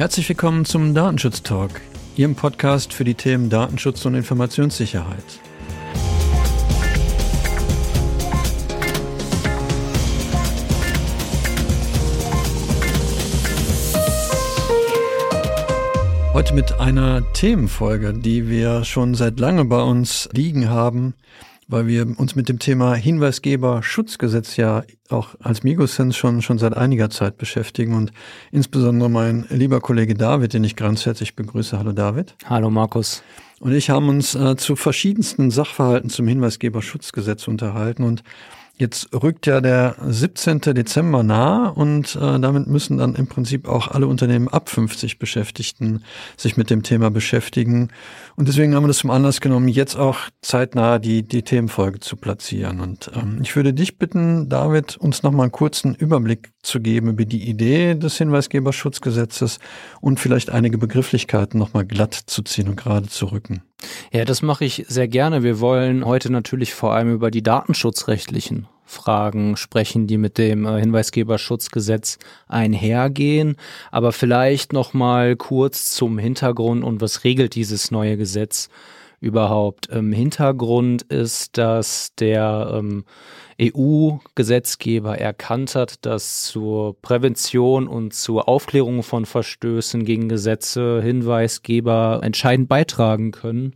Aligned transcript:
Herzlich 0.00 0.30
willkommen 0.30 0.64
zum 0.64 0.94
Datenschutz 0.94 1.42
Talk, 1.42 1.82
Ihrem 2.16 2.34
Podcast 2.34 2.94
für 2.94 3.04
die 3.04 3.12
Themen 3.12 3.50
Datenschutz 3.50 4.06
und 4.06 4.14
Informationssicherheit. 4.14 5.22
Heute 16.32 16.54
mit 16.54 16.80
einer 16.80 17.30
Themenfolge, 17.34 18.14
die 18.14 18.48
wir 18.48 18.84
schon 18.84 19.14
seit 19.14 19.38
lange 19.38 19.66
bei 19.66 19.82
uns 19.82 20.30
liegen 20.32 20.70
haben, 20.70 21.12
weil 21.70 21.86
wir 21.86 22.18
uns 22.18 22.34
mit 22.34 22.48
dem 22.48 22.58
Thema 22.58 22.94
Hinweisgeber-Schutzgesetz 22.94 24.56
ja 24.56 24.82
auch 25.08 25.36
als 25.40 25.62
Migosense 25.62 26.16
schon, 26.16 26.42
schon 26.42 26.58
seit 26.58 26.76
einiger 26.76 27.10
Zeit 27.10 27.38
beschäftigen 27.38 27.94
und 27.94 28.12
insbesondere 28.50 29.08
mein 29.08 29.46
lieber 29.50 29.80
Kollege 29.80 30.14
David, 30.14 30.52
den 30.52 30.64
ich 30.64 30.74
ganz 30.74 31.06
herzlich 31.06 31.36
begrüße. 31.36 31.78
Hallo 31.78 31.92
David. 31.92 32.34
Hallo 32.44 32.70
Markus. 32.70 33.22
Und 33.60 33.72
ich 33.72 33.90
haben 33.90 34.08
uns 34.08 34.34
äh, 34.34 34.56
zu 34.56 34.74
verschiedensten 34.74 35.50
Sachverhalten 35.50 36.10
zum 36.10 36.26
Hinweisgeber-Schutzgesetz 36.26 37.46
unterhalten 37.46 38.02
und 38.02 38.22
Jetzt 38.80 39.10
rückt 39.12 39.46
ja 39.46 39.60
der 39.60 39.94
17. 40.08 40.60
Dezember 40.60 41.22
nahe 41.22 41.70
und 41.74 42.16
äh, 42.16 42.40
damit 42.40 42.66
müssen 42.66 42.96
dann 42.96 43.14
im 43.14 43.26
Prinzip 43.26 43.68
auch 43.68 43.88
alle 43.88 44.06
Unternehmen 44.06 44.48
ab 44.48 44.70
50 44.70 45.18
Beschäftigten 45.18 46.02
sich 46.38 46.56
mit 46.56 46.70
dem 46.70 46.82
Thema 46.82 47.10
beschäftigen. 47.10 47.90
Und 48.36 48.48
deswegen 48.48 48.74
haben 48.74 48.84
wir 48.84 48.88
das 48.88 48.96
zum 48.96 49.10
Anlass 49.10 49.42
genommen, 49.42 49.68
jetzt 49.68 49.96
auch 49.96 50.20
zeitnah 50.40 50.98
die, 50.98 51.22
die 51.22 51.42
Themenfolge 51.42 52.00
zu 52.00 52.16
platzieren. 52.16 52.80
Und 52.80 53.10
ähm, 53.14 53.40
ich 53.42 53.54
würde 53.54 53.74
dich 53.74 53.98
bitten, 53.98 54.48
David, 54.48 54.96
uns 54.96 55.22
nochmal 55.22 55.44
einen 55.44 55.52
kurzen 55.52 55.94
Überblick 55.94 56.50
zu 56.62 56.80
geben 56.80 57.10
über 57.10 57.26
die 57.26 57.50
Idee 57.50 57.96
des 57.96 58.16
Hinweisgeberschutzgesetzes 58.16 59.58
und 60.00 60.20
vielleicht 60.20 60.48
einige 60.48 60.78
Begrifflichkeiten 60.78 61.58
nochmal 61.58 61.84
glatt 61.84 62.14
zu 62.14 62.40
ziehen 62.40 62.68
und 62.70 62.76
gerade 62.76 63.08
zu 63.08 63.26
rücken. 63.26 63.62
Ja, 64.12 64.24
das 64.24 64.42
mache 64.42 64.64
ich 64.64 64.84
sehr 64.88 65.08
gerne. 65.08 65.42
Wir 65.42 65.60
wollen 65.60 66.04
heute 66.04 66.30
natürlich 66.30 66.74
vor 66.74 66.92
allem 66.92 67.12
über 67.12 67.30
die 67.30 67.42
datenschutzrechtlichen 67.42 68.66
Fragen 68.90 69.56
sprechen, 69.56 70.06
die 70.06 70.18
mit 70.18 70.36
dem 70.36 70.66
äh, 70.66 70.80
Hinweisgeberschutzgesetz 70.80 72.18
einhergehen. 72.48 73.56
Aber 73.90 74.12
vielleicht 74.12 74.72
noch 74.72 74.92
mal 74.92 75.36
kurz 75.36 75.90
zum 75.94 76.18
Hintergrund 76.18 76.82
und 76.82 77.00
was 77.00 77.24
regelt 77.24 77.54
dieses 77.54 77.90
neue 77.90 78.16
Gesetz 78.16 78.68
überhaupt? 79.20 79.86
Im 79.86 80.12
Hintergrund 80.12 81.02
ist, 81.02 81.56
dass 81.56 82.14
der 82.16 82.72
ähm, 82.74 83.04
EU-Gesetzgeber 83.60 85.18
erkannt 85.18 85.74
hat, 85.74 86.06
dass 86.06 86.44
zur 86.44 87.00
Prävention 87.02 87.86
und 87.86 88.14
zur 88.14 88.48
Aufklärung 88.48 89.02
von 89.02 89.26
Verstößen 89.26 90.04
gegen 90.04 90.28
Gesetze 90.28 91.02
Hinweisgeber 91.02 92.20
entscheidend 92.22 92.68
beitragen 92.68 93.32
können 93.32 93.74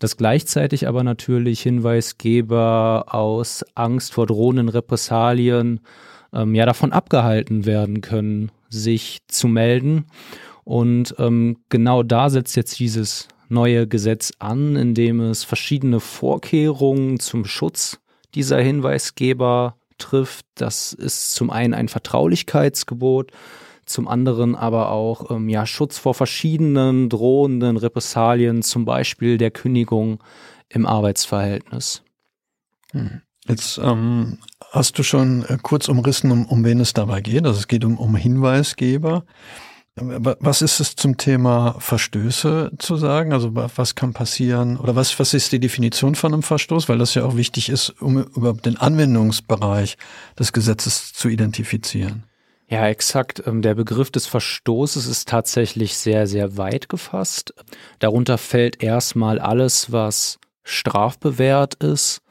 dass 0.00 0.16
gleichzeitig 0.16 0.88
aber 0.88 1.04
natürlich 1.04 1.60
Hinweisgeber 1.60 3.04
aus 3.08 3.64
Angst 3.74 4.14
vor 4.14 4.26
drohenden 4.26 4.68
Repressalien 4.70 5.80
ähm, 6.32 6.54
ja 6.54 6.66
davon 6.66 6.90
abgehalten 6.92 7.66
werden 7.66 8.00
können, 8.00 8.50
sich 8.70 9.18
zu 9.28 9.46
melden. 9.46 10.06
Und 10.64 11.14
ähm, 11.18 11.58
genau 11.68 12.02
da 12.02 12.30
setzt 12.30 12.56
jetzt 12.56 12.78
dieses 12.78 13.28
neue 13.48 13.86
Gesetz 13.86 14.32
an, 14.38 14.76
indem 14.76 15.20
es 15.20 15.44
verschiedene 15.44 16.00
Vorkehrungen 16.00 17.20
zum 17.20 17.44
Schutz 17.44 18.00
dieser 18.34 18.60
Hinweisgeber 18.60 19.76
trifft. 19.98 20.46
Das 20.54 20.92
ist 20.92 21.34
zum 21.34 21.50
einen 21.50 21.74
ein 21.74 21.88
Vertraulichkeitsgebot, 21.88 23.32
zum 23.86 24.08
anderen 24.08 24.54
aber 24.54 24.90
auch 24.90 25.30
ähm, 25.30 25.48
ja, 25.48 25.66
Schutz 25.66 25.98
vor 25.98 26.14
verschiedenen 26.14 27.08
drohenden 27.08 27.76
Repressalien, 27.76 28.62
zum 28.62 28.84
Beispiel 28.84 29.38
der 29.38 29.50
Kündigung 29.50 30.22
im 30.68 30.86
Arbeitsverhältnis. 30.86 32.02
Hm. 32.92 33.22
Jetzt 33.46 33.78
ähm, 33.78 34.38
hast 34.70 34.98
du 34.98 35.02
schon 35.02 35.44
äh, 35.44 35.58
kurz 35.60 35.88
umrissen, 35.88 36.30
um, 36.30 36.46
um 36.46 36.64
wen 36.64 36.80
es 36.80 36.92
dabei 36.92 37.20
geht. 37.20 37.44
Also 37.46 37.58
es 37.58 37.68
geht 37.68 37.84
um, 37.84 37.98
um 37.98 38.14
Hinweisgeber. 38.14 39.24
Was 39.96 40.62
ist 40.62 40.80
es 40.80 40.96
zum 40.96 41.16
Thema 41.16 41.76
Verstöße 41.78 42.70
zu 42.78 42.96
sagen? 42.96 43.32
Also 43.32 43.50
was 43.54 43.94
kann 43.94 44.12
passieren 44.12 44.78
oder 44.78 44.96
was, 44.96 45.18
was 45.18 45.34
ist 45.34 45.52
die 45.52 45.60
Definition 45.60 46.14
von 46.14 46.32
einem 46.32 46.42
Verstoß? 46.42 46.88
Weil 46.88 46.98
das 46.98 47.14
ja 47.14 47.24
auch 47.24 47.36
wichtig 47.36 47.68
ist, 47.68 47.90
um 48.00 48.22
überhaupt 48.22 48.66
den 48.66 48.76
Anwendungsbereich 48.76 49.98
des 50.38 50.52
Gesetzes 50.52 51.12
zu 51.12 51.28
identifizieren. 51.28 52.24
Ja, 52.70 52.86
exakt. 52.86 53.42
Ähm, 53.46 53.62
der 53.62 53.74
Begriff 53.74 54.12
des 54.12 54.26
Verstoßes 54.26 55.06
ist 55.06 55.28
tatsächlich 55.28 55.96
sehr, 55.96 56.28
sehr 56.28 56.56
weit 56.56 56.88
gefasst. 56.88 57.52
Darunter 57.98 58.38
fällt 58.38 58.80
erstmal 58.80 59.40
alles, 59.40 59.90
was 59.90 60.38
strafbewehrt 60.62 61.74
ist. 61.82 62.22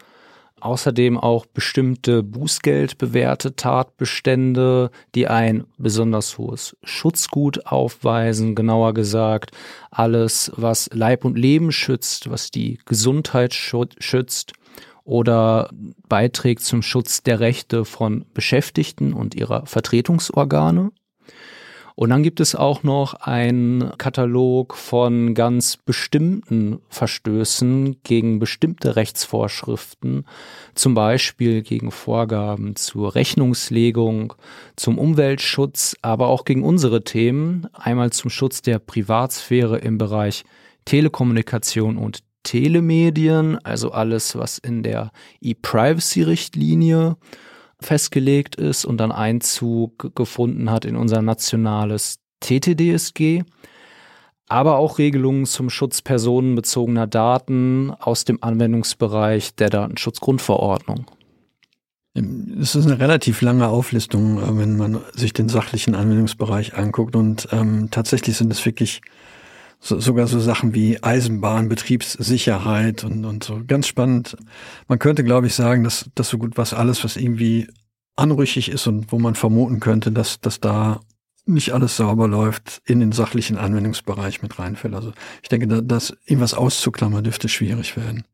Außerdem 0.62 1.18
auch 1.18 1.46
bestimmte 1.46 2.24
bußgeldbewährte 2.24 3.56
Tatbestände, 3.56 4.92
die 5.16 5.28
ein 5.28 5.66
besonders 5.78 6.38
hohes 6.38 6.76
Schutzgut 6.84 7.66
aufweisen, 7.66 8.56
genauer 8.56 8.94
gesagt 8.94 9.52
alles, 9.92 10.52
was 10.56 10.90
Leib 10.94 11.26
und 11.26 11.38
Leben 11.38 11.72
schützt, 11.72 12.30
was 12.30 12.52
die 12.52 12.80
Gesundheit 12.86 13.54
schützt 13.54 14.54
oder 15.04 15.70
beiträgt 16.08 16.62
zum 16.62 16.82
Schutz 16.82 17.24
der 17.24 17.40
Rechte 17.40 17.84
von 17.86 18.26
Beschäftigten 18.34 19.14
und 19.14 19.34
ihrer 19.34 19.66
Vertretungsorgane. 19.66 20.92
Und 22.00 22.12
dann 22.12 22.24
gibt 22.24 22.40
es 22.40 22.56
auch 22.56 22.84
noch 22.84 23.14
einen 23.16 23.92
Katalog 23.98 24.78
von 24.78 25.34
ganz 25.34 25.76
bestimmten 25.76 26.80
Verstößen 26.88 27.98
gegen 28.04 28.40
bestimmte 28.40 28.96
Rechtsvorschriften, 28.96 30.24
zum 30.76 30.94
Beispiel 30.94 31.62
gegen 31.62 31.92
Vorgaben 31.92 32.78
zur 32.78 33.16
Rechnungslegung, 33.16 34.34
zum 34.78 34.98
Umweltschutz, 34.98 35.98
aber 36.02 36.28
auch 36.28 36.46
gegen 36.46 36.64
unsere 36.64 37.04
Themen, 37.04 37.68
einmal 37.74 38.12
zum 38.12 38.30
Schutz 38.30 38.62
der 38.62 38.80
Privatsphäre 38.80 39.80
im 39.80 39.98
Bereich 39.98 40.46
Telekommunikation 40.86 41.98
und 41.98 42.20
Telemedien, 42.44 43.58
also 43.66 43.92
alles, 43.92 44.38
was 44.38 44.58
in 44.58 44.84
der 44.84 45.12
E-Privacy-Richtlinie 45.42 47.18
festgelegt 47.82 48.56
ist 48.56 48.86
und 48.86 48.98
dann 48.98 49.12
Einzug 49.12 50.16
gefunden 50.16 50.70
hat 50.70 50.86
in 50.86 50.96
unser 50.96 51.22
nationales 51.22 52.20
TTDSG, 52.42 53.44
aber 54.48 54.78
auch 54.78 54.98
Regelungen 54.98 55.46
zum 55.46 55.70
Schutz 55.70 56.02
personenbezogener 56.02 57.08
Daten 57.08 57.92
aus 57.92 58.26
dem 58.26 58.42
Anwendungsbereich 58.42 59.56
der 59.56 59.70
Datenschutzgrundverordnung. 59.70 61.06
Es 62.60 62.76
ist 62.76 62.86
eine 62.86 63.00
relativ 63.00 63.42
lange 63.42 63.68
Auflistung, 63.68 64.42
äh, 64.42 64.58
wenn 64.58 64.78
man 64.78 65.00
sich 65.14 65.32
den 65.32 65.48
sachlichen 65.48 65.96
Anwendungsbereich 65.96 66.76
anguckt 66.76 67.16
und 67.16 67.48
ähm, 67.52 67.90
tatsächlich 67.92 68.36
sind 68.36 68.52
es 68.52 68.66
wirklich 68.66 69.02
so, 69.80 70.00
sogar 70.00 70.28
so 70.28 70.40
Sachen 70.40 70.74
wie 70.74 71.02
Eisenbahn, 71.02 71.70
Betriebssicherheit 71.70 73.04
und, 73.04 73.26
und 73.26 73.44
so. 73.44 73.62
Ganz 73.66 73.88
spannend. 73.88 74.36
Man 74.88 75.00
könnte, 75.00 75.24
glaube 75.24 75.48
ich, 75.48 75.56
sagen, 75.56 75.84
dass, 75.84 76.10
dass 76.16 76.30
so 76.30 76.38
gut 76.38 76.58
was 76.58 76.74
alles, 76.74 77.04
was 77.04 77.16
irgendwie 77.16 77.68
anrüchig 78.16 78.70
ist 78.70 78.88
und 78.88 79.12
wo 79.12 79.20
man 79.20 79.36
vermuten 79.36 79.80
könnte, 79.80 80.12
dass, 80.12 80.42
dass 80.42 80.60
da 80.60 81.00
nicht 81.46 81.72
alles 81.72 81.98
sauber 81.98 82.28
läuft, 82.28 82.82
in 82.86 83.00
den 83.00 83.14
sachlichen 83.14 83.58
Anwendungsbereich 83.58 84.42
mit 84.42 84.60
reinfällt. 84.60 84.94
Also 84.94 85.14
ich 85.42 85.50
denke, 85.50 85.68
da, 85.68 85.82
dass 85.82 86.16
irgendwas 86.26 86.54
auszuklammern 86.54 87.24
dürfte 87.24 87.50
schwierig 87.50 87.96
werden. 87.96 88.26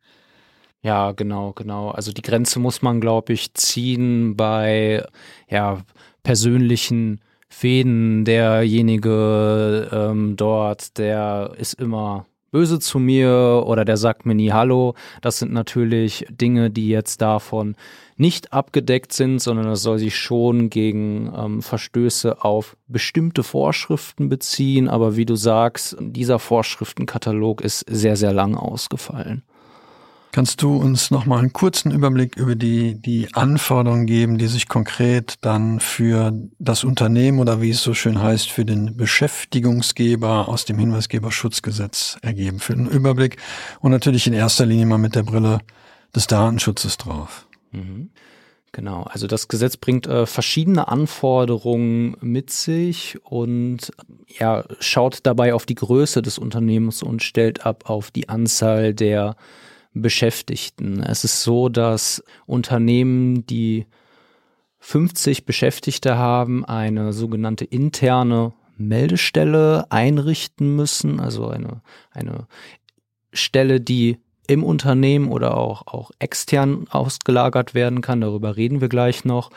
Ja, 0.81 1.13
genau, 1.13 1.53
genau. 1.53 1.91
Also 1.91 2.11
die 2.11 2.21
Grenze 2.21 2.59
muss 2.59 2.81
man, 2.81 3.01
glaube 3.01 3.33
ich, 3.33 3.53
ziehen 3.53 4.35
bei 4.35 5.05
ja, 5.49 5.81
persönlichen 6.23 7.21
Fäden, 7.57 8.25
derjenige 8.25 9.87
ähm, 9.89 10.35
dort, 10.35 10.97
der 10.97 11.53
ist 11.57 11.75
immer 11.75 12.25
böse 12.51 12.79
zu 12.79 12.99
mir 12.99 13.63
oder 13.65 13.85
der 13.85 13.95
sagt 13.95 14.25
mir 14.25 14.35
nie 14.35 14.51
Hallo. 14.51 14.93
Das 15.21 15.39
sind 15.39 15.53
natürlich 15.53 16.25
Dinge, 16.29 16.69
die 16.69 16.89
jetzt 16.89 17.21
davon 17.21 17.77
nicht 18.17 18.51
abgedeckt 18.51 19.13
sind, 19.13 19.39
sondern 19.39 19.67
das 19.67 19.83
soll 19.83 19.99
sich 19.99 20.17
schon 20.17 20.69
gegen 20.69 21.31
ähm, 21.33 21.61
Verstöße 21.61 22.43
auf 22.43 22.75
bestimmte 22.87 23.41
Vorschriften 23.41 24.27
beziehen. 24.27 24.89
Aber 24.89 25.15
wie 25.15 25.25
du 25.25 25.35
sagst, 25.35 25.95
dieser 26.01 26.39
Vorschriftenkatalog 26.39 27.61
ist 27.61 27.85
sehr, 27.89 28.17
sehr 28.17 28.33
lang 28.33 28.55
ausgefallen. 28.55 29.43
Kannst 30.35 30.61
du 30.61 30.75
uns 30.75 31.11
noch 31.11 31.25
mal 31.25 31.39
einen 31.39 31.53
kurzen 31.53 31.91
Überblick 31.91 32.35
über 32.35 32.55
die, 32.55 32.95
die 32.95 33.33
Anforderungen 33.35 34.05
geben, 34.05 34.37
die 34.37 34.47
sich 34.47 34.67
konkret 34.67 35.35
dann 35.39 35.79
für 35.79 36.33
das 36.59 36.83
Unternehmen 36.83 37.39
oder 37.39 37.61
wie 37.61 37.69
es 37.69 37.81
so 37.81 37.93
schön 37.93 38.21
heißt, 38.21 38.51
für 38.51 38.65
den 38.65 38.97
Beschäftigungsgeber 38.97 40.49
aus 40.49 40.65
dem 40.65 40.77
Hinweisgeberschutzgesetz 40.77 42.17
ergeben? 42.21 42.59
Für 42.59 42.75
den 42.75 42.87
Überblick 42.87 43.37
und 43.79 43.91
natürlich 43.91 44.27
in 44.27 44.33
erster 44.33 44.65
Linie 44.65 44.87
mal 44.87 44.97
mit 44.97 45.15
der 45.15 45.23
Brille 45.23 45.59
des 46.13 46.27
Datenschutzes 46.27 46.97
drauf. 46.97 47.47
Mhm. 47.71 48.09
Genau, 48.73 49.03
also 49.03 49.27
das 49.27 49.47
Gesetz 49.47 49.77
bringt 49.77 50.05
äh, 50.05 50.25
verschiedene 50.25 50.89
Anforderungen 50.89 52.17
mit 52.19 52.49
sich 52.49 53.17
und 53.23 53.93
ja, 54.37 54.65
schaut 54.81 55.19
dabei 55.23 55.53
auf 55.53 55.65
die 55.65 55.75
Größe 55.75 56.21
des 56.21 56.37
Unternehmens 56.37 57.03
und 57.03 57.23
stellt 57.23 57.65
ab 57.65 57.89
auf 57.89 58.11
die 58.11 58.27
Anzahl 58.27 58.93
der 58.93 59.37
Beschäftigten. 60.01 61.01
Es 61.01 61.23
ist 61.23 61.41
so, 61.41 61.69
dass 61.69 62.23
Unternehmen, 62.45 63.45
die 63.45 63.85
50 64.79 65.45
Beschäftigte 65.45 66.17
haben, 66.17 66.65
eine 66.65 67.13
sogenannte 67.13 67.65
interne 67.65 68.53
Meldestelle 68.77 69.89
einrichten 69.89 70.75
müssen, 70.75 71.19
also 71.19 71.47
eine, 71.47 71.81
eine 72.11 72.47
Stelle, 73.33 73.79
die 73.81 74.17
im 74.47 74.63
Unternehmen 74.63 75.29
oder 75.29 75.57
auch, 75.57 75.87
auch 75.87 76.11
extern 76.19 76.87
ausgelagert 76.89 77.73
werden 77.73 78.01
kann, 78.01 78.21
darüber 78.21 78.57
reden 78.57 78.81
wir 78.81 78.89
gleich 78.89 79.25
noch, 79.25 79.49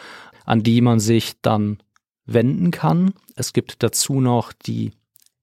an 0.47 0.63
die 0.63 0.81
man 0.81 1.01
sich 1.01 1.35
dann 1.43 1.79
wenden 2.25 2.71
kann. 2.71 3.13
Es 3.35 3.53
gibt 3.53 3.83
dazu 3.83 4.21
noch 4.21 4.53
die 4.53 4.93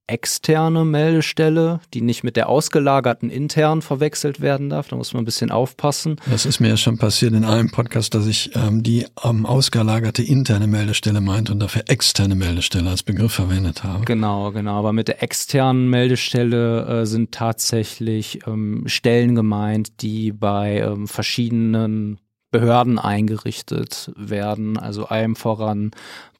externe 0.08 0.86
Meldestelle, 0.86 1.80
die 1.94 2.02
nicht 2.02 2.24
mit 2.24 2.36
der 2.36 2.48
ausgelagerten 2.50 3.30
intern 3.30 3.82
verwechselt 3.82 4.40
werden 4.40 4.70
darf. 4.70 4.88
Da 4.88 4.96
muss 4.96 5.14
man 5.14 5.24
ein 5.24 5.26
bisschen 5.26 5.52
aufpassen. 5.52 6.18
Das 6.30 6.46
ist 6.46 6.60
mir 6.60 6.70
ja 6.70 6.78
schon 6.78 6.98
passiert 6.98 7.34
in 7.34 7.44
einem 7.44 7.72
Podcast, 7.72 8.14
dass 8.14 8.28
ich 8.28 8.52
ähm, 8.56 8.84
die 8.84 9.06
ähm, 9.24 9.46
ausgelagerte 9.46 10.22
interne 10.22 10.68
Meldestelle 10.68 11.22
meinte 11.22 11.52
und 11.52 11.60
dafür 11.60 11.84
externe 11.88 12.36
Meldestelle 12.36 12.90
als 12.90 13.04
Begriff 13.04 13.34
verwendet 13.34 13.84
habe. 13.84 14.06
Genau, 14.06 14.52
genau. 14.52 14.78
Aber 14.78 14.94
mit 14.94 15.08
der 15.08 15.24
externen 15.24 15.90
Meldestelle 15.90 17.02
äh, 17.02 17.06
sind 17.06 17.32
tatsächlich 17.32 18.46
ähm, 18.46 18.84
Stellen 18.86 19.34
gemeint, 19.34 20.02
die 20.02 20.32
bei 20.32 20.80
ähm, 20.80 21.08
verschiedenen 21.08 22.20
Behörden 22.52 23.00
eingerichtet 23.00 24.12
werden, 24.16 24.78
also 24.78 25.06
allem 25.06 25.36
voran 25.36 25.92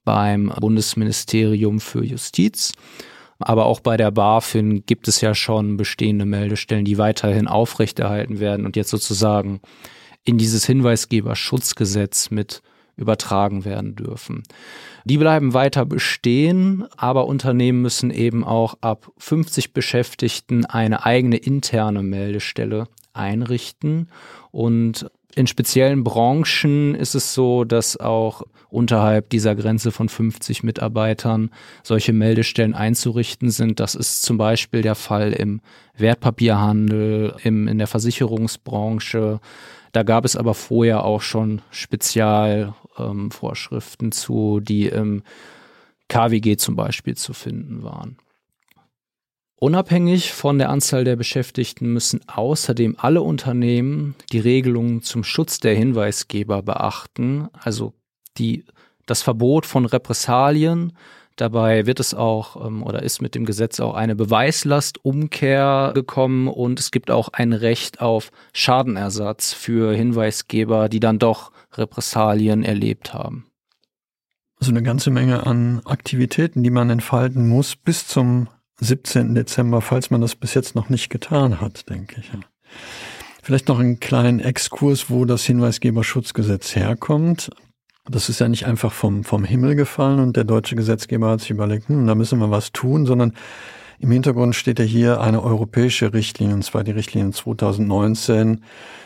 beim 0.06 0.54
Bundesministerium 0.60 1.80
für 1.80 2.06
Justiz 2.06 2.72
aber 3.40 3.66
auch 3.66 3.80
bei 3.80 3.98
der 3.98 4.12
BaFin 4.12 4.86
gibt 4.86 5.08
es 5.08 5.22
ja 5.22 5.36
schon 5.36 5.78
bestehende 5.78 6.26
Meldestellen, 6.26 6.86
die 6.86 6.98
weiterhin 6.98 7.48
aufrechterhalten 7.48 8.40
werden 8.40 8.66
und 8.66 8.76
jetzt 8.76 8.90
sozusagen 8.90 9.60
in 10.24 10.38
dieses 10.38 10.66
Hinweisgeberschutzgesetz 10.66 12.32
mit 12.32 12.62
übertragen 12.98 13.66
werden 13.66 13.96
dürfen. 13.96 14.44
Die 15.04 15.18
bleiben 15.18 15.54
weiter 15.54 15.86
bestehen, 15.86 16.86
aber 16.96 17.28
Unternehmen 17.28 17.82
müssen 17.82 18.10
eben 18.10 18.44
auch 18.44 18.76
ab 18.82 19.12
50 19.18 19.74
Beschäftigten 19.74 20.66
eine 20.66 21.06
eigene 21.06 21.38
interne 21.38 22.04
Meldestelle 22.04 22.88
einrichten 23.14 24.10
und 24.52 25.12
in 25.36 25.46
speziellen 25.48 26.04
Branchen 26.04 26.94
ist 26.96 27.14
es 27.14 27.34
so, 27.34 27.66
dass 27.66 27.98
auch 27.98 28.44
unterhalb 28.70 29.30
dieser 29.30 29.54
Grenze 29.56 29.92
von 29.92 30.10
50 30.10 30.64
Mitarbeitern 30.64 31.52
solche 31.84 32.14
Meldestellen 32.14 32.74
einzurichten 32.74 33.52
sind. 33.52 33.82
Das 33.82 33.96
ist 33.96 34.22
zum 34.22 34.38
Beispiel 34.38 34.82
der 34.82 34.96
Fall 34.96 35.34
im 35.34 35.60
Wertpapierhandel, 35.98 37.36
im, 37.44 37.68
in 37.68 37.78
der 37.78 37.88
Versicherungsbranche. 37.88 39.42
Da 39.92 40.04
gab 40.04 40.24
es 40.26 40.38
aber 40.38 40.54
vorher 40.54 41.04
auch 41.06 41.22
schon 41.22 41.62
Spezialvorschriften 41.70 44.08
ähm, 44.08 44.12
zu, 44.12 44.60
die 44.62 44.88
im 44.88 45.24
KWG 46.08 46.58
zum 46.58 46.76
Beispiel 46.76 47.16
zu 47.16 47.34
finden 47.34 47.82
waren. 47.84 48.18
Unabhängig 49.58 50.34
von 50.34 50.58
der 50.58 50.70
Anzahl 50.70 51.06
der 51.06 51.16
Beschäftigten 51.16 51.94
müssen 51.94 52.22
außerdem 52.28 52.96
alle 52.98 53.22
Unternehmen 53.22 54.16
die 54.32 54.40
Regelungen 54.40 55.02
zum 55.02 55.24
Schutz 55.24 55.60
der 55.60 55.76
Hinweisgeber 55.76 56.62
beachten, 56.62 57.48
also 57.54 57.94
die, 58.38 58.66
das 59.06 59.22
Verbot 59.22 59.66
von 59.66 59.86
Repressalien. 59.86 60.92
Dabei 61.38 61.86
wird 61.86 62.02
es 62.02 62.14
auch 62.14 62.66
ähm, 62.66 62.84
oder 62.84 63.04
ist 63.04 63.22
mit 63.22 63.34
dem 63.34 63.46
Gesetz 63.46 63.80
auch 63.80 63.94
eine 63.94 64.16
Beweislastumkehr 64.16 65.92
gekommen 65.94 66.50
und 66.50 66.80
es 66.80 66.92
gibt 66.92 67.10
auch 67.10 67.30
ein 67.30 67.54
Recht 67.54 68.02
auf 68.02 68.32
Schadenersatz 68.52 69.54
für 69.54 69.94
Hinweisgeber, 69.94 70.90
die 70.90 71.00
dann 71.00 71.20
doch 71.20 71.52
Repressalien 71.74 72.64
erlebt 72.64 73.14
haben. 73.14 73.48
Also 74.60 74.72
eine 74.72 74.84
ganze 74.84 75.12
Menge 75.12 75.46
an 75.46 75.82
Aktivitäten, 75.86 76.64
die 76.64 76.70
man 76.70 76.90
entfalten 76.90 77.48
muss 77.48 77.76
bis 77.76 78.08
zum 78.08 78.48
17. 78.80 79.36
Dezember, 79.36 79.82
falls 79.82 80.10
man 80.10 80.22
das 80.22 80.36
bis 80.36 80.54
jetzt 80.54 80.76
noch 80.76 80.90
nicht 80.90 81.10
getan 81.10 81.62
hat, 81.62 81.90
denke 81.90 82.20
ich. 82.20 82.32
Vielleicht 83.42 83.68
noch 83.68 83.80
einen 83.80 84.00
kleinen 84.00 84.40
Exkurs, 84.40 85.10
wo 85.10 85.26
das 85.26 85.44
Hinweisgeberschutzgesetz 85.46 86.76
herkommt. 86.76 87.52
Das 88.10 88.30
ist 88.30 88.40
ja 88.40 88.48
nicht 88.48 88.66
einfach 88.66 88.92
vom, 88.92 89.24
vom 89.24 89.44
Himmel 89.44 89.76
gefallen 89.76 90.20
und 90.20 90.36
der 90.36 90.44
deutsche 90.44 90.76
Gesetzgeber 90.76 91.30
hat 91.30 91.42
sich 91.42 91.52
überlegt, 91.52 91.90
hm, 91.90 92.06
da 92.06 92.16
müssen 92.16 92.40
wir 92.40 92.52
was 92.52 92.72
tun, 92.72 93.06
sondern 93.06 93.34
im 94.00 94.12
Hintergrund 94.12 94.56
steht 94.56 94.80
ja 94.80 94.86
hier 94.86 95.22
eine 95.22 95.42
europäische 95.42 96.14
Richtlinie, 96.14 96.56
und 96.56 96.64
zwar 96.64 96.84
die 96.84 96.92
Richtlinie 96.92 97.32
2019, 97.32 98.64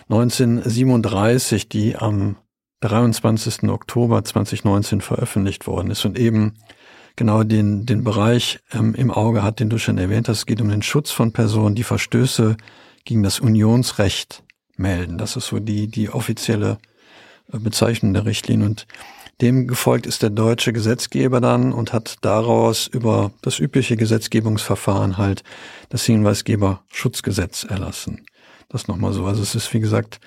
1937, 0.10 1.70
die 1.70 1.96
am 1.96 2.38
23. 2.82 3.70
Oktober 3.70 4.24
2019 4.24 5.02
veröffentlicht 5.02 5.68
worden 5.68 5.92
ist 5.92 6.06
und 6.06 6.18
eben 6.18 6.54
genau 7.20 7.44
den, 7.44 7.86
den 7.86 8.04
Bereich 8.04 8.60
ähm, 8.72 8.96
im 8.96 9.12
Auge 9.12 9.44
hat, 9.44 9.60
den 9.60 9.70
du 9.70 9.78
schon 9.78 10.00
erwähnt 10.00 10.28
hast. 10.28 10.38
Es 10.40 10.46
geht 10.48 10.62
um 10.62 10.70
den 10.70 10.82
Schutz 10.82 11.12
von 11.12 11.34
Personen, 11.34 11.76
die 11.76 11.84
Verstöße 11.84 12.58
gegen 13.04 13.22
das 13.22 13.40
Unionsrecht 13.40 14.42
melden. 14.78 15.18
Das 15.18 15.36
ist 15.36 15.48
so 15.48 15.60
die, 15.60 15.88
die 15.88 16.10
offizielle 16.10 16.80
äh, 17.52 17.60
Bezeichnung 17.60 18.14
der 18.14 18.26
Richtlinie. 18.26 18.66
Und 18.66 18.88
dem 19.42 19.68
gefolgt 19.68 20.08
ist 20.08 20.24
der 20.24 20.30
deutsche 20.30 20.72
Gesetzgeber 20.72 21.42
dann 21.42 21.74
und 21.74 21.92
hat 21.92 22.16
daraus 22.22 22.88
über 22.88 23.32
das 23.42 23.60
übliche 23.60 23.98
Gesetzgebungsverfahren 23.98 25.18
halt 25.18 25.44
das 25.90 26.06
Hinweisgeberschutzgesetz 26.06 27.66
erlassen. 27.66 28.26
Das 28.70 28.88
nochmal 28.88 29.12
so. 29.12 29.26
Also 29.26 29.42
es 29.42 29.56
ist, 29.56 29.74
wie 29.74 29.82
gesagt, 29.82 30.22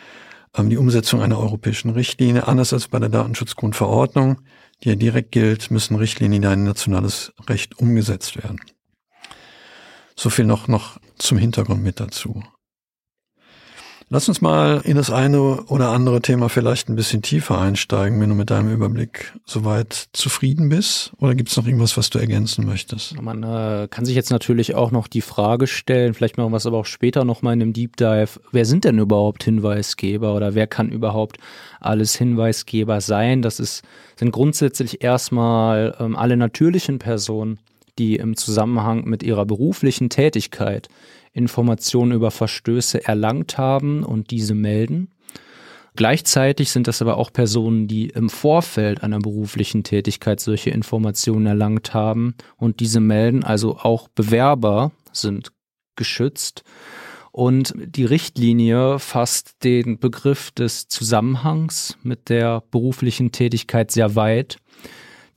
ähm, 0.55 0.69
die 0.69 0.77
Umsetzung 0.77 1.23
einer 1.23 1.39
europäischen 1.39 1.91
Richtlinie, 1.91 2.47
anders 2.47 2.75
als 2.75 2.89
bei 2.89 2.99
der 2.99 3.09
Datenschutzgrundverordnung 3.09 4.37
die 4.85 4.97
direkt 4.97 5.33
gilt, 5.33 5.71
müssen 5.71 5.97
Richtlinien 5.97 6.43
in 6.43 6.49
ein 6.49 6.65
nationales 6.65 7.33
Recht 7.49 7.79
umgesetzt 7.79 8.37
werden. 8.37 8.61
So 10.17 10.31
viel 10.31 10.45
noch, 10.45 10.69
noch 10.69 10.99
zum 11.19 11.39
Hintergrund 11.39 11.83
mit 11.83 12.01
dazu. 12.01 12.43
Lass 14.09 14.29
uns 14.29 14.41
mal 14.41 14.81
in 14.85 14.97
das 14.97 15.11
eine 15.11 15.63
oder 15.65 15.91
andere 15.91 16.21
Thema 16.21 16.49
vielleicht 16.49 16.89
ein 16.89 16.97
bisschen 16.97 17.23
tiefer 17.23 17.59
einsteigen, 17.61 18.21
wenn 18.21 18.29
du 18.29 18.35
mit 18.35 18.51
deinem 18.51 18.73
Überblick 18.73 19.33
soweit 19.45 20.09
zufrieden 20.13 20.69
bist. 20.69 21.13
Oder 21.19 21.35
gibt 21.35 21.51
es 21.51 21.57
noch 21.57 21.67
irgendwas, 21.67 21.97
was 21.97 22.11
du 22.11 22.19
ergänzen 22.19 22.67
möchtest? 22.67 23.21
Man 23.21 23.43
äh, 23.43 23.89
kann 23.89 24.05
sich 24.05 24.15
jetzt 24.15 24.31
natürlich 24.31 24.75
auch 24.75 24.91
noch 24.91 25.09
die 25.09 25.21
Frage 25.21 25.67
stellen, 25.67 26.15
vielleicht 26.15 26.37
machen 26.37 26.53
wir 26.53 26.57
es 26.57 26.67
aber 26.67 26.79
auch 26.79 26.87
später 26.87 27.25
nochmal 27.25 27.55
in 27.55 27.63
einem 27.63 27.73
Deep 27.73 27.97
Dive, 27.97 28.41
wer 28.51 28.65
sind 28.65 28.85
denn 28.85 28.99
überhaupt 28.99 29.45
Hinweisgeber 29.45 30.35
oder 30.35 30.55
wer 30.55 30.67
kann 30.67 30.91
überhaupt 30.91 31.39
alles 31.81 32.15
Hinweisgeber 32.15 33.01
sein? 33.01 33.43
Das 33.43 33.61
ist, 33.61 33.83
sind 34.17 34.33
grundsätzlich 34.33 35.03
erstmal 35.03 35.97
ähm, 35.99 36.17
alle 36.17 36.37
natürlichen 36.37 36.99
Personen, 36.99 37.59
die 37.99 38.17
im 38.17 38.37
Zusammenhang 38.37 39.05
mit 39.05 39.23
ihrer 39.23 39.45
beruflichen 39.45 40.09
Tätigkeit 40.09 40.89
Informationen 41.33 42.13
über 42.13 42.31
Verstöße 42.31 43.07
erlangt 43.07 43.59
haben 43.59 44.05
und 44.05 44.31
diese 44.31 44.55
melden. 44.55 45.09
Gleichzeitig 45.95 46.71
sind 46.71 46.89
das 46.89 47.03
aber 47.03 47.19
auch 47.19 47.33
Personen, 47.33 47.87
die 47.87 48.09
im 48.09 48.31
Vorfeld 48.31 49.03
einer 49.03 49.19
beruflichen 49.19 49.85
Tätigkeit 49.85 50.41
solche 50.41 50.71
Informationen 50.71 51.47
erlangt 51.47 51.93
haben 51.93 52.35
und 52.57 52.81
diese 52.81 53.01
melden. 53.01 53.45
Also 53.45 53.77
auch 53.77 54.09
Bewerber 54.09 54.93
sind 55.13 55.53
geschützt. 55.97 56.65
Und 57.31 57.75
die 57.79 58.05
Richtlinie 58.05 58.99
fasst 58.99 59.65
den 59.65 59.99
Begriff 59.99 60.51
des 60.51 60.89
Zusammenhangs 60.89 61.97
mit 62.03 62.29
der 62.29 62.63
beruflichen 62.71 63.33
Tätigkeit 63.33 63.91
sehr 63.91 64.17
weit. 64.17 64.59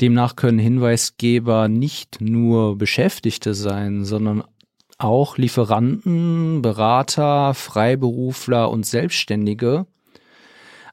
Demnach 0.02 0.36
können 0.36 0.60
Hinweisgeber 0.60 1.70
nicht 1.70 2.20
nur 2.20 2.78
Beschäftigte 2.78 3.54
sein, 3.54 4.04
sondern 4.04 4.44
auch 4.98 5.38
Lieferanten, 5.38 6.62
Berater, 6.62 7.54
Freiberufler 7.54 8.70
und 8.70 8.86
Selbstständige. 8.86 9.86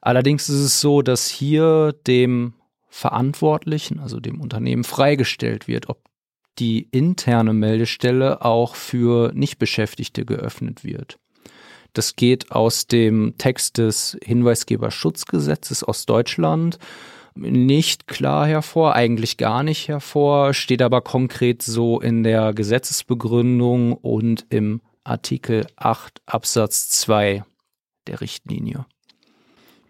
Allerdings 0.00 0.48
ist 0.48 0.60
es 0.60 0.80
so, 0.80 1.02
dass 1.02 1.28
hier 1.28 1.94
dem 2.06 2.54
Verantwortlichen, 2.88 4.00
also 4.00 4.20
dem 4.20 4.40
Unternehmen, 4.40 4.84
freigestellt 4.84 5.68
wird, 5.68 5.88
ob 5.88 6.00
die 6.58 6.88
interne 6.90 7.52
Meldestelle 7.52 8.44
auch 8.44 8.74
für 8.74 9.32
Nichtbeschäftigte 9.34 10.24
geöffnet 10.24 10.84
wird. 10.84 11.18
Das 11.94 12.16
geht 12.16 12.52
aus 12.52 12.86
dem 12.86 13.34
Text 13.38 13.78
des 13.78 14.18
Hinweisgeberschutzgesetzes 14.22 15.84
aus 15.84 16.06
Deutschland 16.06 16.78
nicht 17.34 18.06
klar 18.06 18.46
hervor, 18.46 18.94
eigentlich 18.94 19.36
gar 19.36 19.62
nicht 19.62 19.88
hervor, 19.88 20.54
steht 20.54 20.82
aber 20.82 21.00
konkret 21.00 21.62
so 21.62 22.00
in 22.00 22.22
der 22.22 22.52
Gesetzesbegründung 22.52 23.92
und 23.94 24.46
im 24.50 24.80
Artikel 25.04 25.66
8 25.76 26.20
Absatz 26.26 26.90
2 26.90 27.44
der 28.06 28.20
Richtlinie. 28.20 28.86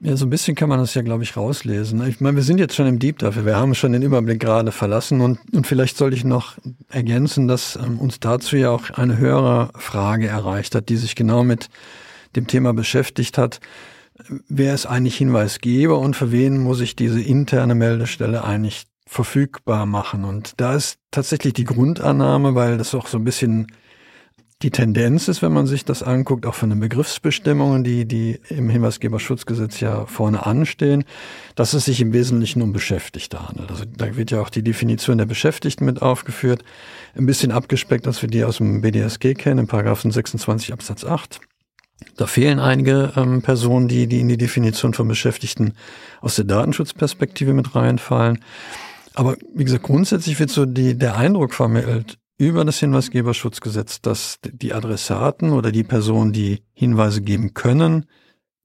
Ja, 0.04 0.16
so 0.16 0.26
ein 0.26 0.30
bisschen 0.30 0.56
kann 0.56 0.68
man 0.68 0.80
das 0.80 0.94
ja, 0.94 1.02
glaube 1.02 1.22
ich, 1.22 1.36
rauslesen. 1.36 2.04
Ich 2.08 2.20
meine, 2.20 2.34
wir 2.34 2.42
sind 2.42 2.58
jetzt 2.58 2.74
schon 2.74 2.88
im 2.88 2.98
Deep 2.98 3.18
dafür. 3.18 3.46
Wir 3.46 3.56
haben 3.56 3.72
schon 3.76 3.92
den 3.92 4.02
Überblick 4.02 4.40
gerade 4.40 4.72
verlassen 4.72 5.20
und, 5.20 5.38
und 5.54 5.64
vielleicht 5.64 5.96
sollte 5.96 6.16
ich 6.16 6.24
noch 6.24 6.56
ergänzen, 6.88 7.46
dass 7.46 7.76
ähm, 7.76 8.00
uns 8.00 8.18
dazu 8.18 8.56
ja 8.56 8.70
auch 8.70 8.90
eine 8.90 9.18
höhere 9.18 9.70
Frage 9.76 10.26
erreicht 10.26 10.74
hat, 10.74 10.88
die 10.88 10.96
sich 10.96 11.14
genau 11.14 11.44
mit 11.44 11.68
dem 12.34 12.48
Thema 12.48 12.74
beschäftigt 12.74 13.38
hat. 13.38 13.60
Wer 14.48 14.74
ist 14.74 14.86
eigentlich 14.86 15.16
Hinweisgeber 15.16 15.98
und 15.98 16.16
für 16.16 16.32
wen 16.32 16.58
muss 16.58 16.80
ich 16.80 16.96
diese 16.96 17.20
interne 17.20 17.74
Meldestelle 17.74 18.44
eigentlich 18.44 18.84
verfügbar 19.06 19.86
machen? 19.86 20.24
Und 20.24 20.54
da 20.56 20.74
ist 20.74 20.98
tatsächlich 21.10 21.54
die 21.54 21.64
Grundannahme, 21.64 22.54
weil 22.54 22.78
das 22.78 22.94
auch 22.94 23.06
so 23.06 23.18
ein 23.18 23.24
bisschen 23.24 23.66
die 24.62 24.70
Tendenz 24.70 25.28
ist, 25.28 25.42
wenn 25.42 25.52
man 25.52 25.66
sich 25.66 25.84
das 25.84 26.02
anguckt, 26.02 26.46
auch 26.46 26.54
von 26.54 26.70
den 26.70 26.80
Begriffsbestimmungen, 26.80 27.82
die, 27.82 28.06
die 28.06 28.38
im 28.48 28.68
Hinweisgeberschutzgesetz 28.68 29.80
ja 29.80 30.06
vorne 30.06 30.46
anstehen, 30.46 31.04
dass 31.54 31.74
es 31.74 31.86
sich 31.86 32.00
im 32.00 32.12
Wesentlichen 32.12 32.62
um 32.62 32.72
Beschäftigte 32.72 33.46
handelt. 33.48 33.70
Also 33.70 33.84
da 33.84 34.16
wird 34.16 34.30
ja 34.30 34.40
auch 34.40 34.50
die 34.50 34.62
Definition 34.62 35.18
der 35.18 35.26
Beschäftigten 35.26 35.84
mit 35.84 36.00
aufgeführt, 36.00 36.62
ein 37.16 37.26
bisschen 37.26 37.50
abgespeckt, 37.50 38.06
als 38.06 38.22
wir 38.22 38.28
die 38.28 38.44
aus 38.44 38.58
dem 38.58 38.82
BDSG 38.82 39.34
kennen, 39.34 39.58
im 39.58 39.66
Paragraphen 39.66 40.10
26 40.10 40.72
Absatz 40.72 41.04
8. 41.04 41.40
Da 42.16 42.26
fehlen 42.26 42.58
einige 42.58 43.12
ähm, 43.16 43.42
Personen, 43.42 43.88
die, 43.88 44.06
die 44.06 44.20
in 44.20 44.28
die 44.28 44.36
Definition 44.36 44.94
von 44.94 45.08
Beschäftigten 45.08 45.74
aus 46.20 46.36
der 46.36 46.44
Datenschutzperspektive 46.44 47.52
mit 47.54 47.74
reinfallen. 47.74 48.38
Aber 49.14 49.36
wie 49.54 49.64
gesagt, 49.64 49.84
grundsätzlich 49.84 50.38
wird 50.38 50.50
so 50.50 50.64
die, 50.64 50.96
der 50.96 51.16
Eindruck 51.16 51.54
vermittelt, 51.54 52.18
über 52.38 52.64
das 52.64 52.78
Hinweisgeberschutzgesetz, 52.80 54.00
dass 54.00 54.38
die 54.42 54.72
Adressaten 54.72 55.52
oder 55.52 55.70
die 55.70 55.84
Personen, 55.84 56.32
die 56.32 56.62
Hinweise 56.72 57.22
geben 57.22 57.54
können, 57.54 58.06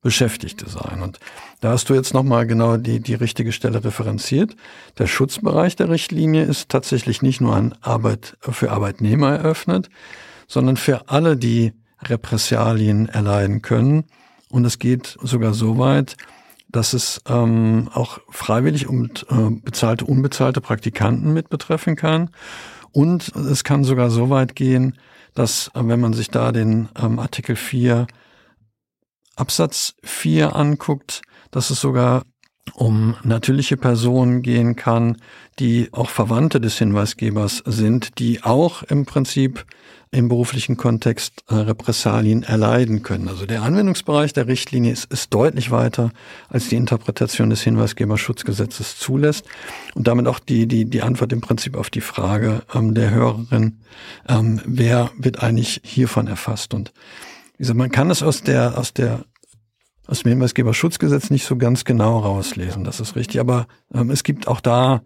Beschäftigte 0.01 0.69
sein. 0.69 1.01
Und 1.01 1.19
da 1.59 1.71
hast 1.71 1.89
du 1.89 1.93
jetzt 1.93 2.13
nochmal 2.13 2.47
genau 2.47 2.77
die, 2.77 2.99
die 2.99 3.15
richtige 3.15 3.51
Stelle 3.51 3.83
referenziert. 3.83 4.55
Der 4.97 5.07
Schutzbereich 5.07 5.75
der 5.75 5.89
Richtlinie 5.89 6.43
ist 6.43 6.69
tatsächlich 6.69 7.21
nicht 7.21 7.41
nur 7.41 7.55
an 7.55 7.75
Arbeit, 7.81 8.37
für 8.39 8.71
Arbeitnehmer 8.71 9.31
eröffnet, 9.31 9.89
sondern 10.47 10.77
für 10.77 11.09
alle, 11.09 11.35
die 11.35 11.73
Repressalien 12.03 13.09
erleiden 13.09 13.61
können. 13.61 14.05
Und 14.49 14.65
es 14.65 14.79
geht 14.79 15.17
sogar 15.21 15.53
so 15.53 15.77
weit, 15.77 16.15
dass 16.69 16.93
es 16.93 17.21
ähm, 17.27 17.89
auch 17.93 18.19
freiwillig 18.29 18.87
und 18.87 19.25
äh, 19.29 19.49
bezahlte, 19.49 20.05
unbezahlte 20.05 20.61
Praktikanten 20.61 21.33
mit 21.33 21.49
betreffen 21.49 21.95
kann. 21.95 22.29
Und 22.91 23.29
es 23.35 23.63
kann 23.63 23.83
sogar 23.83 24.09
so 24.09 24.29
weit 24.29 24.55
gehen, 24.55 24.97
dass, 25.33 25.69
äh, 25.73 25.81
wenn 25.83 25.99
man 25.99 26.13
sich 26.13 26.29
da 26.29 26.51
den 26.51 26.89
ähm, 26.99 27.19
Artikel 27.19 27.55
4 27.55 28.07
Absatz 29.35 29.93
4 30.03 30.55
anguckt, 30.55 31.21
dass 31.51 31.69
es 31.69 31.79
sogar 31.79 32.23
um 32.73 33.15
natürliche 33.23 33.77
Personen 33.77 34.41
gehen 34.41 34.75
kann, 34.75 35.17
die 35.59 35.89
auch 35.91 36.09
Verwandte 36.09 36.61
des 36.61 36.77
Hinweisgebers 36.77 37.63
sind, 37.65 38.19
die 38.19 38.43
auch 38.43 38.83
im 38.83 39.05
Prinzip 39.05 39.65
im 40.11 40.29
beruflichen 40.29 40.77
Kontext 40.77 41.43
äh, 41.49 41.55
Repressalien 41.55 42.43
erleiden 42.43 43.03
können. 43.03 43.27
Also 43.27 43.45
der 43.45 43.63
Anwendungsbereich 43.63 44.31
der 44.31 44.47
Richtlinie 44.47 44.93
ist, 44.93 45.11
ist 45.11 45.33
deutlich 45.33 45.69
weiter, 45.69 46.11
als 46.49 46.69
die 46.69 46.75
Interpretation 46.75 47.49
des 47.49 47.61
Hinweisgeberschutzgesetzes 47.61 48.97
zulässt 48.97 49.45
und 49.95 50.07
damit 50.07 50.27
auch 50.27 50.39
die, 50.39 50.67
die, 50.67 50.85
die 50.85 51.01
Antwort 51.01 51.33
im 51.33 51.41
Prinzip 51.41 51.75
auf 51.75 51.89
die 51.89 52.01
Frage 52.01 52.63
ähm, 52.73 52.93
der 52.93 53.11
Hörerin, 53.11 53.79
ähm, 54.29 54.61
wer 54.65 55.11
wird 55.17 55.43
eigentlich 55.43 55.81
hiervon 55.83 56.27
erfasst. 56.27 56.73
Und 56.73 56.93
wie 57.57 57.63
gesagt, 57.63 57.77
man 57.77 57.91
kann 57.91 58.09
es 58.09 58.23
aus 58.23 58.43
der, 58.43 58.77
aus 58.77 58.93
der 58.93 59.25
aus 60.07 60.23
dem 60.23 60.29
Hinweisgeberschutzgesetz 60.29 61.29
nicht 61.29 61.45
so 61.45 61.57
ganz 61.57 61.85
genau 61.85 62.19
rauslesen, 62.19 62.83
das 62.83 62.99
ist 62.99 63.15
richtig. 63.15 63.39
Aber 63.39 63.67
ähm, 63.93 64.09
es 64.09 64.23
gibt 64.23 64.47
auch 64.47 64.61
da 64.61 65.01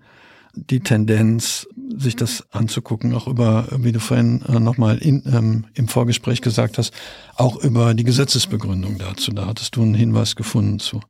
die 0.53 0.81
Tendenz, 0.81 1.67
sich 1.95 2.15
das 2.15 2.45
anzugucken, 2.51 3.13
auch 3.13 3.27
über, 3.27 3.67
wie 3.71 3.91
du 3.91 3.99
vorhin 3.99 4.43
äh, 4.47 4.59
nochmal 4.59 4.99
ähm, 5.01 5.65
im 5.73 5.87
Vorgespräch 5.87 6.41
gesagt 6.41 6.77
hast, 6.77 6.93
auch 7.35 7.57
über 7.63 7.93
die 7.93 8.03
Gesetzesbegründung 8.03 8.97
dazu. 8.97 9.31
Da 9.31 9.47
hattest 9.47 9.75
du 9.75 9.81
einen 9.81 9.93
Hinweis 9.93 10.35
gefunden 10.35 10.79
zu. 10.79 11.01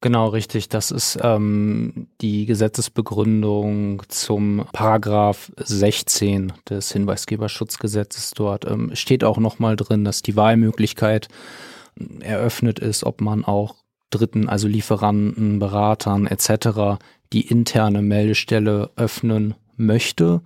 Genau, 0.00 0.28
richtig. 0.28 0.68
Das 0.68 0.92
ist 0.92 1.18
ähm, 1.22 2.06
die 2.20 2.46
Gesetzesbegründung 2.46 4.04
zum 4.06 4.64
Paragraph 4.72 5.50
16 5.56 6.52
des 6.70 6.92
Hinweisgeberschutzgesetzes. 6.92 8.30
Dort 8.30 8.64
ähm, 8.64 8.94
steht 8.94 9.24
auch 9.24 9.38
nochmal 9.38 9.74
drin, 9.74 10.04
dass 10.04 10.22
die 10.22 10.36
Wahlmöglichkeit 10.36 11.26
eröffnet 12.20 12.78
ist, 12.78 13.04
ob 13.04 13.20
man 13.20 13.44
auch 13.44 13.76
Dritten, 14.10 14.48
also 14.48 14.68
Lieferanten, 14.68 15.58
Beratern 15.58 16.26
etc. 16.26 16.98
die 17.32 17.46
interne 17.46 18.02
Meldestelle 18.02 18.90
öffnen 18.96 19.54
möchte. 19.76 20.42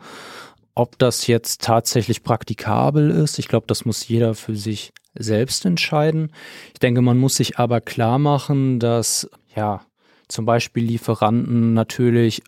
Ob 0.75 0.99
das 0.99 1.27
jetzt 1.27 1.63
tatsächlich 1.63 2.23
praktikabel 2.23 3.11
ist, 3.11 3.39
ich 3.39 3.49
glaube, 3.49 3.67
das 3.67 3.85
muss 3.85 4.09
jeder 4.09 4.35
für 4.35 4.57
sich 4.57 4.93
selbst 5.15 5.65
entscheiden. 5.65 6.33
Ich 6.73 6.81
denke, 6.81 7.03
man 7.03 7.19
muss 7.19 7.37
sich 7.37 7.59
aber 7.59 7.81
klar 7.81 8.19
machen, 8.19 8.81
dass 8.81 9.31
ja 9.55 9.83
zum 10.29 10.47
Beispiel 10.47 10.85
Lieferanten 10.85 11.75
natürlich 11.75 12.43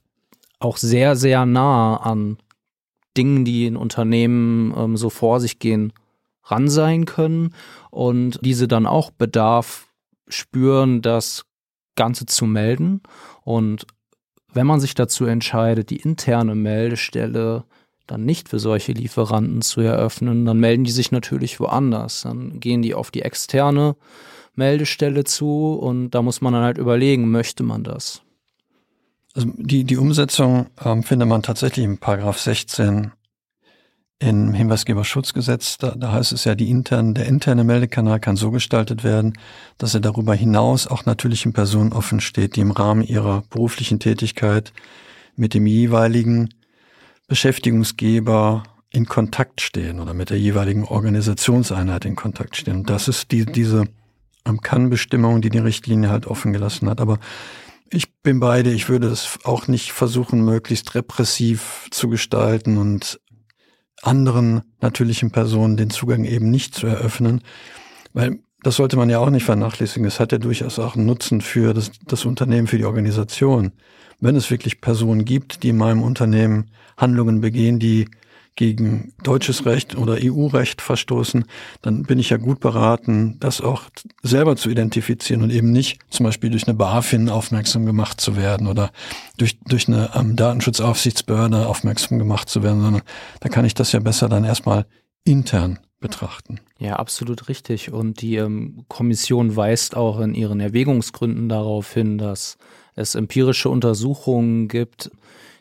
auch 0.59 0.79
sehr, 0.79 1.17
sehr 1.17 1.45
nah 1.45 1.99
an 1.99 2.39
Dingen, 3.17 3.45
die 3.45 3.67
in 3.67 3.77
Unternehmen 3.77 4.75
ähm, 4.77 4.97
so 4.97 5.11
vor 5.11 5.41
sich 5.41 5.59
gehen, 5.59 5.93
ran 6.45 6.69
sein 6.69 7.05
können 7.07 7.55
und 7.91 8.39
diese 8.43 8.69
dann 8.69 8.87
auch 8.87 9.11
Bedarf 9.11 9.87
spüren, 10.29 11.03
das 11.03 11.45
Ganze 11.97 12.27
zu 12.27 12.47
melden. 12.47 13.03
Und 13.43 13.87
wenn 14.53 14.67
man 14.67 14.81
sich 14.81 14.95
dazu 14.95 15.25
entscheidet, 15.25 15.91
die 15.91 15.97
interne 15.97 16.55
Meldestelle 16.55 17.65
dann 18.07 18.25
nicht 18.25 18.49
für 18.49 18.59
solche 18.59 18.93
Lieferanten 18.93 19.63
zu 19.63 19.81
eröffnen, 19.81 20.45
dann 20.45 20.59
melden 20.59 20.85
die 20.85 20.91
sich 20.91 21.11
natürlich 21.11 21.59
woanders. 21.61 22.23
Dann 22.23 22.61
gehen 22.61 22.83
die 22.83 22.95
auf 22.95 23.11
die 23.11 23.23
externe 23.23 23.97
Meldestelle 24.55 25.25
zu 25.25 25.75
und 25.75 26.11
da 26.11 26.23
muss 26.23 26.41
man 26.41 26.53
dann 26.53 26.63
halt 26.63 26.79
überlegen, 26.79 27.31
möchte 27.31 27.63
man 27.63 27.83
das? 27.83 28.23
Also 29.35 29.49
die, 29.57 29.85
die 29.85 29.97
Umsetzung 29.97 30.67
ähm, 30.85 31.03
findet 31.03 31.29
man 31.29 31.43
tatsächlich 31.43 31.85
im 31.85 31.99
Paragraph 31.99 32.39
16 32.39 33.11
im 34.31 34.55
Hinweisgeberschutzgesetz, 34.55 35.79
da, 35.79 35.95
da 35.97 36.13
heißt 36.13 36.33
es 36.33 36.45
ja, 36.45 36.55
die 36.55 36.71
intern, 36.71 37.15
der 37.15 37.27
interne 37.27 37.65
Meldekanal 37.65 38.21
kann 38.21 38.37
so 38.37 38.51
gestaltet 38.51 39.05
werden, 39.05 39.35
dass 39.79 39.95
er 39.95 40.01
darüber 40.01 40.35
hinaus 40.35 40.87
auch 40.87 41.05
natürlichen 41.05 41.53
Personen 41.53 41.93
offen 41.93 42.21
steht, 42.21 42.57
die 42.57 42.61
im 42.61 42.71
Rahmen 42.71 43.03
ihrer 43.03 43.43
beruflichen 43.51 44.01
Tätigkeit 44.01 44.73
mit 45.37 45.55
dem 45.55 45.67
jeweiligen 45.67 46.51
Beschäftigungsgeber 47.27 48.63
in 48.91 49.07
Kontakt 49.07 49.61
stehen 49.61 50.01
oder 50.01 50.15
mit 50.15 50.31
der 50.31 50.39
jeweiligen 50.39 50.85
Organisationseinheit 50.85 52.05
in 52.05 52.17
Kontakt 52.17 52.57
stehen. 52.57 52.77
Und 52.77 52.91
das 52.91 53.09
ist 53.09 53.33
die, 53.33 53.45
diese 53.45 53.89
Kann-Bestimmung, 54.63 55.41
die 55.41 55.51
die 55.51 55.59
Richtlinie 55.59 56.11
halt 56.11 56.27
offen 56.27 56.53
gelassen 56.53 56.89
hat. 56.89 57.01
Aber 57.01 57.19
ich 57.91 58.13
bin 58.23 58.41
beide. 58.41 58.71
Ich 58.71 58.89
würde 58.89 59.09
es 59.09 59.39
auch 59.45 59.69
nicht 59.69 59.93
versuchen, 59.93 60.45
möglichst 60.45 60.95
repressiv 60.95 61.87
zu 61.91 62.09
gestalten 62.09 62.77
und 62.77 63.21
anderen 64.03 64.63
natürlichen 64.81 65.31
Personen 65.31 65.77
den 65.77 65.91
Zugang 65.91 66.25
eben 66.25 66.51
nicht 66.51 66.75
zu 66.75 66.87
eröffnen, 66.87 67.43
weil 68.13 68.41
das 68.63 68.77
sollte 68.77 68.97
man 68.97 69.11
ja 69.11 69.19
auch 69.19 69.31
nicht 69.31 69.45
vernachlässigen. 69.45 70.07
Es 70.07 70.21
hat 70.21 70.33
ja 70.33 70.39
durchaus 70.39 70.79
auch 70.79 70.97
einen 70.97 71.05
Nutzen 71.07 71.43
für 71.43 71.75
das, 71.75 71.93
das 72.07 72.25
Unternehmen, 72.25 72.67
für 72.67 72.79
die 72.79 72.87
Organisation. 72.87 73.73
Wenn 74.21 74.37
es 74.37 74.51
wirklich 74.51 74.81
Personen 74.81 75.27
gibt, 75.27 75.63
die 75.63 75.69
in 75.69 75.77
meinem 75.77 76.03
Unternehmen 76.03 76.71
Handlungen 76.97 77.43
begehen, 77.43 77.79
die 77.79 78.09
gegen 78.57 79.13
deutsches 79.23 79.67
Recht 79.67 79.97
oder 79.97 80.19
EU-Recht 80.23 80.81
verstoßen, 80.81 81.45
dann 81.83 82.05
bin 82.05 82.19
ich 82.19 82.31
ja 82.31 82.37
gut 82.37 82.61
beraten, 82.61 83.37
das 83.41 83.61
auch 83.61 83.83
selber 84.23 84.57
zu 84.57 84.71
identifizieren 84.71 85.43
und 85.43 85.51
eben 85.51 85.73
nicht 85.73 85.99
zum 86.09 86.25
Beispiel 86.25 86.51
durch 86.51 86.67
eine 86.69 86.75
BaFin 86.75 87.29
aufmerksam 87.29 87.85
gemacht 87.85 88.21
zu 88.21 88.37
werden 88.37 88.67
oder 88.67 88.93
durch, 89.37 89.59
durch 89.61 89.89
eine 89.89 90.11
ähm, 90.15 90.37
Datenschutzaufsichtsbehörde 90.37 91.67
aufmerksam 91.67 92.19
gemacht 92.19 92.49
zu 92.49 92.63
werden, 92.63 92.81
sondern 92.81 93.03
da 93.41 93.49
kann 93.49 93.65
ich 93.65 93.75
das 93.75 93.93
ja 93.93 94.01
besser 94.01 94.29
dann 94.29 94.45
erstmal 94.45 94.87
intern 95.25 95.81
betrachten. 96.01 96.61
Ja, 96.79 96.97
absolut 96.97 97.49
richtig. 97.49 97.91
Und 97.91 98.21
die 98.21 98.37
ähm, 98.37 98.85
Kommission 98.89 99.57
weist 99.57 99.97
auch 99.97 100.21
in 100.21 100.35
ihren 100.35 100.61
Erwägungsgründen 100.61 101.49
darauf 101.49 101.93
hin, 101.95 102.19
dass 102.19 102.59
es 102.95 103.15
empirische 103.15 103.71
Untersuchungen 103.71 104.69
gibt, 104.69 105.11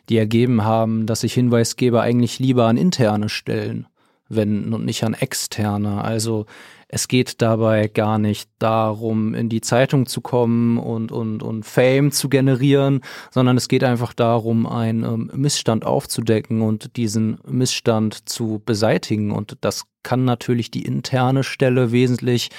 die 0.08 0.18
ergeben 0.18 0.64
haben, 0.64 1.06
dass 1.06 1.20
sich 1.20 1.34
Hinweisgeber 1.34 2.02
eigentlich 2.02 2.38
lieber 2.38 2.66
an 2.66 2.76
interne 2.76 3.28
Stellen 3.28 3.86
wenden 4.28 4.72
und 4.72 4.84
nicht 4.84 5.04
an 5.04 5.14
externe. 5.14 6.02
Also 6.02 6.46
Es 6.94 7.08
geht 7.08 7.42
dabei 7.42 7.88
gar 7.88 8.20
nicht 8.20 8.48
darum, 8.60 9.34
in 9.34 9.48
die 9.48 9.60
Zeitung 9.60 10.06
zu 10.06 10.20
kommen 10.20 10.78
und, 10.78 11.10
und, 11.10 11.42
und 11.42 11.64
Fame 11.64 12.12
zu 12.12 12.28
generieren, 12.28 13.00
sondern 13.32 13.56
es 13.56 13.66
geht 13.66 13.82
einfach 13.82 14.12
darum, 14.12 14.64
einen 14.64 15.02
ähm, 15.02 15.30
Missstand 15.34 15.84
aufzudecken 15.84 16.62
und 16.62 16.96
diesen 16.96 17.38
Missstand 17.48 18.28
zu 18.28 18.62
beseitigen. 18.64 19.32
Und 19.32 19.58
das 19.62 19.86
kann 20.04 20.24
natürlich 20.24 20.70
die 20.70 20.84
interne 20.84 21.42
Stelle 21.42 21.90
wesentlich 21.90 22.50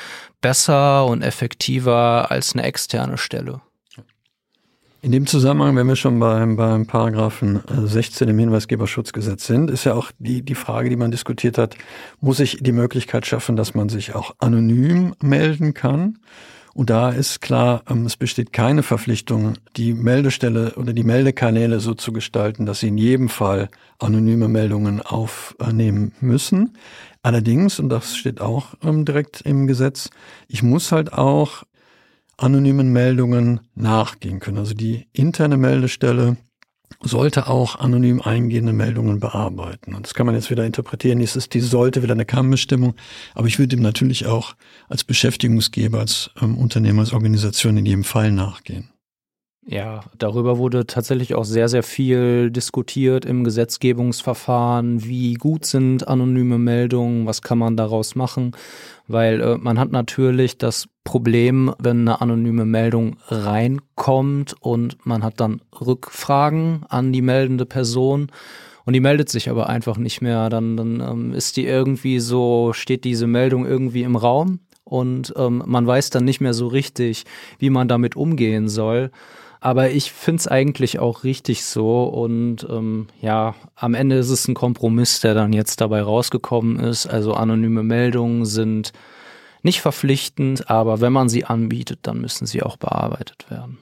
besser 0.42 1.06
und 1.06 1.22
effektiver 1.22 2.30
als 2.30 2.56
eine 2.56 2.64
externe 2.64 3.18
Stelle. 3.18 3.62
In 5.06 5.12
dem 5.12 5.28
Zusammenhang, 5.28 5.76
wenn 5.76 5.86
wir 5.86 5.96
schon 5.96 6.20
beim, 6.20 6.56
beim 6.56 6.88
Paragraphen 6.88 7.62
16 7.70 8.28
äh, 8.28 8.32
im 8.32 8.40
Hinweisgeberschutzgesetz 8.40 9.46
sind, 9.46 9.70
ist 9.70 9.84
ja 9.84 9.94
auch 9.94 10.12
die, 10.18 10.42
die 10.42 10.56
Frage, 10.56 10.90
die 10.90 10.96
man 10.96 11.12
diskutiert 11.12 11.60
hat, 11.60 11.78
muss 12.22 12.40
ich 12.40 12.58
die 12.60 12.72
Möglichkeit 12.72 13.28
schaffen, 13.28 13.56
dass 13.56 13.76
man 13.76 13.88
sich 13.88 14.16
auch 14.16 14.34
anonym 14.40 15.14
melden 15.22 15.76
kann? 15.76 16.18
Und 16.74 16.90
da 16.90 17.12
ist 17.12 17.40
klar, 17.40 17.84
ähm, 17.88 18.08
es 18.08 18.18
besteht 18.18 18.52
keine 18.52 18.82
Verpflichtung, 18.82 19.54
die 19.78 19.94
Meldestelle 19.94 20.74
oder 20.74 20.92
die 20.92 21.04
Meldekanäle 21.04 21.80
so 21.82 21.94
zu 21.94 22.12
gestalten, 22.12 22.66
dass 22.66 22.80
sie 22.80 22.88
in 22.88 22.98
jedem 22.98 23.30
Fall 23.30 23.70
anonyme 24.00 24.48
Meldungen 24.48 25.04
aufnehmen 25.04 26.14
müssen. 26.20 26.80
Allerdings, 27.22 27.80
und 27.80 27.90
das 27.90 28.18
steht 28.18 28.42
auch 28.42 28.74
ähm, 28.84 29.06
direkt 29.06 29.42
im 29.42 29.68
Gesetz, 29.68 30.10
ich 30.48 30.64
muss 30.64 30.92
halt 30.92 31.14
auch 31.14 31.64
anonymen 32.38 32.92
Meldungen 32.92 33.62
nachgehen 33.76 34.40
können. 34.40 34.58
Also 34.58 34.74
die 34.74 35.08
interne 35.14 35.58
Meldestelle 35.58 36.38
sollte 37.02 37.48
auch 37.48 37.78
anonym 37.78 38.22
eingehende 38.22 38.74
Meldungen 38.74 39.20
bearbeiten. 39.20 39.96
Und 39.96 40.06
das 40.06 40.14
kann 40.14 40.26
man 40.26 40.36
jetzt 40.36 40.50
wieder 40.50 40.66
interpretieren. 40.66 41.20
Dies 41.20 41.36
ist, 41.36 41.54
die 41.54 41.62
sollte 41.62 42.04
wieder 42.04 42.14
eine 42.14 42.26
Kammbestimmung. 42.26 42.96
Aber 43.34 43.48
ich 43.48 43.60
würde 43.60 43.76
dem 43.76 43.82
natürlich 43.82 44.26
auch 44.26 44.56
als 44.88 45.04
Beschäftigungsgeber, 45.04 46.00
als 46.00 46.32
ähm, 46.42 46.58
Unternehmer, 46.58 47.02
als 47.02 47.14
Organisation 47.14 47.78
in 47.78 47.86
jedem 47.86 48.04
Fall 48.04 48.32
nachgehen. 48.32 48.90
Ja, 49.68 50.02
darüber 50.20 50.60
wurde 50.60 50.86
tatsächlich 50.86 51.34
auch 51.34 51.44
sehr, 51.44 51.70
sehr 51.70 51.82
viel 51.82 52.52
diskutiert 52.52 53.26
im 53.26 53.44
Gesetzgebungsverfahren. 53.44 55.04
Wie 55.04 55.34
gut 55.34 55.66
sind 55.66 56.08
anonyme 56.08 56.60
Meldungen? 56.60 57.26
Was 57.26 57.42
kann 57.42 57.58
man 57.58 57.76
daraus 57.76 58.14
machen? 58.14 58.52
Weil 59.08 59.42
äh, 59.42 59.58
man 59.58 59.80
hat 59.80 59.92
natürlich 59.92 60.60
das 60.60 60.88
Problem, 61.04 61.74
wenn 61.80 62.02
eine 62.02 62.22
anonyme 62.22 62.66
Meldung 62.66 63.18
reinkommt 63.28 64.56
und 64.60 65.04
man 65.04 65.24
hat 65.24 65.40
dann 65.40 65.62
Rückfragen 65.82 66.86
an 66.90 67.12
die 67.12 67.24
meldende 67.24 67.66
Person 67.66 68.28
und 68.86 68.94
die 68.94 69.00
meldet 69.00 69.30
sich 69.30 69.50
aber 69.50 69.68
einfach 69.68 69.98
nicht 69.98 70.22
mehr. 70.22 70.50
Dann, 70.52 70.78
dann 70.78 71.00
ähm, 71.00 71.34
ist 71.34 71.58
die 71.58 71.66
irgendwie 71.66 72.20
so, 72.20 72.72
steht 72.74 73.04
diese 73.04 73.26
Meldung 73.26 73.66
irgendwie 73.66 74.04
im 74.04 74.16
Raum 74.16 74.60
und 74.84 75.34
ähm, 75.36 75.64
man 75.66 75.88
weiß 75.88 76.12
dann 76.12 76.24
nicht 76.24 76.40
mehr 76.40 76.54
so 76.54 76.68
richtig, 76.68 77.26
wie 77.58 77.72
man 77.72 77.88
damit 77.88 78.16
umgehen 78.16 78.70
soll. 78.70 79.10
Aber 79.66 79.90
ich 79.90 80.12
finde 80.12 80.42
es 80.42 80.48
eigentlich 80.48 81.00
auch 81.00 81.24
richtig 81.24 81.66
so. 81.66 82.04
Und 82.04 82.68
ähm, 82.70 83.08
ja, 83.20 83.56
am 83.76 83.96
Ende 83.96 84.18
ist 84.18 84.30
es 84.30 84.48
ein 84.48 84.54
Kompromiss, 84.54 85.22
der 85.22 85.34
dann 85.34 85.54
jetzt 85.54 85.82
dabei 85.82 86.04
rausgekommen 86.04 86.78
ist. 86.78 87.08
Also 87.08 87.34
anonyme 87.34 87.82
Meldungen 87.82 88.46
sind 88.46 88.94
nicht 89.64 89.82
verpflichtend, 89.82 90.70
aber 90.70 91.02
wenn 91.02 91.12
man 91.12 91.30
sie 91.30 91.46
anbietet, 91.46 91.98
dann 92.04 92.22
müssen 92.22 92.46
sie 92.46 92.62
auch 92.62 92.78
bearbeitet 92.78 93.50
werden. 93.50 93.80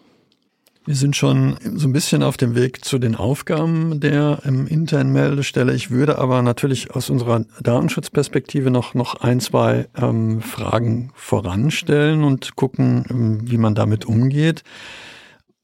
Wir 0.85 0.95
sind 0.95 1.17
schon 1.17 1.57
so 1.75 1.89
ein 1.89 1.93
bisschen 1.93 2.23
auf 2.23 2.37
dem 2.37 2.55
Weg 2.55 2.85
zu 2.85 2.97
den 2.97 3.15
Aufgaben 3.15 3.99
der 3.99 4.39
ähm, 4.45 4.67
internen 4.67 5.11
Meldestelle. 5.11 5.73
Ich 5.73 5.91
würde 5.91 6.17
aber 6.17 6.41
natürlich 6.43 6.91
aus 6.91 7.09
unserer 7.09 7.43
Datenschutzperspektive 7.61 8.71
noch, 8.71 8.93
noch 8.93 9.15
ein, 9.15 9.41
zwei 9.41 9.89
ähm, 9.97 10.39
Fragen 10.39 11.11
voranstellen 11.13 12.23
und 12.23 12.55
gucken, 12.55 13.03
ähm, 13.09 13.51
wie 13.51 13.57
man 13.57 13.75
damit 13.75 14.05
umgeht. 14.05 14.63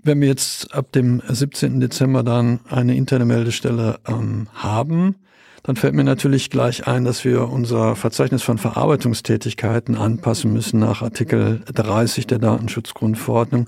Wenn 0.02 0.22
wir 0.22 0.30
jetzt 0.30 0.74
ab 0.74 0.92
dem 0.94 1.22
17. 1.28 1.80
Dezember 1.80 2.24
dann 2.24 2.62
eine 2.70 2.96
interne 2.96 3.26
Meldestelle 3.26 4.00
ähm, 4.08 4.48
haben, 4.54 5.16
dann 5.64 5.76
fällt 5.76 5.94
mir 5.94 6.06
natürlich 6.06 6.50
gleich 6.50 6.88
ein, 6.88 7.04
dass 7.04 7.26
wir 7.26 7.50
unser 7.50 7.98
Verzeichnis 7.98 8.42
von 8.42 8.58
Verarbeitungstätigkeiten 8.58 9.96
anpassen 9.96 10.54
müssen 10.54 10.80
nach 10.80 11.02
Artikel 11.02 11.62
30 11.74 12.28
der 12.28 12.40
Datenschutzgrundverordnung. 12.40 13.68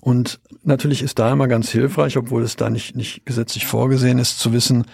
Und 0.00 0.40
natürlich 0.62 1.02
ist 1.02 1.18
da 1.18 1.32
immer 1.32 1.48
ganz 1.48 1.70
hilfreich, 1.70 2.16
obwohl 2.18 2.42
es 2.42 2.56
da 2.56 2.68
nicht, 2.70 2.94
nicht 2.94 3.24
gesetzlich 3.24 3.66
vorgesehen 3.66 4.18
ist, 4.18 4.38
zu 4.38 4.52
wissen, 4.52 4.84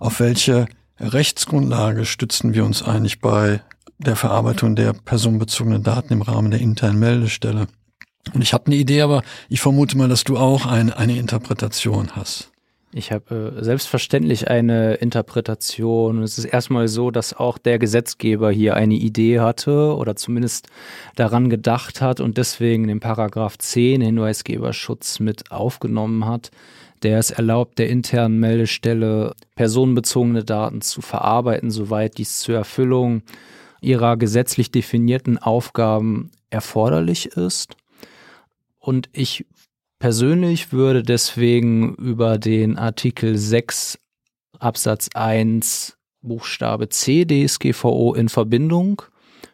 auf 0.00 0.20
welche 0.20 0.66
Rechtsgrundlage 1.00 2.04
stützen 2.04 2.54
wir 2.54 2.64
uns 2.64 2.82
eigentlich 2.82 3.20
bei 3.20 3.60
der 3.98 4.16
Verarbeitung 4.16 4.76
der 4.76 4.92
personenbezogenen 4.92 5.82
Daten 5.84 6.12
im 6.12 6.22
Rahmen 6.22 6.50
der 6.50 6.60
internen 6.60 6.98
Meldestelle. 6.98 7.68
Und 8.34 8.42
ich 8.42 8.52
habe 8.52 8.66
eine 8.66 8.76
Idee, 8.76 9.02
aber 9.02 9.22
ich 9.48 9.60
vermute 9.60 9.96
mal, 9.96 10.08
dass 10.08 10.24
du 10.24 10.36
auch 10.36 10.66
eine, 10.66 10.96
eine 10.96 11.18
Interpretation 11.18 12.10
hast. 12.14 12.50
Ich 12.92 13.12
habe 13.12 13.54
äh, 13.58 13.64
selbstverständlich 13.64 14.48
eine 14.48 14.94
Interpretation. 14.94 16.22
Es 16.22 16.38
ist 16.38 16.46
erstmal 16.46 16.88
so, 16.88 17.10
dass 17.10 17.34
auch 17.34 17.58
der 17.58 17.78
Gesetzgeber 17.78 18.50
hier 18.50 18.74
eine 18.74 18.94
Idee 18.94 19.40
hatte 19.40 19.94
oder 19.94 20.16
zumindest 20.16 20.68
daran 21.14 21.50
gedacht 21.50 22.00
hat 22.00 22.20
und 22.20 22.38
deswegen 22.38 22.88
den 22.88 23.00
Paragraph 23.00 23.58
10 23.58 24.00
Hinweisgeberschutz 24.00 25.20
mit 25.20 25.50
aufgenommen 25.52 26.24
hat, 26.24 26.50
der 27.02 27.18
es 27.18 27.30
erlaubt, 27.30 27.78
der 27.78 27.90
internen 27.90 28.40
Meldestelle 28.40 29.34
personenbezogene 29.54 30.44
Daten 30.44 30.80
zu 30.80 31.02
verarbeiten, 31.02 31.70
soweit 31.70 32.16
dies 32.16 32.38
zur 32.40 32.56
Erfüllung 32.56 33.22
ihrer 33.82 34.16
gesetzlich 34.16 34.70
definierten 34.70 35.36
Aufgaben 35.36 36.30
erforderlich 36.50 37.26
ist. 37.26 37.76
Und 38.88 39.10
ich 39.12 39.44
persönlich 39.98 40.72
würde 40.72 41.02
deswegen 41.02 41.94
über 41.96 42.38
den 42.38 42.78
Artikel 42.78 43.36
6 43.36 43.98
Absatz 44.58 45.10
1 45.12 45.98
Buchstabe 46.22 46.88
C 46.88 47.26
DSGVO 47.26 48.14
in 48.14 48.30
Verbindung 48.30 49.02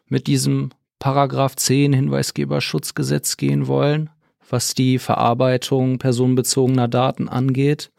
mit 0.07 0.29
diesem 0.29 0.71
Paragraph 1.01 1.57
10 1.57 1.93
Hinweisgeberschutzgesetz 1.95 3.37
gehen 3.37 3.67
wollen, 3.67 4.09
was 4.49 4.75
die 4.75 5.01
Verarbeitung 5.01 5.99
personenbezogener 5.99 6.87
Daten 6.87 7.29
angeht. 7.29 7.91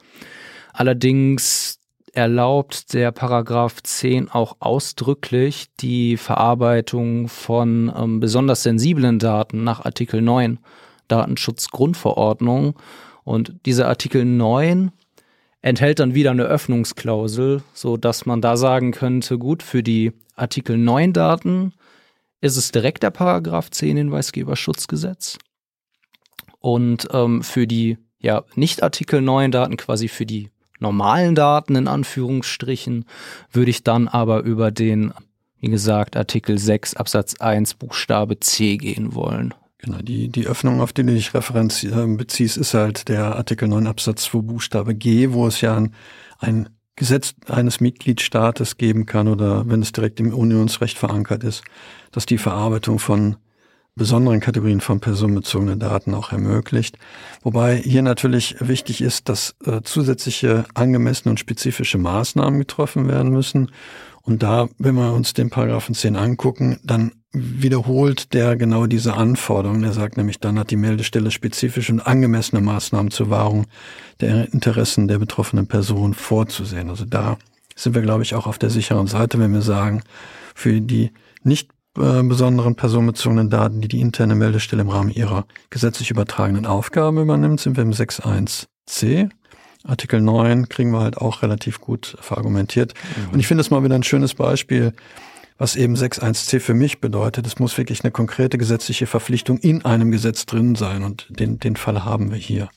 Allerdings 0.71 1.81
erlaubt 2.13 2.93
der 2.93 3.11
Paragraph 3.11 3.83
10 3.83 4.29
auch 4.31 4.55
ausdrücklich 4.59 5.65
die 5.81 6.15
Verarbeitung 6.15 7.27
von 7.27 7.91
ähm, 7.93 8.21
besonders 8.21 8.63
sensiblen 8.63 9.19
Daten 9.19 9.65
nach 9.65 9.83
Artikel 9.83 10.21
9 10.21 10.59
Datenschutzgrundverordnung. 11.07 12.75
Und 13.23 13.55
dieser 13.65 13.87
Artikel 13.87 14.25
9 14.25 14.91
enthält 15.61 15.99
dann 15.99 16.13
wieder 16.13 16.31
eine 16.31 16.43
Öffnungsklausel, 16.43 17.63
so 17.73 17.97
dass 17.97 18.25
man 18.25 18.41
da 18.41 18.57
sagen 18.57 18.91
könnte, 18.91 19.37
gut, 19.37 19.63
für 19.63 19.81
die 19.81 20.11
Artikel 20.35 20.77
9 20.77 21.13
Daten 21.13 21.73
ist 22.41 22.57
es 22.57 22.71
direkt 22.71 23.03
der 23.03 23.09
Paragraph 23.09 23.71
10 23.71 23.97
Hinweisgeberschutzgesetz. 23.97 25.39
Und 26.59 27.07
ähm, 27.11 27.41
für 27.41 27.65
die 27.67 27.97
ja, 28.25 28.43
nicht 28.55 28.81
Artikel 28.81 29.21
9 29.21 29.51
Daten, 29.51 29.77
quasi 29.77 30.07
für 30.07 30.25
die 30.25 30.49
normalen 30.79 31.35
Daten 31.35 31.75
in 31.75 31.87
Anführungsstrichen, 31.87 33.05
würde 33.51 33.71
ich 33.71 33.83
dann 33.83 34.07
aber 34.07 34.41
über 34.41 34.71
den, 34.71 35.13
wie 35.59 35.69
gesagt, 35.69 36.17
Artikel 36.17 36.57
6 36.57 36.95
Absatz 36.95 37.35
1 37.39 37.75
Buchstabe 37.75 38.39
C 38.39 38.77
gehen 38.77 39.13
wollen. 39.13 39.53
Genau, 39.85 39.99
die, 39.99 40.29
die 40.29 40.47
Öffnung, 40.47 40.81
auf 40.81 40.93
die 40.93 41.03
du 41.03 41.13
dich 41.13 41.35
Referenz 41.35 41.83
äh, 41.83 42.07
beziehst, 42.07 42.57
ist 42.57 42.73
halt 42.73 43.07
der 43.07 43.35
Artikel 43.35 43.67
9 43.67 43.85
Absatz 43.85 44.23
2 44.23 44.39
Buchstabe 44.39 44.95
G, 44.95 45.31
wo 45.31 45.45
es 45.45 45.61
ja 45.61 45.77
ein, 45.77 45.93
ein 46.39 46.69
Gesetz 46.95 47.35
eines 47.47 47.81
Mitgliedstaates 47.81 48.77
geben 48.77 49.05
kann 49.05 49.27
oder 49.27 49.69
wenn 49.69 49.83
es 49.83 49.91
direkt 49.91 50.19
im 50.19 50.33
Unionsrecht 50.33 50.97
verankert 50.97 51.43
ist, 51.43 51.63
dass 52.11 52.25
die 52.25 52.39
Verarbeitung 52.39 52.97
von 52.97 53.35
besonderen 53.93 54.39
Kategorien 54.39 54.81
von 54.81 55.01
personenbezogenen 55.01 55.79
Daten 55.79 56.15
auch 56.15 56.31
ermöglicht. 56.31 56.97
Wobei 57.43 57.77
hier 57.77 58.01
natürlich 58.01 58.55
wichtig 58.59 59.01
ist, 59.01 59.29
dass 59.29 59.55
äh, 59.65 59.81
zusätzliche 59.83 60.65
angemessene 60.73 61.29
und 61.29 61.39
spezifische 61.39 61.99
Maßnahmen 61.99 62.59
getroffen 62.59 63.07
werden 63.07 63.31
müssen. 63.31 63.71
Und 64.25 64.41
da, 64.41 64.67
wenn 64.79 64.95
wir 64.95 65.13
uns 65.13 65.33
den 65.33 65.51
Paragraphen 65.51 65.93
10 65.93 66.15
angucken, 66.15 66.79
dann 66.83 67.11
wiederholt 67.31 68.33
der 68.33 68.55
genau 68.55 68.87
diese 68.87 69.13
Anforderungen. 69.13 69.83
Er 69.83 69.93
sagt 69.93 70.17
nämlich, 70.17 70.39
dann 70.39 70.57
hat 70.57 70.71
die 70.71 70.77
Meldestelle 70.77 71.29
spezifische 71.31 71.93
und 71.93 71.99
angemessene 71.99 72.61
Maßnahmen 72.61 73.11
zur 73.11 73.29
Wahrung 73.29 73.67
der 74.21 74.51
Interessen 74.51 75.07
der 75.07 75.19
betroffenen 75.19 75.67
Person 75.67 76.13
vorzusehen. 76.13 76.89
Also 76.89 77.05
da 77.05 77.37
sind 77.75 77.93
wir, 77.93 78.01
glaube 78.01 78.23
ich, 78.23 78.33
auch 78.33 78.47
auf 78.47 78.57
der 78.57 78.69
sicheren 78.69 79.07
Seite, 79.07 79.37
wenn 79.37 79.53
wir 79.53 79.61
sagen, 79.61 80.01
für 80.55 80.81
die 80.81 81.11
nicht 81.43 81.69
äh, 81.97 82.23
besonderen 82.23 82.75
personenbezogenen 82.75 83.49
Daten, 83.49 83.81
die 83.81 83.89
die 83.89 84.01
interne 84.01 84.35
Meldestelle 84.35 84.81
im 84.81 84.89
Rahmen 84.89 85.11
ihrer 85.11 85.45
gesetzlich 85.69 86.09
übertragenen 86.09 86.65
Aufgaben 86.65 87.19
übernimmt, 87.19 87.59
sind 87.59 87.77
wir 87.77 87.83
im 87.83 87.91
6.1c. 87.91 89.29
Artikel 89.85 90.21
9 90.21 90.69
kriegen 90.69 90.91
wir 90.91 90.99
halt 90.99 91.17
auch 91.17 91.41
relativ 91.41 91.79
gut 91.79 92.17
verargumentiert. 92.19 92.93
Mhm. 92.93 93.33
Und 93.33 93.39
ich 93.39 93.47
finde 93.47 93.61
es 93.61 93.69
mal 93.69 93.83
wieder 93.83 93.95
ein 93.95 94.03
schönes 94.03 94.33
Beispiel, 94.33 94.93
was 95.57 95.75
eben 95.75 95.95
6.1c 95.95 96.59
für 96.59 96.73
mich 96.73 96.99
bedeutet. 96.99 97.47
Es 97.47 97.59
muss 97.59 97.77
wirklich 97.77 98.03
eine 98.03 98.11
konkrete 98.11 98.57
gesetzliche 98.57 99.07
Verpflichtung 99.07 99.57
in 99.59 99.85
einem 99.85 100.11
Gesetz 100.11 100.45
drin 100.45 100.75
sein 100.75 101.03
und 101.03 101.27
den, 101.29 101.59
den 101.59 101.75
Fall 101.75 102.03
haben 102.03 102.31
wir 102.31 102.37
hier. 102.37 102.69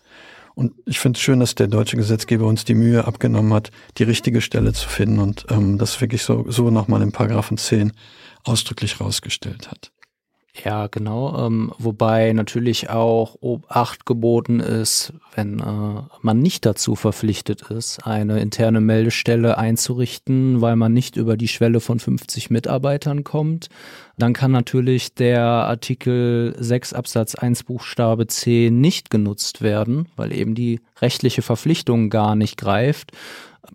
Und 0.55 0.73
ich 0.87 0.99
finde 0.99 1.16
es 1.16 1.23
schön, 1.23 1.40
dass 1.40 1.55
der 1.55 1.68
deutsche 1.68 1.97
Gesetzgeber 1.97 2.44
uns 2.47 2.64
die 2.64 2.75
Mühe 2.75 3.07
abgenommen 3.07 3.55
hat, 3.55 3.71
die 3.97 4.03
richtige 4.03 4.40
Stelle 4.40 4.73
zu 4.73 4.88
finden 4.88 5.21
und 5.21 5.47
ähm, 5.51 5.79
das 5.79 6.01
wirklich 6.01 6.23
so, 6.25 6.47
so 6.49 6.71
nochmal 6.71 7.01
im 7.03 7.12
Paragraphen 7.12 7.59
10 7.59 7.92
ausdrücklich 8.42 9.01
rausgestellt 9.01 9.71
hat. 9.71 9.92
Ja, 10.64 10.88
genau. 10.88 11.47
Ähm, 11.47 11.73
wobei 11.79 12.33
natürlich 12.33 12.90
auch 12.90 13.37
Obacht 13.40 14.07
geboten 14.07 14.61
ist, 14.61 15.12
wenn 15.35 15.61
äh, 15.61 16.03
man 16.21 16.38
nicht 16.40 16.66
dazu 16.66 16.97
verpflichtet 16.97 17.62
ist, 17.71 18.05
eine 18.07 18.40
interne 18.40 18.81
Meldestelle 18.81 19.59
einzurichten, 19.59 20.61
weil 20.61 20.77
man 20.77 20.92
nicht 20.92 21.16
über 21.16 21.37
die 21.37 21.49
Schwelle 21.49 21.81
von 21.81 22.01
50 22.01 22.51
Mitarbeitern 22.51 23.25
kommt. 23.25 23.68
Dann 24.16 24.33
kann 24.33 24.51
natürlich 24.51 25.14
der 25.14 25.42
Artikel 25.42 26.57
6 26.59 26.92
Absatz 26.92 27.35
1 27.37 27.64
Buchstabe 27.64 28.27
C 28.27 28.71
nicht 28.73 29.11
genutzt 29.11 29.62
werden, 29.62 30.09
weil 30.16 30.33
eben 30.33 30.55
die 30.55 30.81
rechtliche 31.01 31.42
Verpflichtung 31.42 32.11
gar 32.11 32.35
nicht 32.35 32.57
greift 32.57 33.12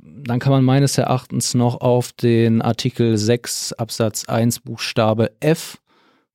dann 0.02 0.39
kann 0.39 0.52
man 0.52 0.63
meines 0.63 0.98
Erachtens 0.98 1.54
noch 1.54 1.82
auf 1.82 2.13
den 2.13 2.62
Artikel 2.62 3.17
6 3.17 3.74
Absatz 3.74 4.26
1 4.26 4.62
Buchstabe 4.62 5.32
F 5.39 5.78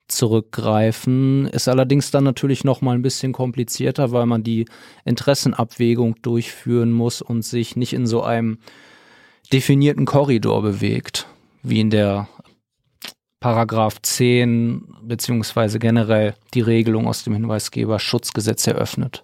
zurückgreifen. 0.09 1.47
Ist 1.47 1.69
allerdings 1.69 2.11
dann 2.11 2.25
natürlich 2.25 2.65
noch 2.65 2.81
mal 2.81 2.95
ein 2.95 3.03
bisschen 3.03 3.33
komplizierter, 3.33 4.11
weil 4.13 4.27
man 4.27 4.43
die 4.43 4.67
Interessenabwägung 5.05 6.17
durchführen 6.23 6.93
muss 6.93 7.23
und 7.23 7.43
sich 7.43 7.77
nicht 7.77 7.93
in 7.93 8.07
so 8.07 8.23
einem 8.23 8.59
definierten 9.53 10.07
Korridor 10.07 10.63
bewegt, 10.63 11.27
wie 11.63 11.81
in 11.81 11.91
der 11.91 12.29
Paragraph 13.41 14.03
10 14.03 14.97
beziehungsweise 15.03 15.79
generell 15.79 16.35
die 16.55 16.61
Regelung 16.61 17.07
aus 17.07 17.23
dem 17.23 17.35
Hinweisgeber 17.35 17.99
Schutzgesetz 17.99 18.67
eröffnet. 18.67 19.23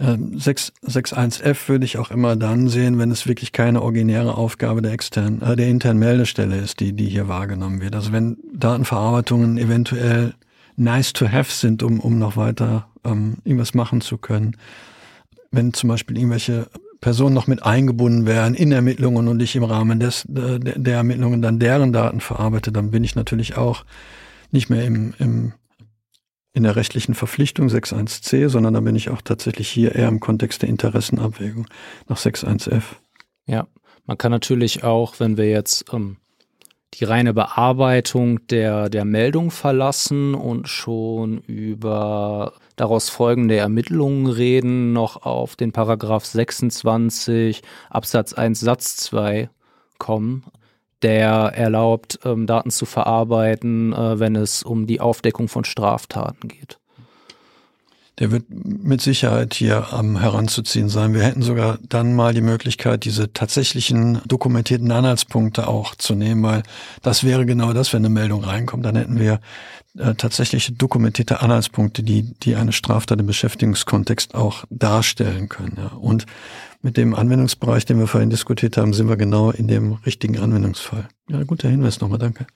6.1f 0.00 1.44
ähm, 1.44 1.56
würde 1.68 1.84
ich 1.84 1.98
auch 1.98 2.10
immer 2.10 2.34
dann 2.34 2.68
sehen, 2.68 2.98
wenn 2.98 3.10
es 3.10 3.26
wirklich 3.26 3.52
keine 3.52 3.82
originäre 3.82 4.36
Aufgabe 4.36 4.80
der 4.80 4.92
externen, 4.92 5.42
äh, 5.42 5.56
der 5.56 5.68
internen 5.68 5.98
Meldestelle 5.98 6.56
ist, 6.56 6.80
die, 6.80 6.94
die 6.94 7.06
hier 7.06 7.28
wahrgenommen 7.28 7.82
wird. 7.82 7.94
Also 7.94 8.12
wenn 8.12 8.38
Datenverarbeitungen 8.54 9.58
eventuell 9.58 10.34
nice 10.76 11.12
to 11.12 11.30
have 11.30 11.52
sind, 11.52 11.82
um, 11.82 12.00
um 12.00 12.18
noch 12.18 12.36
weiter 12.36 12.88
ähm, 13.04 13.36
irgendwas 13.44 13.74
machen 13.74 14.00
zu 14.00 14.16
können. 14.16 14.56
Wenn 15.50 15.74
zum 15.74 15.88
Beispiel 15.88 16.16
irgendwelche 16.16 16.68
Personen 17.00 17.34
noch 17.34 17.46
mit 17.46 17.62
eingebunden 17.62 18.26
wären 18.26 18.54
in 18.54 18.72
Ermittlungen 18.72 19.28
und 19.28 19.40
ich 19.42 19.56
im 19.56 19.64
Rahmen 19.64 20.00
des, 20.00 20.24
äh, 20.26 20.58
der 20.58 20.96
Ermittlungen 20.96 21.42
dann 21.42 21.58
deren 21.58 21.92
Daten 21.92 22.20
verarbeite, 22.20 22.72
dann 22.72 22.90
bin 22.90 23.04
ich 23.04 23.14
natürlich 23.14 23.56
auch 23.56 23.84
nicht 24.50 24.70
mehr 24.70 24.84
im, 24.84 25.14
im 25.18 25.52
in 26.52 26.64
der 26.64 26.76
rechtlichen 26.76 27.14
Verpflichtung 27.14 27.68
6.1c, 27.68 28.48
sondern 28.48 28.74
da 28.74 28.80
bin 28.80 28.96
ich 28.96 29.10
auch 29.10 29.22
tatsächlich 29.22 29.68
hier 29.68 29.94
eher 29.94 30.08
im 30.08 30.20
Kontext 30.20 30.62
der 30.62 30.68
Interessenabwägung 30.68 31.66
nach 32.08 32.18
6.1f. 32.18 32.82
Ja, 33.46 33.68
man 34.06 34.18
kann 34.18 34.32
natürlich 34.32 34.82
auch, 34.82 35.20
wenn 35.20 35.36
wir 35.36 35.48
jetzt 35.48 35.92
ähm, 35.92 36.16
die 36.94 37.04
reine 37.04 37.32
Bearbeitung 37.32 38.44
der, 38.48 38.88
der 38.88 39.04
Meldung 39.04 39.52
verlassen 39.52 40.34
und 40.34 40.68
schon 40.68 41.38
über 41.38 42.54
daraus 42.74 43.10
folgende 43.10 43.56
Ermittlungen 43.56 44.26
reden, 44.26 44.92
noch 44.92 45.22
auf 45.22 45.54
den 45.54 45.70
Paragraph 45.70 46.24
26 46.24 47.62
Absatz 47.90 48.32
1 48.32 48.58
Satz 48.58 48.96
2 48.96 49.50
kommen 49.98 50.44
der 51.02 51.52
erlaubt, 51.54 52.18
ähm, 52.24 52.46
Daten 52.46 52.70
zu 52.70 52.86
verarbeiten, 52.86 53.92
äh, 53.92 54.18
wenn 54.18 54.36
es 54.36 54.62
um 54.62 54.86
die 54.86 55.00
Aufdeckung 55.00 55.48
von 55.48 55.64
Straftaten 55.64 56.48
geht. 56.48 56.79
Der 58.18 58.30
wird 58.30 58.44
mit 58.50 59.00
Sicherheit 59.00 59.54
hier 59.54 59.92
am 59.92 60.18
heranzuziehen 60.18 60.88
sein. 60.90 61.14
Wir 61.14 61.22
hätten 61.22 61.40
sogar 61.40 61.78
dann 61.88 62.14
mal 62.14 62.34
die 62.34 62.42
Möglichkeit, 62.42 63.04
diese 63.04 63.32
tatsächlichen 63.32 64.20
dokumentierten 64.26 64.92
Anhaltspunkte 64.92 65.68
auch 65.68 65.94
zu 65.94 66.14
nehmen, 66.14 66.42
weil 66.42 66.62
das 67.02 67.24
wäre 67.24 67.46
genau 67.46 67.72
das, 67.72 67.92
wenn 67.92 68.04
eine 68.04 68.12
Meldung 68.12 68.44
reinkommt. 68.44 68.84
Dann 68.84 68.96
hätten 68.96 69.18
wir 69.18 69.40
äh, 69.98 70.14
tatsächliche 70.14 70.72
dokumentierte 70.72 71.40
Anhaltspunkte, 71.40 72.02
die, 72.02 72.34
die 72.34 72.56
eine 72.56 72.72
Straftat 72.72 73.18
im 73.20 73.26
Beschäftigungskontext 73.26 74.34
auch 74.34 74.64
darstellen 74.70 75.48
können. 75.48 75.78
Ja. 75.78 75.96
Und 75.96 76.26
mit 76.82 76.96
dem 76.96 77.14
Anwendungsbereich, 77.14 77.84
den 77.84 77.98
wir 77.98 78.06
vorhin 78.06 78.30
diskutiert 78.30 78.76
haben, 78.76 78.92
sind 78.92 79.08
wir 79.08 79.16
genau 79.16 79.50
in 79.50 79.66
dem 79.66 79.94
richtigen 80.06 80.38
Anwendungsfall. 80.38 81.08
Ja, 81.28 81.42
guter 81.44 81.68
Hinweis 81.68 82.00
nochmal, 82.00 82.18
danke. 82.18 82.46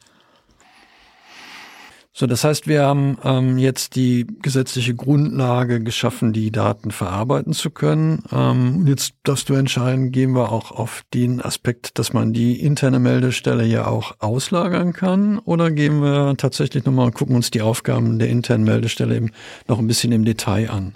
So, 2.17 2.29
das 2.29 2.45
heißt, 2.45 2.69
wir 2.69 2.85
haben 2.85 3.19
ähm, 3.25 3.59
jetzt 3.59 3.97
die 3.97 4.25
gesetzliche 4.41 4.95
Grundlage 4.95 5.83
geschaffen, 5.83 6.33
die 6.33 6.53
Daten 6.53 6.93
verarbeiten 6.93 7.53
zu 7.55 7.71
können. 7.71 8.23
Ähm, 8.31 8.87
jetzt 8.87 9.15
darfst 9.25 9.49
du 9.49 9.55
entscheiden, 9.55 10.13
gehen 10.13 10.31
wir 10.31 10.53
auch 10.53 10.71
auf 10.71 11.03
den 11.13 11.43
Aspekt, 11.43 11.99
dass 11.99 12.13
man 12.13 12.33
die 12.33 12.61
interne 12.61 13.01
Meldestelle 13.01 13.65
ja 13.65 13.89
auch 13.89 14.15
auslagern 14.21 14.93
kann, 14.93 15.41
oder 15.41 15.73
gehen 15.73 16.03
wir 16.03 16.37
tatsächlich 16.37 16.85
nochmal 16.85 17.07
und 17.07 17.17
gucken 17.17 17.35
uns 17.35 17.51
die 17.51 17.63
Aufgaben 17.63 18.21
der 18.21 18.29
internen 18.29 18.63
Meldestelle 18.63 19.17
eben 19.17 19.33
noch 19.67 19.81
ein 19.81 19.89
bisschen 19.89 20.13
im 20.13 20.25
Detail 20.25 20.71
an? 20.71 20.95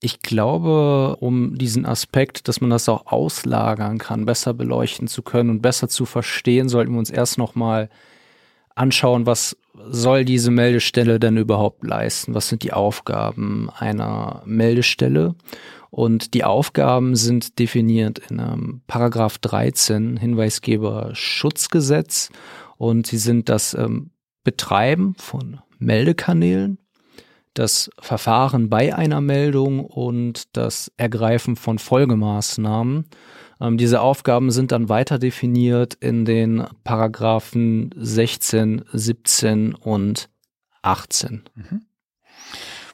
Ich 0.00 0.18
glaube, 0.18 1.14
um 1.20 1.56
diesen 1.58 1.86
Aspekt, 1.86 2.48
dass 2.48 2.60
man 2.60 2.70
das 2.70 2.88
auch 2.88 3.06
auslagern 3.06 3.98
kann, 3.98 4.26
besser 4.26 4.52
beleuchten 4.52 5.06
zu 5.06 5.22
können 5.22 5.50
und 5.50 5.62
besser 5.62 5.88
zu 5.88 6.06
verstehen, 6.06 6.68
sollten 6.68 6.90
wir 6.90 6.98
uns 6.98 7.10
erst 7.10 7.38
nochmal 7.38 7.88
anschauen, 8.78 9.26
was 9.26 9.56
soll 9.90 10.24
diese 10.24 10.50
Meldestelle 10.50 11.20
denn 11.20 11.36
überhaupt 11.36 11.84
leisten? 11.84 12.34
Was 12.34 12.48
sind 12.48 12.62
die 12.62 12.72
Aufgaben 12.72 13.70
einer 13.78 14.42
Meldestelle? 14.44 15.34
Und 15.90 16.34
die 16.34 16.44
Aufgaben 16.44 17.16
sind 17.16 17.58
definiert 17.58 18.18
in 18.30 18.40
einem 18.40 18.82
Paragraph 18.86 19.38
13 19.38 20.16
Hinweisgeber 20.16 21.10
Schutzgesetz 21.14 22.30
und 22.76 23.06
sie 23.06 23.16
sind 23.16 23.48
das 23.48 23.74
ähm, 23.74 24.10
Betreiben 24.44 25.14
von 25.18 25.60
Meldekanälen, 25.78 26.78
das 27.54 27.90
Verfahren 27.98 28.68
bei 28.68 28.94
einer 28.94 29.20
Meldung 29.20 29.84
und 29.84 30.56
das 30.56 30.92
Ergreifen 30.96 31.56
von 31.56 31.78
Folgemaßnahmen. 31.78 33.06
Ähm, 33.60 33.78
diese 33.78 34.00
Aufgaben 34.00 34.50
sind 34.50 34.72
dann 34.72 34.88
weiter 34.88 35.18
definiert 35.18 35.94
in 35.94 36.24
den 36.24 36.64
Paragraphen 36.84 37.94
16, 37.96 38.84
17 38.92 39.74
und 39.74 40.28
18. 40.82 41.42
Mhm. 41.54 41.82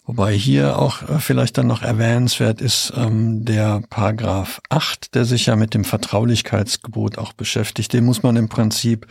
Wobei 0.07 0.35
hier 0.35 0.79
auch 0.79 1.03
äh, 1.09 1.18
vielleicht 1.18 1.57
dann 1.57 1.66
noch 1.66 1.83
erwähnenswert 1.83 2.61
ist 2.61 2.92
ähm, 2.94 3.44
der 3.44 3.83
Paragraph 3.88 4.61
8, 4.68 5.14
der 5.14 5.24
sich 5.24 5.46
ja 5.46 5.57
mit 5.57 5.72
dem 5.72 5.85
Vertraulichkeitsgebot 5.85 7.16
auch 7.16 7.33
beschäftigt. 7.33 7.92
Den 7.92 8.05
muss 8.05 8.22
man 8.22 8.37
im 8.37 8.50
Prinzip 8.50 9.07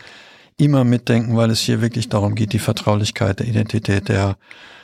immer 0.58 0.84
mitdenken, 0.84 1.36
weil 1.36 1.50
es 1.50 1.62
hier 1.62 1.82
wirklich 1.82 2.10
darum 2.10 2.36
geht, 2.36 2.54
die 2.54 2.60
Vertraulichkeit 2.60 3.40
der 3.40 3.48
Identität 3.48 4.08
der 4.08 4.38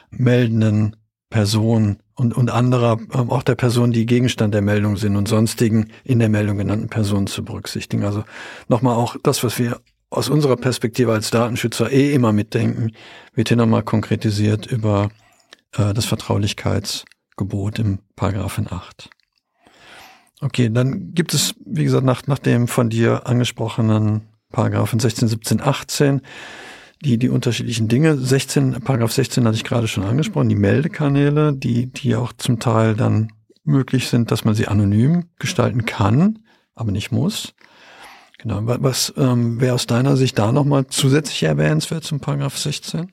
meldenden 0.09 0.95
Person 1.29 1.97
und, 2.15 2.35
und 2.35 2.49
anderer, 2.49 2.97
ähm, 3.13 3.29
auch 3.29 3.43
der 3.43 3.55
Person, 3.55 3.91
die 3.91 4.05
Gegenstand 4.05 4.53
der 4.53 4.61
Meldung 4.61 4.97
sind 4.97 5.15
und 5.15 5.27
sonstigen 5.27 5.89
in 6.03 6.19
der 6.19 6.29
Meldung 6.29 6.57
genannten 6.57 6.89
Personen 6.89 7.27
zu 7.27 7.45
berücksichtigen. 7.45 8.03
Also 8.03 8.23
nochmal 8.67 8.95
auch 8.95 9.15
das, 9.23 9.43
was 9.43 9.59
wir 9.59 9.79
aus 10.09 10.29
unserer 10.29 10.57
Perspektive 10.57 11.13
als 11.13 11.29
Datenschützer 11.29 11.91
eh 11.91 12.13
immer 12.13 12.33
mitdenken, 12.33 12.91
wird 13.35 13.49
hier 13.49 13.57
nochmal 13.57 13.83
konkretisiert 13.83 14.65
über 14.65 15.09
äh, 15.77 15.93
das 15.93 16.05
Vertraulichkeitsgebot 16.05 17.77
im 17.79 17.99
Paragraphen 18.15 18.67
8. 18.69 19.09
Okay, 20.41 20.69
dann 20.71 21.13
gibt 21.13 21.33
es, 21.33 21.53
wie 21.65 21.83
gesagt, 21.83 22.05
nach, 22.05 22.25
nach 22.25 22.39
dem 22.39 22.67
von 22.67 22.89
dir 22.89 23.27
angesprochenen 23.27 24.21
Paragraphen 24.51 24.99
16, 24.99 25.27
17, 25.27 25.61
18 25.61 26.21
die, 27.03 27.17
die 27.17 27.29
unterschiedlichen 27.29 27.87
Dinge. 27.87 28.17
16, 28.17 28.81
Paragraph 28.81 29.11
16 29.11 29.45
hatte 29.45 29.55
ich 29.55 29.63
gerade 29.63 29.87
schon 29.87 30.03
angesprochen, 30.03 30.49
die 30.49 30.55
Meldekanäle, 30.55 31.53
die, 31.53 31.87
die 31.87 32.15
auch 32.15 32.33
zum 32.33 32.59
Teil 32.59 32.95
dann 32.95 33.31
möglich 33.63 34.09
sind, 34.09 34.31
dass 34.31 34.45
man 34.45 34.55
sie 34.55 34.67
anonym 34.67 35.25
gestalten 35.39 35.85
kann, 35.85 36.39
aber 36.75 36.91
nicht 36.91 37.11
muss. 37.11 37.53
Genau. 38.37 38.61
Was 38.63 39.13
ähm, 39.17 39.59
wäre 39.59 39.75
aus 39.75 39.85
deiner 39.85 40.15
Sicht 40.15 40.39
da 40.39 40.51
nochmal 40.51 40.87
zusätzlich 40.87 41.43
erwähnenswert 41.43 42.03
zum 42.03 42.19
Paragraph 42.19 42.57
16? 42.57 43.11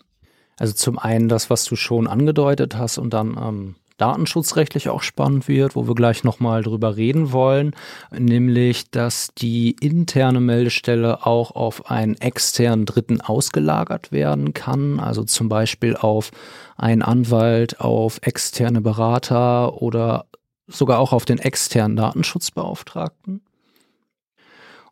Also 0.58 0.72
zum 0.72 0.98
einen 0.98 1.28
das, 1.28 1.50
was 1.50 1.64
du 1.64 1.76
schon 1.76 2.06
angedeutet 2.06 2.76
hast 2.76 2.98
und 2.98 3.12
dann 3.12 3.36
ähm, 3.40 3.74
datenschutzrechtlich 3.96 4.88
auch 4.88 5.02
spannend 5.02 5.48
wird, 5.48 5.76
wo 5.76 5.86
wir 5.86 5.94
gleich 5.94 6.24
nochmal 6.24 6.62
drüber 6.62 6.96
reden 6.96 7.32
wollen, 7.32 7.74
nämlich, 8.16 8.90
dass 8.90 9.28
die 9.38 9.76
interne 9.80 10.40
Meldestelle 10.40 11.26
auch 11.26 11.52
auf 11.52 11.90
einen 11.90 12.14
externen 12.16 12.86
Dritten 12.86 13.20
ausgelagert 13.20 14.12
werden 14.12 14.54
kann, 14.54 15.00
also 15.00 15.24
zum 15.24 15.48
Beispiel 15.48 15.96
auf 15.96 16.30
einen 16.76 17.02
Anwalt, 17.02 17.80
auf 17.80 18.18
externe 18.22 18.80
Berater 18.80 19.80
oder 19.80 20.26
sogar 20.66 20.98
auch 20.98 21.12
auf 21.12 21.24
den 21.24 21.38
externen 21.38 21.96
Datenschutzbeauftragten. 21.96 23.40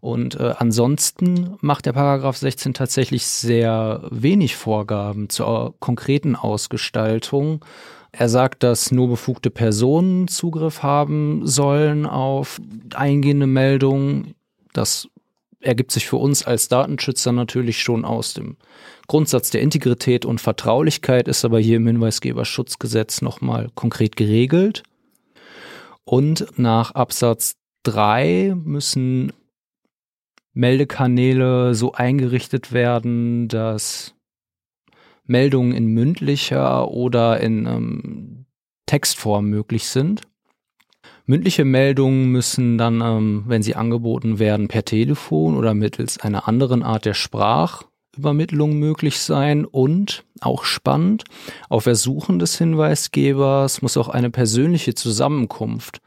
Und 0.04 0.38
äh, 0.38 0.52
ansonsten 0.58 1.56
macht 1.62 1.86
der 1.86 1.94
Paragraph 1.94 2.36
16 2.36 2.74
tatsächlich 2.74 3.26
sehr 3.26 4.02
wenig 4.10 4.54
Vorgaben 4.54 5.30
zur 5.30 5.74
konkreten 5.80 6.36
Ausgestaltung. 6.36 7.64
Er 8.16 8.28
sagt, 8.28 8.62
dass 8.62 8.92
nur 8.92 9.08
befugte 9.08 9.50
Personen 9.50 10.28
Zugriff 10.28 10.84
haben 10.84 11.46
sollen 11.46 12.06
auf 12.06 12.60
eingehende 12.94 13.48
Meldungen. 13.48 14.34
Das 14.72 15.08
ergibt 15.60 15.90
sich 15.90 16.06
für 16.06 16.16
uns 16.16 16.44
als 16.44 16.68
Datenschützer 16.68 17.32
natürlich 17.32 17.82
schon 17.82 18.04
aus 18.04 18.34
dem 18.34 18.56
Grundsatz 19.08 19.50
der 19.50 19.62
Integrität 19.62 20.24
und 20.24 20.40
Vertraulichkeit, 20.40 21.26
ist 21.26 21.44
aber 21.44 21.58
hier 21.58 21.78
im 21.78 21.86
Hinweisgeberschutzgesetz 21.88 23.20
nochmal 23.20 23.68
konkret 23.74 24.14
geregelt. 24.14 24.84
Und 26.04 26.46
nach 26.56 26.92
Absatz 26.92 27.56
3 27.82 28.54
müssen 28.56 29.32
Meldekanäle 30.52 31.74
so 31.74 31.92
eingerichtet 31.92 32.72
werden, 32.72 33.48
dass 33.48 34.14
Meldungen 35.26 35.72
in 35.72 35.86
mündlicher 35.86 36.88
oder 36.88 37.40
in 37.40 37.66
ähm, 37.66 38.46
Textform 38.86 39.46
möglich 39.46 39.86
sind. 39.86 40.22
Mündliche 41.26 41.64
Meldungen 41.64 42.26
müssen 42.26 42.76
dann, 42.76 43.00
ähm, 43.00 43.44
wenn 43.46 43.62
sie 43.62 43.74
angeboten 43.74 44.38
werden, 44.38 44.68
per 44.68 44.84
Telefon 44.84 45.56
oder 45.56 45.72
mittels 45.72 46.20
einer 46.20 46.46
anderen 46.48 46.82
Art 46.82 47.06
der 47.06 47.14
Sprachübermittlung 47.14 48.78
möglich 48.78 49.18
sein 49.18 49.64
und 49.64 50.24
auch 50.40 50.64
spannend, 50.64 51.24
auf 51.70 51.86
Ersuchen 51.86 52.38
des 52.38 52.58
Hinweisgebers 52.58 53.80
muss 53.80 53.96
auch 53.96 54.08
eine 54.08 54.30
persönliche 54.30 54.94
Zusammenkunft 54.94 56.00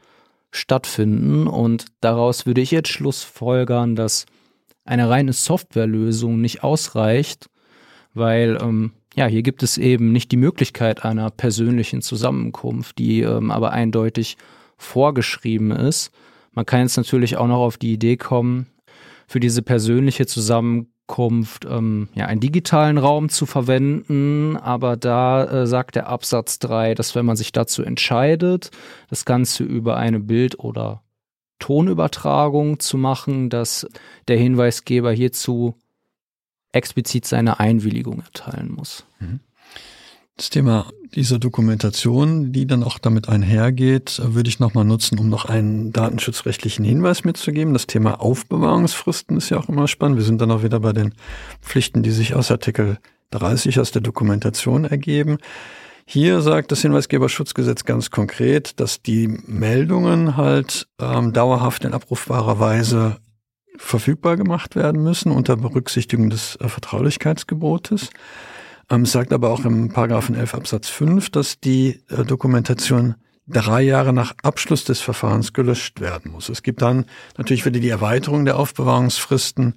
stattfinden 0.52 1.48
und 1.48 1.86
daraus 2.00 2.46
würde 2.46 2.60
ich 2.60 2.70
jetzt 2.70 2.88
schlussfolgern, 2.88 3.96
dass 3.96 4.24
eine 4.84 5.10
reine 5.10 5.32
Softwarelösung 5.32 6.40
nicht 6.40 6.62
ausreicht, 6.62 7.50
weil 8.14 8.58
ähm, 8.62 8.92
ja, 9.18 9.26
hier 9.26 9.42
gibt 9.42 9.64
es 9.64 9.78
eben 9.78 10.12
nicht 10.12 10.30
die 10.30 10.36
Möglichkeit 10.36 11.04
einer 11.04 11.30
persönlichen 11.30 12.02
Zusammenkunft, 12.02 12.98
die 12.98 13.22
ähm, 13.22 13.50
aber 13.50 13.72
eindeutig 13.72 14.36
vorgeschrieben 14.76 15.72
ist. 15.72 16.12
Man 16.52 16.64
kann 16.64 16.82
jetzt 16.82 16.96
natürlich 16.96 17.36
auch 17.36 17.48
noch 17.48 17.58
auf 17.58 17.78
die 17.78 17.92
Idee 17.92 18.16
kommen, 18.16 18.68
für 19.26 19.40
diese 19.40 19.62
persönliche 19.62 20.26
Zusammenkunft 20.26 21.66
ähm, 21.68 22.08
ja, 22.14 22.26
einen 22.26 22.40
digitalen 22.40 22.96
Raum 22.96 23.28
zu 23.28 23.44
verwenden, 23.44 24.56
aber 24.56 24.96
da 24.96 25.44
äh, 25.46 25.66
sagt 25.66 25.96
der 25.96 26.06
Absatz 26.06 26.60
3, 26.60 26.94
dass 26.94 27.16
wenn 27.16 27.26
man 27.26 27.36
sich 27.36 27.50
dazu 27.50 27.82
entscheidet, 27.82 28.70
das 29.10 29.24
Ganze 29.24 29.64
über 29.64 29.96
eine 29.96 30.20
Bild- 30.20 30.60
oder 30.60 31.02
Tonübertragung 31.58 32.78
zu 32.78 32.96
machen, 32.96 33.50
dass 33.50 33.84
der 34.28 34.38
Hinweisgeber 34.38 35.10
hierzu 35.10 35.74
explizit 36.72 37.24
seine 37.26 37.60
Einwilligung 37.60 38.20
erteilen 38.20 38.72
muss. 38.72 39.04
Mhm. 39.20 39.40
Das 40.36 40.50
Thema 40.50 40.86
dieser 41.14 41.40
Dokumentation, 41.40 42.52
die 42.52 42.66
dann 42.66 42.84
auch 42.84 42.98
damit 42.98 43.28
einhergeht, 43.28 44.20
würde 44.22 44.48
ich 44.48 44.60
nochmal 44.60 44.84
nutzen, 44.84 45.18
um 45.18 45.28
noch 45.28 45.46
einen 45.46 45.92
datenschutzrechtlichen 45.92 46.84
Hinweis 46.84 47.24
mitzugeben. 47.24 47.72
Das 47.72 47.88
Thema 47.88 48.20
Aufbewahrungsfristen 48.20 49.36
ist 49.36 49.50
ja 49.50 49.58
auch 49.58 49.68
immer 49.68 49.88
spannend. 49.88 50.18
Wir 50.18 50.24
sind 50.24 50.40
dann 50.40 50.52
auch 50.52 50.62
wieder 50.62 50.78
bei 50.80 50.92
den 50.92 51.14
Pflichten, 51.60 52.04
die 52.04 52.12
sich 52.12 52.34
aus 52.34 52.52
Artikel 52.52 52.98
30 53.30 53.80
aus 53.80 53.90
der 53.90 54.00
Dokumentation 54.02 54.84
ergeben. 54.84 55.38
Hier 56.06 56.40
sagt 56.40 56.72
das 56.72 56.82
Hinweisgeberschutzgesetz 56.82 57.84
ganz 57.84 58.10
konkret, 58.10 58.80
dass 58.80 59.02
die 59.02 59.26
Meldungen 59.26 60.36
halt 60.36 60.88
ähm, 61.00 61.32
dauerhaft 61.32 61.84
in 61.84 61.92
abrufbarer 61.92 62.60
Weise 62.60 63.16
verfügbar 63.78 64.36
gemacht 64.36 64.76
werden 64.76 65.02
müssen 65.02 65.32
unter 65.32 65.56
Berücksichtigung 65.56 66.30
des 66.30 66.56
äh, 66.56 66.68
Vertraulichkeitsgebotes. 66.68 68.10
Ähm, 68.90 69.02
es 69.02 69.12
sagt 69.12 69.32
aber 69.32 69.50
auch 69.50 69.64
im 69.64 69.90
Paragraphen 69.90 70.34
11 70.34 70.54
Absatz 70.54 70.88
5, 70.88 71.30
dass 71.30 71.60
die 71.60 72.00
äh, 72.08 72.24
Dokumentation 72.24 73.14
drei 73.46 73.82
Jahre 73.82 74.12
nach 74.12 74.34
Abschluss 74.42 74.84
des 74.84 75.00
Verfahrens 75.00 75.52
gelöscht 75.52 76.00
werden 76.00 76.32
muss. 76.32 76.48
Es 76.48 76.62
gibt 76.62 76.82
dann 76.82 77.06
natürlich 77.38 77.64
wieder 77.64 77.80
die 77.80 77.88
Erweiterung 77.88 78.44
der 78.44 78.58
Aufbewahrungsfristen, 78.58 79.74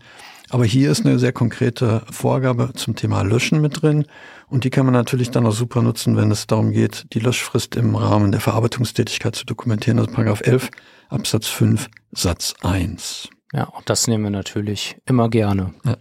aber 0.49 0.65
hier 0.65 0.91
ist 0.91 1.05
eine 1.05 1.17
sehr 1.17 1.31
konkrete 1.31 2.01
Vorgabe 2.11 2.73
zum 2.73 2.97
Thema 2.97 3.21
Löschen 3.21 3.61
mit 3.61 3.81
drin 3.81 4.05
und 4.47 4.65
die 4.65 4.69
kann 4.69 4.85
man 4.85 4.93
natürlich 4.93 5.31
dann 5.31 5.45
auch 5.45 5.53
super 5.53 5.81
nutzen, 5.81 6.17
wenn 6.17 6.29
es 6.29 6.47
darum 6.47 6.71
geht, 6.71 7.05
die 7.13 7.19
Löschfrist 7.19 7.77
im 7.77 7.95
Rahmen 7.95 8.33
der 8.33 8.41
Verarbeitungstätigkeit 8.41 9.33
zu 9.33 9.45
dokumentieren. 9.45 9.99
Also 9.99 10.11
Paragraph 10.11 10.41
11 10.41 10.69
Absatz 11.07 11.47
5 11.47 11.89
Satz 12.11 12.53
1. 12.61 13.29
Ja, 13.53 13.65
und 13.65 13.89
das 13.89 14.07
nehmen 14.07 14.23
wir 14.23 14.31
natürlich 14.31 14.97
immer 15.05 15.29
gerne. 15.29 15.73
Ja. 15.83 15.97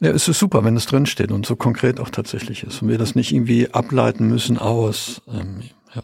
Ja, 0.00 0.10
es 0.10 0.28
ist 0.28 0.38
super, 0.38 0.62
wenn 0.62 0.76
es 0.76 0.86
drinsteht 0.86 1.32
und 1.32 1.46
so 1.46 1.56
konkret 1.56 2.00
auch 2.00 2.10
tatsächlich 2.10 2.64
ist 2.64 2.82
und 2.82 2.88
wir 2.88 2.98
das 2.98 3.14
nicht 3.14 3.32
irgendwie 3.32 3.70
ableiten 3.72 4.28
müssen 4.28 4.58
aus. 4.58 5.22
Ähm, 5.26 5.62
ja. 5.94 6.02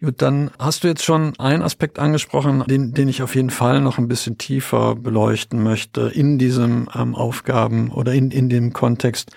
Gut, 0.00 0.20
dann 0.20 0.50
hast 0.58 0.82
du 0.82 0.88
jetzt 0.88 1.04
schon 1.04 1.38
einen 1.38 1.62
Aspekt 1.62 2.00
angesprochen, 2.00 2.64
den, 2.66 2.92
den 2.92 3.08
ich 3.08 3.22
auf 3.22 3.36
jeden 3.36 3.50
Fall 3.50 3.80
noch 3.80 3.98
ein 3.98 4.08
bisschen 4.08 4.36
tiefer 4.36 4.96
beleuchten 4.96 5.62
möchte 5.62 6.10
in 6.12 6.38
diesem 6.38 6.88
ähm, 6.92 7.14
Aufgaben 7.14 7.92
oder 7.92 8.12
in, 8.12 8.32
in 8.32 8.48
dem 8.48 8.72
Kontext, 8.72 9.30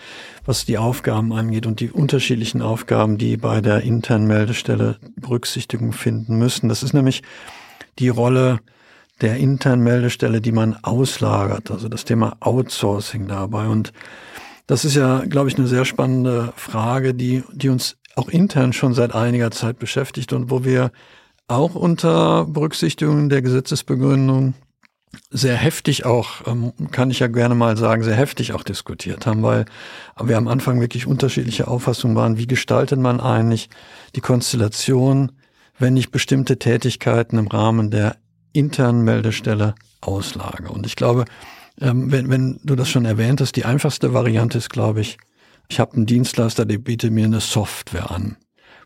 was 0.43 0.65
die 0.65 0.79
Aufgaben 0.79 1.33
angeht 1.33 1.67
und 1.67 1.81
die 1.81 1.91
unterschiedlichen 1.91 2.63
Aufgaben, 2.63 3.19
die 3.19 3.37
bei 3.37 3.61
der 3.61 3.81
internen 3.81 4.25
Meldestelle 4.25 4.97
Berücksichtigung 5.15 5.93
finden 5.93 6.39
müssen. 6.39 6.67
Das 6.67 6.81
ist 6.81 6.93
nämlich 6.93 7.21
die 7.99 8.09
Rolle 8.09 8.59
der 9.21 9.37
internen 9.37 9.83
Meldestelle, 9.83 10.41
die 10.41 10.51
man 10.51 10.75
auslagert, 10.81 11.71
also 11.71 11.87
das 11.87 12.05
Thema 12.05 12.37
Outsourcing 12.41 13.27
dabei. 13.27 13.67
Und 13.67 13.93
das 14.67 14.83
ist 14.85 14.95
ja, 14.95 15.23
glaube 15.25 15.49
ich, 15.49 15.57
eine 15.57 15.67
sehr 15.67 15.85
spannende 15.85 16.53
Frage, 16.55 17.13
die, 17.13 17.43
die 17.53 17.69
uns 17.69 17.97
auch 18.15 18.29
intern 18.29 18.73
schon 18.73 18.93
seit 18.93 19.13
einiger 19.13 19.51
Zeit 19.51 19.79
beschäftigt 19.79 20.33
und 20.33 20.49
wo 20.49 20.63
wir 20.63 20.91
auch 21.47 21.75
unter 21.75 22.45
Berücksichtigung 22.45 23.29
der 23.29 23.41
Gesetzesbegründung 23.41 24.55
sehr 25.29 25.55
heftig 25.55 26.05
auch, 26.05 26.45
ähm, 26.47 26.73
kann 26.91 27.11
ich 27.11 27.19
ja 27.19 27.27
gerne 27.27 27.55
mal 27.55 27.77
sagen, 27.77 28.03
sehr 28.03 28.15
heftig 28.15 28.53
auch 28.53 28.63
diskutiert 28.63 29.25
haben, 29.25 29.43
weil 29.43 29.65
wir 30.21 30.37
am 30.37 30.47
Anfang 30.47 30.81
wirklich 30.81 31.07
unterschiedliche 31.07 31.67
Auffassungen 31.67 32.15
waren, 32.15 32.37
wie 32.37 32.47
gestaltet 32.47 32.99
man 32.99 33.19
eigentlich 33.19 33.69
die 34.15 34.21
Konstellation, 34.21 35.31
wenn 35.77 35.95
ich 35.95 36.11
bestimmte 36.11 36.57
Tätigkeiten 36.57 37.37
im 37.37 37.47
Rahmen 37.47 37.91
der 37.91 38.17
internen 38.55 39.03
Meldestelle 39.03 39.75
auslage. 40.01 40.69
Und 40.69 40.85
ich 40.85 40.95
glaube, 40.95 41.25
ähm, 41.81 42.11
wenn, 42.11 42.29
wenn 42.29 42.59
du 42.63 42.75
das 42.75 42.89
schon 42.89 43.05
erwähnt 43.05 43.41
hast, 43.41 43.55
die 43.55 43.65
einfachste 43.65 44.13
Variante 44.13 44.57
ist, 44.57 44.69
glaube 44.69 45.01
ich, 45.01 45.17
ich 45.67 45.79
habe 45.79 45.95
einen 45.95 46.05
Dienstleister, 46.05 46.65
der 46.65 46.77
bietet 46.77 47.11
mir 47.11 47.25
eine 47.25 47.39
Software 47.39 48.11
an, 48.11 48.37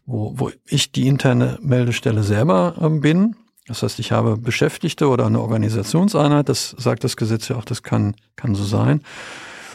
wo, 0.06 0.34
wo 0.38 0.52
ich 0.66 0.92
die 0.92 1.08
interne 1.08 1.60
Meldestelle 1.62 2.24
selber 2.24 2.76
ähm, 2.82 3.02
bin. 3.02 3.36
Das 3.68 3.84
heißt, 3.84 4.00
ich 4.00 4.12
habe 4.12 4.38
Beschäftigte 4.38 5.10
oder 5.10 5.28
eine 5.28 5.42
Organisationseinheit, 5.42 6.50
das 6.50 6.76
sagt 6.78 7.04
das 7.04 7.18
Gesetz 7.18 7.50
ja 7.50 7.58
auch, 7.58 7.66
das 7.66 7.84
kann, 7.84 8.16
kann 8.36 8.56
so 8.56 8.64
sein. 8.64 9.04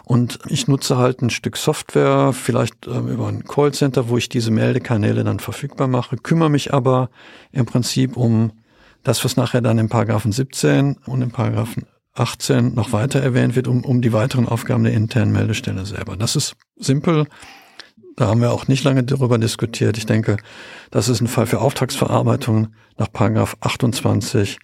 Und 0.04 0.38
ich 0.48 0.68
nutze 0.68 0.98
halt 0.98 1.22
ein 1.22 1.30
Stück 1.30 1.56
Software, 1.56 2.32
vielleicht 2.32 2.86
ähm, 2.86 3.08
über 3.08 3.28
ein 3.28 3.44
Callcenter, 3.44 4.08
wo 4.08 4.18
ich 4.18 4.28
diese 4.28 4.50
Meldekanäle 4.50 5.24
dann 5.24 5.40
verfügbar 5.40 5.88
mache, 5.88 6.16
kümmere 6.16 6.50
mich 6.50 6.74
aber 6.74 7.08
im 7.52 7.64
Prinzip 7.64 8.16
um 8.16 8.52
das, 9.04 9.24
was 9.24 9.36
nachher 9.36 9.60
dann 9.60 9.78
im 9.78 9.88
Paragraphen 9.88 10.32
17 10.32 10.96
und 11.06 11.22
im 11.22 11.30
Paragraphen 11.30 11.86
18 12.14 12.74
noch 12.74 12.92
weiter 12.92 13.20
erwähnt 13.20 13.56
wird, 13.56 13.68
um, 13.68 13.84
um 13.84 14.00
die 14.00 14.12
weiteren 14.12 14.48
Aufgaben 14.48 14.84
der 14.84 14.92
internen 14.92 15.32
Meldestelle 15.32 15.84
selber. 15.84 16.16
Das 16.16 16.36
ist 16.36 16.54
simpel. 16.76 17.26
Da 18.16 18.28
haben 18.28 18.40
wir 18.40 18.52
auch 18.52 18.68
nicht 18.68 18.84
lange 18.84 19.02
darüber 19.02 19.38
diskutiert. 19.38 19.98
Ich 19.98 20.06
denke, 20.06 20.36
das 20.90 21.08
ist 21.08 21.20
ein 21.20 21.26
Fall 21.26 21.46
für 21.46 21.60
Auftragsverarbeitung 21.60 22.68
nach 22.96 23.12
Paragraph 23.12 23.56
28. 23.60 24.58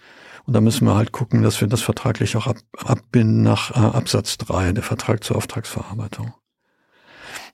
Und 0.47 0.55
da 0.55 0.61
müssen 0.61 0.87
wir 0.87 0.95
halt 0.95 1.13
gucken, 1.13 1.43
dass 1.43 1.61
wir 1.61 1.69
das 1.69 1.83
vertraglich 1.83 2.37
auch 2.37 2.47
ab, 2.47 2.57
abbinden 2.85 3.43
nach 3.43 3.73
äh, 3.73 3.97
Absatz 3.97 4.39
3, 4.39 4.73
der 4.73 4.85
Vertrag 4.85 5.25
zur 5.25 5.37
Auftragsverarbeitung. 5.37 6.33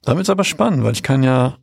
Damit 0.03 0.23
ist 0.23 0.29
aber 0.29 0.43
spannend, 0.43 0.83
weil 0.83 0.93
ich 0.93 1.03
kann 1.03 1.23
ja 1.23 1.57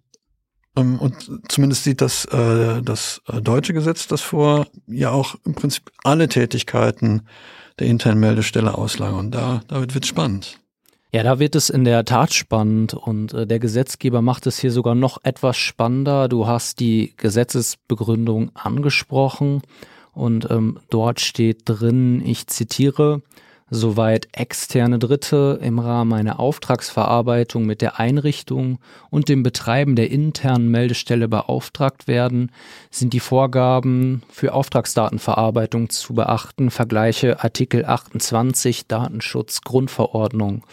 und 0.74 1.40
zumindest 1.48 1.84
sieht 1.84 2.00
das, 2.00 2.24
äh, 2.26 2.82
das 2.82 3.22
äh, 3.28 3.40
deutsche 3.40 3.74
Gesetz 3.74 4.08
das 4.08 4.20
vor, 4.20 4.66
ja 4.86 5.10
auch 5.10 5.36
im 5.44 5.54
Prinzip 5.54 5.90
alle 6.02 6.28
Tätigkeiten 6.28 7.22
der 7.78 7.86
internen 7.86 8.20
Meldestelle 8.20 8.76
auslagern. 8.76 9.18
Und 9.18 9.30
da, 9.32 9.62
da 9.68 9.80
wird 9.80 9.94
es 9.94 10.08
spannend. 10.08 10.58
Ja, 11.12 11.22
da 11.22 11.38
wird 11.38 11.54
es 11.54 11.70
in 11.70 11.84
der 11.84 12.04
Tat 12.04 12.34
spannend 12.34 12.92
und 12.92 13.32
äh, 13.34 13.46
der 13.46 13.60
Gesetzgeber 13.60 14.20
macht 14.20 14.48
es 14.48 14.58
hier 14.58 14.72
sogar 14.72 14.96
noch 14.96 15.18
etwas 15.22 15.56
spannender. 15.56 16.28
Du 16.28 16.48
hast 16.48 16.80
die 16.80 17.14
Gesetzesbegründung 17.16 18.50
angesprochen 18.54 19.62
und 20.12 20.50
ähm, 20.50 20.80
dort 20.90 21.20
steht 21.20 21.62
drin, 21.66 22.20
ich 22.24 22.48
zitiere, 22.48 23.22
soweit 23.70 24.28
externe 24.32 24.98
Dritte 24.98 25.58
im 25.62 25.78
Rahmen 25.78 26.12
einer 26.12 26.38
Auftragsverarbeitung 26.38 27.64
mit 27.64 27.80
der 27.80 27.98
Einrichtung 27.98 28.78
und 29.10 29.28
dem 29.28 29.42
Betreiben 29.42 29.96
der 29.96 30.10
internen 30.10 30.68
Meldestelle 30.68 31.28
beauftragt 31.28 32.06
werden, 32.06 32.52
sind 32.90 33.12
die 33.12 33.20
Vorgaben 33.20 34.22
für 34.30 34.52
Auftragsdatenverarbeitung 34.52 35.90
zu 35.90 36.14
beachten. 36.14 36.70
Vergleiche 36.70 37.42
Artikel 37.42 37.84
28 37.84 38.86
Datenschutz 38.86 39.62
Grundverordnung. 39.62 40.64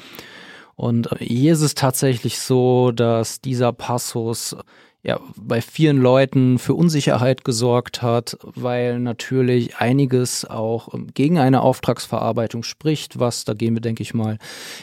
Und 0.75 1.09
hier 1.19 1.53
ist 1.53 1.61
es 1.61 1.75
tatsächlich 1.75 2.39
so, 2.39 2.91
dass 2.91 3.39
dieser 3.39 3.71
Passus 3.71 4.55
ja, 5.03 5.19
bei 5.35 5.61
vielen 5.61 5.97
Leuten 5.97 6.59
für 6.59 6.75
Unsicherheit 6.75 7.43
gesorgt 7.43 8.03
hat, 8.03 8.37
weil 8.43 8.99
natürlich 8.99 9.77
einiges 9.77 10.45
auch 10.45 10.93
ähm, 10.93 11.07
gegen 11.13 11.39
eine 11.39 11.61
Auftragsverarbeitung 11.61 12.63
spricht, 12.63 13.19
was, 13.19 13.43
da 13.43 13.53
gehen 13.53 13.73
wir, 13.73 13.81
denke 13.81 14.03
ich 14.03 14.13
mal, 14.13 14.37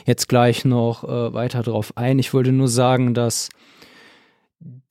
jetzt 0.07 0.29
gleich 0.29 0.65
noch 0.65 1.05
äh, 1.05 1.33
weiter 1.33 1.63
drauf 1.63 1.97
ein. 1.97 2.19
Ich 2.19 2.35
wollte 2.35 2.51
nur 2.51 2.69
sagen, 2.69 3.15
dass 3.15 3.49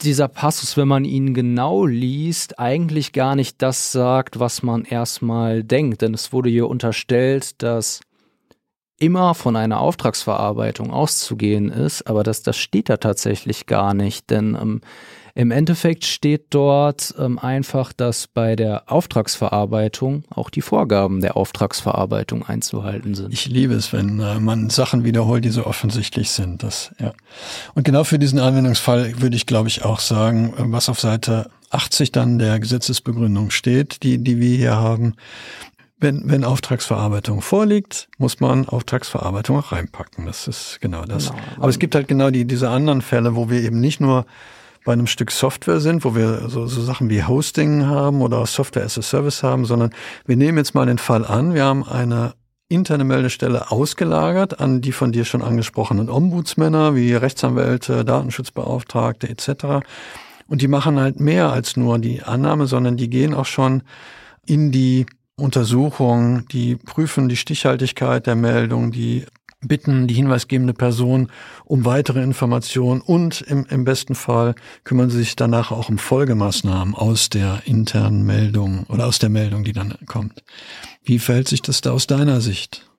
dieser 0.01 0.29
Passus, 0.29 0.77
wenn 0.77 0.87
man 0.87 1.03
ihn 1.03 1.33
genau 1.33 1.85
liest, 1.85 2.57
eigentlich 2.57 3.11
gar 3.11 3.35
nicht 3.35 3.61
das 3.61 3.91
sagt, 3.91 4.39
was 4.39 4.63
man 4.63 4.85
erstmal 4.85 5.63
denkt. 5.63 6.01
Denn 6.01 6.13
es 6.13 6.31
wurde 6.31 6.49
hier 6.49 6.69
unterstellt, 6.69 7.61
dass 7.61 7.99
immer 8.99 9.35
von 9.35 9.55
einer 9.55 9.79
Auftragsverarbeitung 9.79 10.91
auszugehen 10.91 11.69
ist, 11.69 12.07
aber 12.07 12.23
das, 12.23 12.41
das 12.41 12.57
steht 12.57 12.89
da 12.89 12.97
tatsächlich 12.97 13.65
gar 13.65 13.93
nicht, 13.93 14.29
denn 14.29 14.57
ähm, 14.59 14.81
im 15.37 15.51
Endeffekt 15.51 16.03
steht 16.03 16.45
dort 16.49 17.13
ähm, 17.19 17.37
einfach, 17.37 17.93
dass 17.93 18.25
bei 18.25 18.55
der 18.55 18.91
Auftragsverarbeitung 18.91 20.23
auch 20.31 20.49
die 20.49 20.61
Vorgaben 20.61 21.21
der 21.21 21.37
Auftragsverarbeitung 21.37 22.43
einzuhalten 22.43 23.13
sind. 23.13 23.31
Ich 23.31 23.45
liebe 23.45 23.75
es, 23.75 23.93
wenn 23.93 24.19
äh, 24.19 24.39
man 24.39 24.71
Sachen 24.71 25.03
wiederholt, 25.03 25.45
die 25.45 25.49
so 25.49 25.67
offensichtlich 25.67 26.31
sind. 26.31 26.63
Das, 26.63 26.89
ja. 26.99 27.13
Und 27.75 27.83
genau 27.83 28.03
für 28.03 28.17
diesen 28.17 28.39
Anwendungsfall 28.39 29.21
würde 29.21 29.35
ich, 29.35 29.45
glaube 29.45 29.67
ich, 29.67 29.85
auch 29.85 29.99
sagen, 29.99 30.55
äh, 30.57 30.63
was 30.71 30.89
auf 30.89 30.99
Seite 30.99 31.51
80 31.69 32.11
dann 32.11 32.39
der 32.39 32.59
Gesetzesbegründung 32.59 33.51
steht, 33.51 34.01
die, 34.01 34.17
die 34.17 34.39
wir 34.39 34.57
hier 34.57 34.75
haben. 34.77 35.13
Wenn, 35.99 36.29
wenn 36.29 36.43
Auftragsverarbeitung 36.43 37.41
vorliegt, 37.41 38.07
muss 38.19 38.39
man 38.39 38.67
Auftragsverarbeitung 38.67 39.57
auch 39.57 39.71
reinpacken. 39.71 40.27
Das 40.27 40.47
ist 40.47 40.77
genau 40.79 41.05
das. 41.05 41.31
Genau. 41.31 41.41
Aber 41.57 41.69
es 41.69 41.79
gibt 41.79 41.95
halt 41.95 42.07
genau 42.07 42.29
die, 42.29 42.45
diese 42.45 42.69
anderen 42.69 43.01
Fälle, 43.01 43.35
wo 43.35 43.49
wir 43.49 43.61
eben 43.61 43.79
nicht 43.79 43.99
nur 43.99 44.25
bei 44.85 44.93
einem 44.93 45.07
Stück 45.07 45.31
Software 45.31 45.79
sind, 45.79 46.05
wo 46.05 46.15
wir 46.15 46.49
so, 46.49 46.65
so 46.67 46.81
Sachen 46.81 47.09
wie 47.09 47.23
Hosting 47.23 47.87
haben 47.87 48.21
oder 48.21 48.45
Software 48.45 48.85
as 48.85 48.97
a 48.97 49.01
Service 49.01 49.43
haben, 49.43 49.65
sondern 49.65 49.89
wir 50.25 50.37
nehmen 50.37 50.57
jetzt 50.59 50.75
mal 50.75 50.85
den 50.85 50.97
Fall 50.97 51.25
an, 51.25 51.53
wir 51.53 51.65
haben 51.65 51.83
eine 51.83 52.35
interne 52.69 53.03
Meldestelle 53.03 53.71
ausgelagert 53.71 54.59
an 54.59 54.81
die 54.81 54.91
von 54.91 55.11
dir 55.11 55.25
schon 55.25 55.41
angesprochenen 55.41 56.09
Ombudsmänner 56.09 56.95
wie 56.95 57.13
Rechtsanwälte, 57.13 58.05
Datenschutzbeauftragte 58.05 59.27
etc. 59.29 59.85
Und 60.47 60.61
die 60.61 60.67
machen 60.67 60.99
halt 60.99 61.19
mehr 61.19 61.51
als 61.51 61.75
nur 61.75 61.99
die 61.99 62.23
Annahme, 62.23 62.67
sondern 62.67 62.97
die 62.97 63.09
gehen 63.09 63.33
auch 63.33 63.45
schon 63.45 63.83
in 64.45 64.71
die 64.71 65.05
Untersuchung, 65.39 66.47
die 66.47 66.75
prüfen 66.75 67.29
die 67.29 67.35
Stichhaltigkeit 67.35 68.25
der 68.25 68.35
Meldung, 68.35 68.91
die 68.91 69.25
bitten 69.61 70.07
die 70.07 70.15
hinweisgebende 70.15 70.73
Person 70.73 71.31
um 71.65 71.85
weitere 71.85 72.21
Informationen 72.21 73.01
und 73.01 73.41
im, 73.41 73.65
im 73.69 73.85
besten 73.85 74.15
Fall 74.15 74.55
kümmern 74.83 75.09
sie 75.09 75.19
sich 75.19 75.35
danach 75.35 75.71
auch 75.71 75.89
um 75.89 75.97
Folgemaßnahmen 75.97 76.95
aus 76.95 77.29
der 77.29 77.61
internen 77.65 78.23
Meldung 78.23 78.85
oder 78.89 79.07
aus 79.07 79.19
der 79.19 79.29
Meldung, 79.29 79.63
die 79.63 79.73
dann 79.73 79.95
kommt. 80.05 80.43
Wie 81.03 81.19
verhält 81.19 81.47
sich 81.47 81.61
das 81.61 81.81
da 81.81 81.91
aus 81.91 82.07
deiner 82.07 82.41
Sicht? 82.41 82.89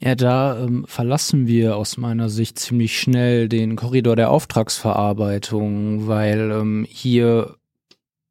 Ja, 0.00 0.16
da 0.16 0.58
ähm, 0.58 0.84
verlassen 0.88 1.46
wir 1.46 1.76
aus 1.76 1.96
meiner 1.96 2.28
Sicht 2.28 2.58
ziemlich 2.58 2.98
schnell 2.98 3.48
den 3.48 3.76
Korridor 3.76 4.16
der 4.16 4.30
Auftragsverarbeitung, 4.30 6.08
weil 6.08 6.50
ähm, 6.50 6.86
hier 6.88 7.54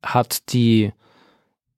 hat 0.03 0.51
die 0.51 0.91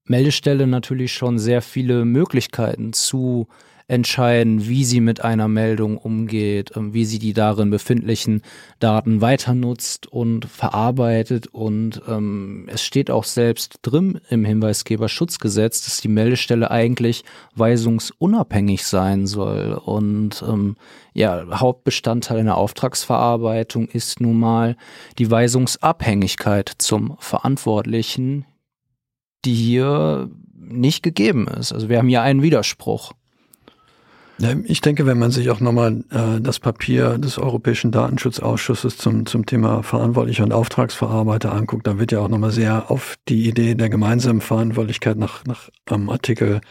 Meldestelle 0.05 0.67
natürlich 0.67 1.13
schon 1.13 1.39
sehr 1.39 1.61
viele 1.61 2.05
Möglichkeiten 2.05 2.93
zu 2.93 3.47
entscheiden, 3.87 4.67
wie 4.67 4.85
sie 4.85 5.01
mit 5.01 5.23
einer 5.23 5.47
Meldung 5.47 5.97
umgeht, 5.97 6.71
ähm, 6.75 6.93
wie 6.93 7.05
sie 7.05 7.19
die 7.19 7.33
darin 7.33 7.69
befindlichen 7.69 8.41
Daten 8.79 9.21
weiter 9.21 9.53
nutzt 9.53 10.07
und 10.07 10.45
verarbeitet. 10.45 11.47
Und 11.47 12.01
ähm, 12.07 12.67
es 12.71 12.83
steht 12.83 13.11
auch 13.11 13.23
selbst 13.23 13.79
drin 13.81 14.19
im 14.29 14.45
Hinweisgeberschutzgesetz, 14.45 15.83
dass 15.83 16.01
die 16.01 16.07
Meldestelle 16.07 16.71
eigentlich 16.71 17.23
weisungsunabhängig 17.55 18.85
sein 18.85 19.27
soll. 19.27 19.73
Und 19.73 20.43
ähm, 20.47 20.75
ja, 21.13 21.45
Hauptbestandteil 21.59 22.39
einer 22.39 22.57
Auftragsverarbeitung 22.57 23.87
ist 23.87 24.21
nun 24.21 24.39
mal 24.39 24.77
die 25.19 25.29
Weisungsabhängigkeit 25.29 26.71
zum 26.77 27.17
Verantwortlichen, 27.19 28.45
die 29.45 29.53
hier 29.53 30.29
nicht 30.55 31.03
gegeben 31.03 31.47
ist. 31.47 31.71
Also 31.71 31.89
wir 31.89 31.97
haben 31.97 32.07
hier 32.07 32.21
einen 32.21 32.41
Widerspruch. 32.41 33.13
Ich 34.65 34.81
denke, 34.81 35.05
wenn 35.05 35.19
man 35.19 35.31
sich 35.31 35.51
auch 35.51 35.59
nochmal 35.59 36.03
äh, 36.09 36.41
das 36.41 36.59
Papier 36.59 37.17
des 37.17 37.37
Europäischen 37.37 37.91
Datenschutzausschusses 37.91 38.97
zum, 38.97 39.25
zum 39.25 39.45
Thema 39.45 39.83
Verantwortlicher 39.83 40.43
und 40.43 40.51
Auftragsverarbeiter 40.51 41.53
anguckt, 41.53 41.85
da 41.85 41.99
wird 41.99 42.11
ja 42.11 42.19
auch 42.19 42.29
nochmal 42.29 42.51
sehr 42.51 42.89
auf 42.89 43.15
die 43.29 43.47
Idee 43.47 43.75
der 43.75 43.89
gemeinsamen 43.89 44.41
Verantwortlichkeit 44.41 45.17
nach, 45.17 45.45
nach 45.45 45.69
ähm, 45.89 46.09
Artikel 46.09 46.61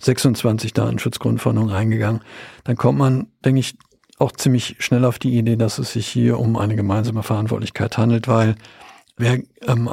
26 0.00 0.72
Datenschutzgrundverordnung 0.72 1.70
eingegangen. 1.70 2.22
Dann 2.64 2.76
kommt 2.76 2.98
man, 2.98 3.26
denke 3.44 3.60
ich, 3.60 3.76
auch 4.18 4.32
ziemlich 4.32 4.76
schnell 4.78 5.04
auf 5.04 5.18
die 5.18 5.36
Idee, 5.36 5.56
dass 5.56 5.78
es 5.78 5.92
sich 5.92 6.06
hier 6.06 6.40
um 6.40 6.56
eine 6.56 6.76
gemeinsame 6.76 7.22
Verantwortlichkeit 7.22 7.98
handelt, 7.98 8.26
weil 8.26 8.56
wer 9.18 9.38
ähm, 9.66 9.90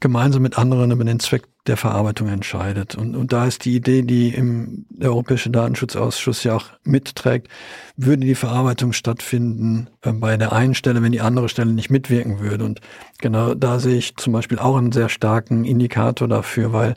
gemeinsam 0.00 0.42
mit 0.42 0.58
anderen 0.58 0.90
über 0.90 1.04
den 1.04 1.20
Zweck 1.20 1.44
der 1.66 1.76
Verarbeitung 1.76 2.28
entscheidet. 2.28 2.94
Und, 2.94 3.16
und 3.16 3.32
da 3.32 3.46
ist 3.46 3.64
die 3.64 3.74
Idee, 3.74 4.02
die 4.02 4.28
im 4.28 4.84
der 4.90 5.10
Europäische 5.10 5.50
Datenschutzausschuss 5.50 6.44
ja 6.44 6.54
auch 6.54 6.66
mitträgt, 6.84 7.48
würde 7.96 8.26
die 8.26 8.34
Verarbeitung 8.34 8.92
stattfinden 8.92 9.88
äh, 10.02 10.12
bei 10.12 10.36
der 10.36 10.52
einen 10.52 10.74
Stelle, 10.74 11.02
wenn 11.02 11.12
die 11.12 11.20
andere 11.20 11.48
Stelle 11.48 11.72
nicht 11.72 11.90
mitwirken 11.90 12.40
würde. 12.40 12.64
Und 12.64 12.80
genau 13.18 13.54
da 13.54 13.78
sehe 13.78 13.96
ich 13.96 14.16
zum 14.16 14.32
Beispiel 14.32 14.58
auch 14.58 14.76
einen 14.76 14.92
sehr 14.92 15.08
starken 15.08 15.64
Indikator 15.64 16.28
dafür, 16.28 16.72
weil 16.72 16.94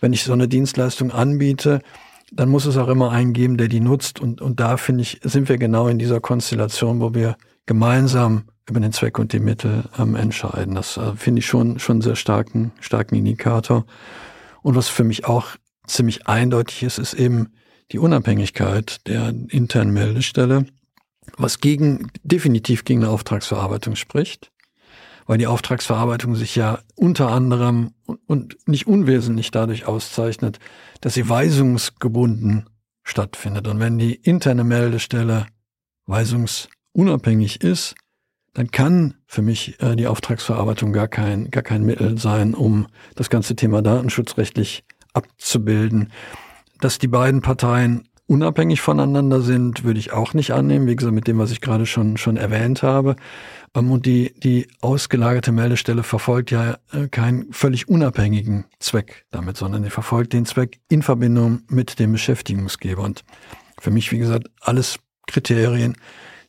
wenn 0.00 0.12
ich 0.12 0.24
so 0.24 0.32
eine 0.32 0.48
Dienstleistung 0.48 1.10
anbiete, 1.10 1.80
dann 2.32 2.48
muss 2.48 2.66
es 2.66 2.76
auch 2.76 2.88
immer 2.88 3.10
einen 3.10 3.32
geben, 3.32 3.56
der 3.56 3.68
die 3.68 3.80
nutzt. 3.80 4.20
Und, 4.20 4.40
und 4.40 4.60
da 4.60 4.76
finde 4.76 5.02
ich, 5.02 5.20
sind 5.22 5.48
wir 5.48 5.58
genau 5.58 5.88
in 5.88 5.98
dieser 5.98 6.20
Konstellation, 6.20 7.00
wo 7.00 7.14
wir 7.14 7.36
gemeinsam 7.68 8.44
über 8.68 8.80
den 8.80 8.92
Zweck 8.92 9.18
und 9.18 9.32
die 9.32 9.38
Mittel 9.38 9.84
ähm, 9.98 10.16
entscheiden. 10.16 10.74
Das 10.74 10.96
äh, 10.96 11.14
finde 11.14 11.38
ich 11.40 11.46
schon 11.46 11.78
schon 11.78 12.00
sehr 12.00 12.16
starken 12.16 12.72
starken 12.80 13.14
Indikator. 13.14 13.86
Und 14.62 14.74
was 14.74 14.88
für 14.88 15.04
mich 15.04 15.26
auch 15.26 15.56
ziemlich 15.86 16.26
eindeutig 16.26 16.82
ist, 16.82 16.98
ist 16.98 17.14
eben 17.14 17.52
die 17.92 17.98
Unabhängigkeit 17.98 19.06
der 19.06 19.28
internen 19.48 19.92
Meldestelle, 19.92 20.66
was 21.36 21.60
gegen 21.60 22.10
definitiv 22.22 22.84
gegen 22.84 23.04
eine 23.04 23.12
Auftragsverarbeitung 23.12 23.96
spricht, 23.96 24.50
weil 25.26 25.38
die 25.38 25.46
Auftragsverarbeitung 25.46 26.34
sich 26.34 26.56
ja 26.56 26.80
unter 26.96 27.30
anderem 27.30 27.92
und 28.26 28.56
nicht 28.66 28.86
unwesentlich 28.86 29.50
dadurch 29.50 29.86
auszeichnet, 29.86 30.58
dass 31.00 31.14
sie 31.14 31.28
weisungsgebunden 31.28 32.68
stattfindet. 33.04 33.68
Und 33.68 33.78
wenn 33.78 33.98
die 33.98 34.14
interne 34.14 34.64
Meldestelle 34.64 35.46
weisungsunabhängig 36.94 37.62
ist, 37.62 37.94
dann 38.54 38.70
kann 38.70 39.14
für 39.26 39.42
mich 39.42 39.80
äh, 39.80 39.94
die 39.94 40.06
Auftragsverarbeitung 40.06 40.92
gar 40.92 41.08
kein, 41.08 41.50
gar 41.50 41.62
kein 41.62 41.84
Mittel 41.84 42.18
sein, 42.18 42.54
um 42.54 42.86
das 43.14 43.30
ganze 43.30 43.54
Thema 43.56 43.82
datenschutzrechtlich 43.82 44.84
abzubilden. 45.12 46.12
Dass 46.80 46.98
die 46.98 47.08
beiden 47.08 47.40
Parteien 47.40 48.08
unabhängig 48.26 48.80
voneinander 48.80 49.40
sind, 49.40 49.84
würde 49.84 50.00
ich 50.00 50.12
auch 50.12 50.34
nicht 50.34 50.52
annehmen, 50.52 50.86
wie 50.86 50.96
gesagt, 50.96 51.14
mit 51.14 51.26
dem, 51.26 51.38
was 51.38 51.50
ich 51.50 51.60
gerade 51.60 51.86
schon, 51.86 52.16
schon 52.16 52.36
erwähnt 52.36 52.82
habe. 52.82 53.16
Ähm, 53.74 53.90
und 53.90 54.06
die, 54.06 54.34
die 54.38 54.66
ausgelagerte 54.80 55.52
Meldestelle 55.52 56.02
verfolgt 56.02 56.50
ja 56.50 56.78
äh, 56.92 57.08
keinen 57.08 57.52
völlig 57.52 57.88
unabhängigen 57.88 58.64
Zweck 58.80 59.24
damit, 59.30 59.56
sondern 59.56 59.82
die 59.82 59.90
verfolgt 59.90 60.32
den 60.32 60.46
Zweck 60.46 60.80
in 60.88 61.02
Verbindung 61.02 61.62
mit 61.68 61.98
dem 61.98 62.12
Beschäftigungsgeber. 62.12 63.02
Und 63.02 63.24
für 63.78 63.90
mich, 63.90 64.10
wie 64.10 64.18
gesagt, 64.18 64.50
alles 64.60 64.98
Kriterien, 65.26 65.96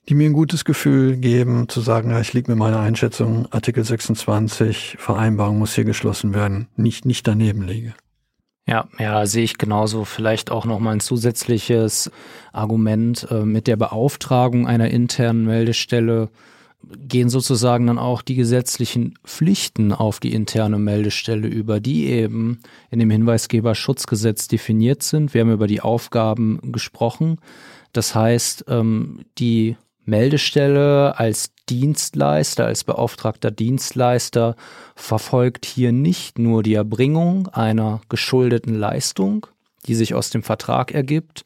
die 0.07 0.15
mir 0.15 0.29
ein 0.29 0.33
gutes 0.33 0.65
Gefühl 0.65 1.17
geben, 1.17 1.69
zu 1.69 1.81
sagen, 1.81 2.11
ja, 2.11 2.19
ich 2.19 2.33
liege 2.33 2.51
mit 2.51 2.57
meiner 2.57 2.79
Einschätzung, 2.79 3.47
Artikel 3.51 3.83
26, 3.83 4.95
Vereinbarung 4.99 5.59
muss 5.59 5.75
hier 5.75 5.83
geschlossen 5.83 6.33
werden, 6.33 6.67
nicht, 6.75 7.05
nicht 7.05 7.27
daneben 7.27 7.63
liege. 7.63 7.93
Ja, 8.67 8.87
ja, 8.99 9.25
sehe 9.25 9.43
ich 9.43 9.57
genauso. 9.57 10.05
Vielleicht 10.05 10.51
auch 10.51 10.65
nochmal 10.65 10.93
ein 10.93 10.99
zusätzliches 10.99 12.11
Argument 12.53 13.27
äh, 13.31 13.43
mit 13.43 13.65
der 13.65 13.77
Beauftragung 13.77 14.67
einer 14.67 14.91
internen 14.91 15.45
Meldestelle 15.45 16.29
gehen 16.83 17.29
sozusagen 17.29 17.87
dann 17.87 17.97
auch 17.97 18.21
die 18.21 18.35
gesetzlichen 18.35 19.15
Pflichten 19.25 19.91
auf 19.91 20.19
die 20.19 20.33
interne 20.33 20.77
Meldestelle 20.77 21.47
über, 21.47 21.79
die 21.79 22.07
eben 22.07 22.59
in 22.89 22.99
dem 22.99 23.09
Hinweisgeberschutzgesetz 23.09 24.47
definiert 24.47 25.03
sind. 25.03 25.33
Wir 25.33 25.41
haben 25.41 25.51
über 25.51 25.67
die 25.67 25.81
Aufgaben 25.81 26.59
gesprochen. 26.71 27.39
Das 27.91 28.15
heißt, 28.15 28.65
ähm, 28.67 29.25
die 29.37 29.77
Meldestelle 30.09 31.17
als 31.17 31.51
Dienstleister, 31.69 32.65
als 32.65 32.83
beauftragter 32.83 33.51
Dienstleister 33.51 34.55
verfolgt 34.95 35.65
hier 35.65 35.91
nicht 35.91 36.39
nur 36.39 36.63
die 36.63 36.73
Erbringung 36.73 37.47
einer 37.49 38.01
geschuldeten 38.09 38.73
Leistung, 38.75 39.47
die 39.85 39.95
sich 39.95 40.13
aus 40.13 40.29
dem 40.29 40.43
Vertrag 40.43 40.91
ergibt, 40.91 41.43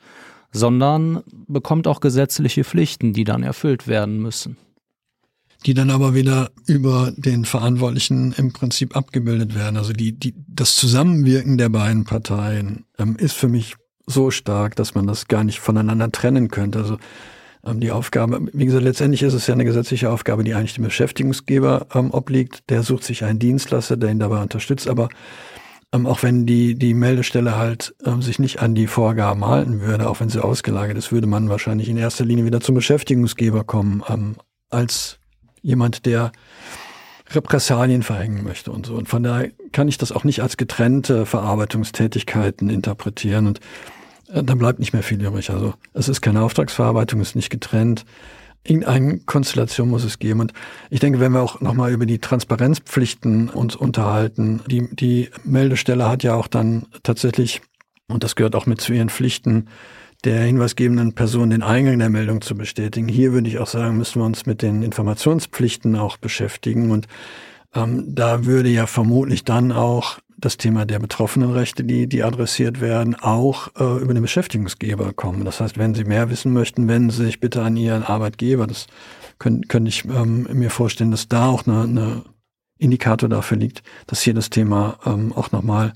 sondern 0.52 1.24
bekommt 1.48 1.88
auch 1.88 2.00
gesetzliche 2.00 2.64
Pflichten, 2.64 3.14
die 3.14 3.24
dann 3.24 3.44
erfüllt 3.44 3.88
werden 3.88 4.22
müssen. 4.22 4.58
Die 5.66 5.74
dann 5.74 5.90
aber 5.90 6.14
wieder 6.14 6.52
über 6.68 7.14
den 7.16 7.46
Verantwortlichen 7.46 8.34
im 8.34 8.52
Prinzip 8.54 8.96
abgebildet 8.96 9.56
werden. 9.56 9.78
Also 9.78 9.94
die, 9.94 10.12
die, 10.12 10.36
das 10.48 10.76
Zusammenwirken 10.76 11.58
der 11.58 11.70
beiden 11.70 12.04
Parteien 12.04 12.86
ähm, 12.98 13.16
ist 13.16 13.34
für 13.34 13.48
mich 13.48 13.76
so 14.06 14.30
stark, 14.30 14.76
dass 14.76 14.94
man 14.94 15.08
das 15.08 15.28
gar 15.28 15.44
nicht 15.44 15.60
voneinander 15.60 16.12
trennen 16.12 16.50
könnte. 16.50 16.80
Also 16.80 16.98
die 17.66 17.92
Aufgabe, 17.92 18.48
wie 18.52 18.66
gesagt, 18.66 18.84
letztendlich 18.84 19.24
ist 19.24 19.34
es 19.34 19.48
ja 19.48 19.54
eine 19.54 19.64
gesetzliche 19.64 20.10
Aufgabe, 20.10 20.44
die 20.44 20.54
eigentlich 20.54 20.74
dem 20.74 20.84
Beschäftigungsgeber 20.84 21.88
ähm, 21.94 22.12
obliegt. 22.12 22.70
Der 22.70 22.84
sucht 22.84 23.04
sich 23.06 23.24
einen 23.24 23.40
Dienstleister, 23.40 23.96
der 23.96 24.12
ihn 24.12 24.20
dabei 24.20 24.42
unterstützt, 24.42 24.90
aber 24.90 25.08
ähm, 25.94 26.06
auch 26.06 26.24
wenn 26.24 26.46
die, 26.46 26.76
die 26.76 26.94
Meldestelle 26.94 27.56
halt 27.56 27.96
ähm, 28.06 28.22
sich 28.22 28.40
nicht 28.40 28.62
an 28.62 28.76
die 28.76 28.88
Vorgaben 28.88 29.46
halten 29.46 29.80
würde, 29.80 30.10
auch 30.10 30.20
wenn 30.20 30.30
sie 30.30 30.44
ausgelagert 30.44 30.98
ist, 30.98 31.12
würde 31.12 31.28
man 31.28 31.50
wahrscheinlich 31.50 31.88
in 31.88 31.98
erster 31.98 32.26
Linie 32.26 32.46
wieder 32.46 32.60
zum 32.60 32.76
Beschäftigungsgeber 32.76 33.64
kommen, 33.64 34.04
ähm, 34.10 34.36
als 34.70 35.20
jemand, 35.62 36.06
der 36.06 36.32
Repressalien 37.30 38.04
verhängen 38.04 38.44
möchte 38.44 38.72
und 38.72 38.86
so. 38.86 38.96
Und 38.96 39.08
von 39.08 39.24
daher 39.24 39.52
kann 39.72 39.88
ich 39.88 39.98
das 39.98 40.12
auch 40.12 40.26
nicht 40.26 40.42
als 40.42 40.58
getrennte 40.58 41.26
Verarbeitungstätigkeiten 41.26 42.70
interpretieren 42.70 43.48
und 43.48 43.60
dann 44.42 44.58
bleibt 44.58 44.80
nicht 44.80 44.94
mehr 44.94 45.04
viel 45.04 45.24
übrig. 45.24 45.50
Also 45.50 45.74
es 45.94 46.10
ist 46.10 46.22
keine 46.22 46.42
Auftragsverarbeitung, 46.42 47.22
es 47.22 47.30
ist 47.30 47.36
nicht 47.36 47.50
getrennt. 47.50 48.06
Irgendeine 48.66 49.20
Konstellation 49.20 49.90
muss 49.90 50.04
es 50.04 50.20
geben. 50.20 50.40
Und 50.40 50.54
ich 50.90 51.00
denke, 51.00 51.20
wenn 51.20 51.34
wir 51.34 51.42
auch 51.42 51.60
nochmal 51.62 51.92
über 51.92 52.06
die 52.06 52.20
Transparenzpflichten 52.20 53.50
uns 53.50 53.76
unterhalten, 53.76 54.62
die, 54.68 54.88
die 54.96 55.30
Meldestelle 55.44 56.08
hat 56.10 56.24
ja 56.24 56.34
auch 56.34 56.48
dann 56.48 56.86
tatsächlich, 57.04 57.62
und 58.08 58.24
das 58.24 58.36
gehört 58.36 58.56
auch 58.56 58.66
mit 58.66 58.80
zu 58.80 58.94
ihren 58.94 59.10
Pflichten, 59.10 59.68
der 60.24 60.42
hinweisgebenden 60.44 61.14
Person 61.14 61.50
den 61.50 61.64
Eingang 61.64 62.00
der 62.00 62.10
Meldung 62.10 62.42
zu 62.42 62.56
bestätigen. 62.56 63.10
Hier 63.10 63.34
würde 63.34 63.50
ich 63.50 63.60
auch 63.60 63.68
sagen, 63.68 63.98
müssen 63.98 64.22
wir 64.22 64.26
uns 64.26 64.46
mit 64.46 64.62
den 64.62 64.82
Informationspflichten 64.82 65.98
auch 65.98 66.16
beschäftigen. 66.16 66.92
Und 66.92 67.08
ähm, 67.76 68.06
da 68.08 68.46
würde 68.46 68.70
ja 68.70 68.88
vermutlich 68.88 69.44
dann 69.44 69.74
auch 69.74 70.20
das 70.44 70.58
Thema 70.58 70.86
der 70.86 71.00
Betroffenenrechte, 71.00 71.84
die, 71.84 72.08
die 72.08 72.24
adressiert 72.24 72.82
werden, 72.82 73.16
auch 73.16 73.70
äh, 73.80 74.02
über 74.02 74.14
den 74.14 74.24
Beschäftigungsgeber 74.24 75.14
kommen. 75.14 75.46
Das 75.46 75.62
heißt, 75.62 75.78
wenn 75.78 75.94
Sie 75.94 76.04
mehr 76.04 76.30
wissen 76.30 76.54
möchten, 76.54 76.88
wenden 76.88 77.12
Sie 77.12 77.26
sich 77.26 77.40
bitte 77.40 77.62
an 77.62 77.78
Ihren 77.78 78.04
Arbeitgeber. 78.04 78.68
Das 78.68 78.88
könnte 79.40 79.68
könnt 79.68 79.88
ich 79.88 80.06
ähm, 80.06 80.48
mir 80.52 80.70
vorstellen, 80.70 81.12
dass 81.12 81.28
da 81.28 81.48
auch 81.48 81.66
eine, 81.66 81.84
eine 81.84 82.24
Indikator 82.78 83.30
dafür 83.30 83.58
liegt, 83.58 83.84
dass 84.08 84.22
hier 84.22 84.34
das 84.34 84.50
Thema 84.50 85.00
ähm, 85.06 85.32
auch 85.34 85.52
nochmal 85.52 85.94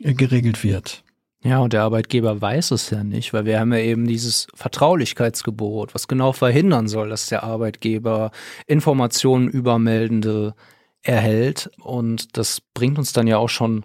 äh, 0.00 0.14
geregelt 0.14 0.62
wird. 0.62 1.02
Ja, 1.44 1.58
und 1.58 1.72
der 1.72 1.82
Arbeitgeber 1.82 2.40
weiß 2.40 2.70
es 2.70 2.90
ja 2.90 3.02
nicht, 3.02 3.32
weil 3.32 3.46
wir 3.46 3.58
haben 3.58 3.72
ja 3.72 3.80
eben 3.80 4.06
dieses 4.06 4.46
Vertraulichkeitsgebot, 4.54 5.92
was 5.92 6.06
genau 6.06 6.32
verhindern 6.32 6.86
soll, 6.86 7.08
dass 7.08 7.26
der 7.26 7.42
Arbeitgeber 7.42 8.30
Informationen 8.68 9.48
über 9.48 9.80
Meldende 9.80 10.54
erhält. 11.02 11.70
Und 11.80 12.36
das 12.36 12.60
bringt 12.60 12.98
uns 12.98 13.12
dann 13.12 13.26
ja 13.26 13.38
auch 13.38 13.48
schon 13.48 13.84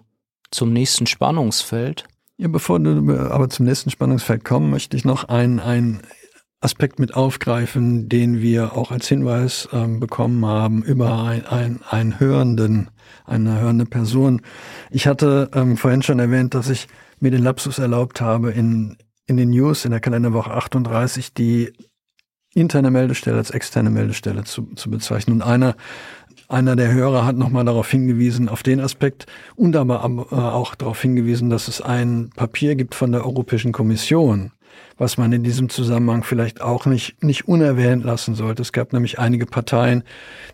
zum 0.50 0.72
nächsten 0.72 1.06
Spannungsfeld. 1.06 2.04
Ja, 2.36 2.48
bevor 2.48 2.80
wir 2.80 3.32
aber 3.32 3.48
zum 3.48 3.66
nächsten 3.66 3.90
Spannungsfeld 3.90 4.44
kommen, 4.44 4.70
möchte 4.70 4.96
ich 4.96 5.04
noch 5.04 5.24
einen, 5.24 5.58
einen 5.58 6.00
Aspekt 6.60 6.98
mit 6.98 7.14
aufgreifen, 7.14 8.08
den 8.08 8.40
wir 8.40 8.76
auch 8.76 8.90
als 8.90 9.08
Hinweis 9.08 9.68
ähm, 9.72 10.00
bekommen 10.00 10.44
haben 10.44 10.82
über 10.82 11.22
ein, 11.22 11.46
ein, 11.46 11.80
einen 11.88 12.18
Hörenden, 12.18 12.90
eine 13.24 13.60
hörende 13.60 13.86
Person. 13.86 14.42
Ich 14.90 15.06
hatte 15.06 15.50
ähm, 15.54 15.76
vorhin 15.76 16.02
schon 16.02 16.18
erwähnt, 16.18 16.54
dass 16.54 16.68
ich 16.68 16.88
mir 17.20 17.30
den 17.30 17.42
Lapsus 17.42 17.78
erlaubt 17.78 18.20
habe, 18.20 18.50
in, 18.50 18.96
in 19.26 19.36
den 19.36 19.50
News 19.50 19.84
in 19.84 19.92
der 19.92 20.00
Kalenderwoche 20.00 20.52
38 20.52 21.32
die 21.34 21.72
interne 22.54 22.90
Meldestelle 22.90 23.36
als 23.36 23.50
externe 23.50 23.90
Meldestelle 23.90 24.44
zu, 24.44 24.74
zu 24.74 24.90
bezeichnen. 24.90 25.36
Und 25.36 25.42
einer 25.42 25.76
einer 26.48 26.76
der 26.76 26.92
Hörer 26.92 27.26
hat 27.26 27.36
nochmal 27.36 27.64
darauf 27.64 27.90
hingewiesen, 27.90 28.48
auf 28.48 28.62
den 28.62 28.80
Aspekt 28.80 29.26
und 29.54 29.76
aber 29.76 30.26
äh, 30.30 30.34
auch 30.34 30.74
darauf 30.74 31.00
hingewiesen, 31.00 31.50
dass 31.50 31.68
es 31.68 31.82
ein 31.82 32.30
Papier 32.34 32.74
gibt 32.74 32.94
von 32.94 33.12
der 33.12 33.24
Europäischen 33.24 33.72
Kommission, 33.72 34.52
was 34.96 35.18
man 35.18 35.30
in 35.32 35.44
diesem 35.44 35.68
Zusammenhang 35.68 36.22
vielleicht 36.22 36.62
auch 36.62 36.86
nicht, 36.86 37.22
nicht 37.22 37.46
unerwähnt 37.46 38.02
lassen 38.02 38.34
sollte. 38.34 38.62
Es 38.62 38.72
gab 38.72 38.94
nämlich 38.94 39.18
einige 39.18 39.44
Parteien, 39.44 40.04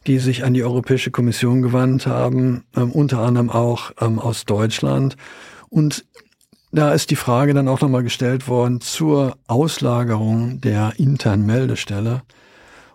die 0.09 0.19
sich 0.19 0.45
an 0.45 0.53
die 0.55 0.65
Europäische 0.65 1.13
Kommission 1.13 1.63
gewandt 1.63 2.09
haben, 2.09 2.65
ähm, 2.77 2.91
unter 2.91 3.21
anderem 3.21 3.51
auch 3.51 3.93
ähm, 4.01 4.19
aus 4.19 4.47
Deutschland. 4.47 5.17
Und 5.71 6.05
da 6.73 6.93
ist 6.93 7.11
die 7.11 7.17
Frage 7.17 7.55
dann 7.55 7.69
auch 7.69 7.81
nochmal 7.81 8.03
gestellt 8.03 8.49
worden 8.49 8.81
zur 8.81 9.37
Auslagerung 9.47 10.61
der 10.61 10.95
internen 10.97 11.47
Meldestelle. 11.47 12.23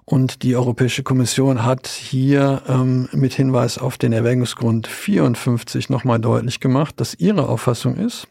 Und 0.10 0.42
die 0.42 0.56
Europäische 0.56 1.04
Kommission 1.04 1.64
hat 1.64 1.86
hier 1.86 2.64
ähm, 2.68 3.08
mit 3.12 3.32
Hinweis 3.32 3.78
auf 3.78 4.00
den 4.00 4.12
Erwägungsgrund 4.12 4.88
54 4.88 5.92
nochmal 5.92 6.20
deutlich 6.20 6.60
gemacht, 6.60 7.00
dass 7.00 7.14
ihre 7.14 7.48
Auffassung 7.48 7.96
ist, 7.96 8.28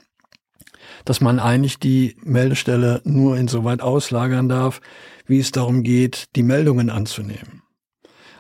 dass 1.05 1.21
man 1.21 1.39
eigentlich 1.39 1.79
die 1.79 2.17
Meldestelle 2.25 3.01
nur 3.05 3.37
insoweit 3.37 3.81
auslagern 3.81 4.49
darf, 4.49 4.81
wie 5.29 5.39
es 5.39 5.53
darum 5.53 5.85
geht, 5.85 6.35
die 6.35 6.43
Meldungen 6.43 6.91
anzunehmen. 6.91 7.63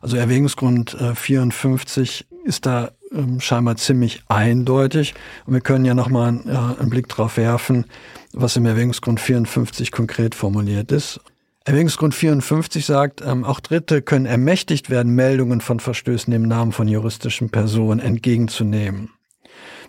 Also 0.00 0.16
Erwägungsgrund 0.16 0.94
äh, 0.94 1.14
54 1.14 2.26
ist 2.42 2.66
da 2.66 2.90
ähm, 3.12 3.38
scheinbar 3.38 3.76
ziemlich 3.76 4.24
eindeutig. 4.26 5.14
Und 5.46 5.54
wir 5.54 5.60
können 5.60 5.84
ja 5.84 5.94
nochmal 5.94 6.40
äh, 6.44 6.80
einen 6.80 6.90
Blick 6.90 7.06
drauf 7.06 7.36
werfen, 7.36 7.84
was 8.32 8.56
im 8.56 8.66
Erwägungsgrund 8.66 9.20
54 9.20 9.92
konkret 9.92 10.34
formuliert 10.34 10.90
ist. 10.90 11.20
Erwägungsgrund 11.68 12.14
54 12.14 12.86
sagt, 12.86 13.20
ähm, 13.20 13.44
auch 13.44 13.60
Dritte 13.60 14.00
können 14.00 14.24
ermächtigt 14.24 14.88
werden, 14.88 15.14
Meldungen 15.14 15.60
von 15.60 15.80
Verstößen 15.80 16.32
im 16.32 16.44
Namen 16.44 16.72
von 16.72 16.88
juristischen 16.88 17.50
Personen 17.50 18.00
entgegenzunehmen. 18.00 19.10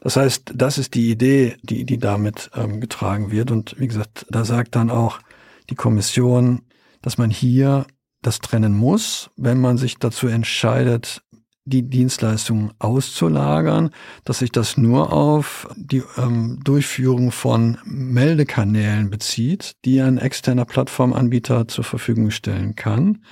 Das 0.01 0.17
heißt, 0.17 0.51
das 0.55 0.77
ist 0.77 0.93
die 0.93 1.09
Idee, 1.09 1.55
die, 1.63 1.85
die 1.85 1.97
damit 1.97 2.51
ähm, 2.53 2.81
getragen 2.81 3.31
wird. 3.31 3.49
Und 3.49 3.79
wie 3.79 3.87
gesagt, 3.87 4.25
da 4.29 4.43
sagt 4.43 4.75
dann 4.75 4.89
auch 4.89 5.21
die 5.69 5.75
Kommission, 5.75 6.63
dass 7.01 7.17
man 7.17 7.29
hier 7.29 7.85
das 8.21 8.39
trennen 8.39 8.73
muss, 8.73 9.29
wenn 9.37 9.61
man 9.61 9.77
sich 9.77 9.99
dazu 9.99 10.27
entscheidet, 10.27 11.21
die 11.69 11.83
Dienstleistungen 11.83 12.71
auszulagern, 12.79 13.91
dass 14.25 14.39
sich 14.39 14.51
das 14.51 14.77
nur 14.77 15.13
auf 15.13 15.67
die 15.75 16.03
ähm, 16.17 16.59
Durchführung 16.63 17.31
von 17.31 17.77
Meldekanälen 17.85 19.09
bezieht, 19.09 19.75
die 19.85 20.01
ein 20.01 20.17
externer 20.17 20.65
Plattformanbieter 20.65 21.67
zur 21.67 21.83
Verfügung 21.83 22.31
stellen 22.31 22.75
kann. 22.75 23.23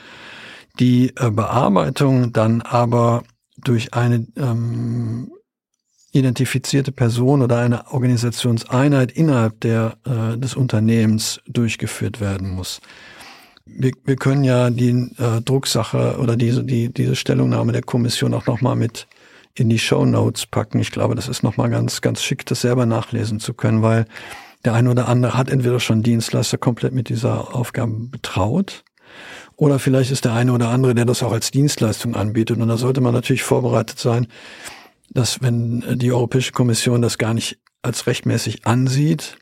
Die 0.79 1.13
äh, 1.15 1.31
Bearbeitung 1.31 2.31
dann 2.31 2.61
aber 2.61 3.23
durch 3.57 3.93
eine 3.93 4.27
ähm, 4.37 5.31
identifizierte 6.11 6.91
Person 6.91 7.41
oder 7.41 7.57
eine 7.57 7.91
Organisationseinheit 7.91 9.11
innerhalb 9.11 9.59
der, 9.61 9.97
äh, 10.05 10.37
des 10.37 10.55
Unternehmens 10.55 11.41
durchgeführt 11.47 12.21
werden 12.21 12.51
muss 12.51 12.81
wir, 13.69 13.91
wir 14.05 14.15
können 14.15 14.43
ja 14.43 14.69
die 14.69 15.11
äh, 15.17 15.41
Drucksache 15.43 16.17
oder 16.19 16.35
diese, 16.35 16.63
die, 16.63 16.93
diese 16.93 17.15
Stellungnahme 17.15 17.71
der 17.71 17.83
Kommission 17.83 18.33
auch 18.33 18.45
nochmal 18.45 18.75
mit 18.75 19.07
in 19.55 19.69
die 19.69 19.79
Show 19.79 20.05
Notes 20.05 20.45
packen. 20.45 20.79
Ich 20.79 20.91
glaube, 20.91 21.15
das 21.15 21.27
ist 21.27 21.43
nochmal 21.43 21.69
ganz, 21.69 22.01
ganz 22.01 22.21
schick, 22.21 22.45
das 22.45 22.61
selber 22.61 22.85
nachlesen 22.85 23.39
zu 23.39 23.53
können, 23.53 23.81
weil 23.81 24.05
der 24.65 24.73
eine 24.73 24.91
oder 24.91 25.07
andere 25.07 25.37
hat 25.37 25.49
entweder 25.49 25.79
schon 25.79 26.03
Dienstleister 26.03 26.57
komplett 26.57 26.93
mit 26.93 27.09
dieser 27.09 27.55
Aufgabe 27.55 27.93
betraut 27.93 28.83
oder 29.57 29.79
vielleicht 29.79 30.11
ist 30.11 30.25
der 30.25 30.33
eine 30.33 30.53
oder 30.53 30.69
andere, 30.69 30.93
der 30.93 31.05
das 31.05 31.23
auch 31.23 31.31
als 31.31 31.49
Dienstleistung 31.49 32.15
anbietet. 32.15 32.59
Und 32.59 32.67
da 32.67 32.77
sollte 32.77 33.01
man 33.01 33.13
natürlich 33.13 33.43
vorbereitet 33.43 33.97
sein, 33.97 34.27
dass 35.09 35.41
wenn 35.41 35.97
die 35.97 36.11
Europäische 36.11 36.51
Kommission 36.51 37.01
das 37.01 37.17
gar 37.17 37.33
nicht 37.33 37.57
als 37.81 38.05
rechtmäßig 38.05 38.67
ansieht, 38.67 39.37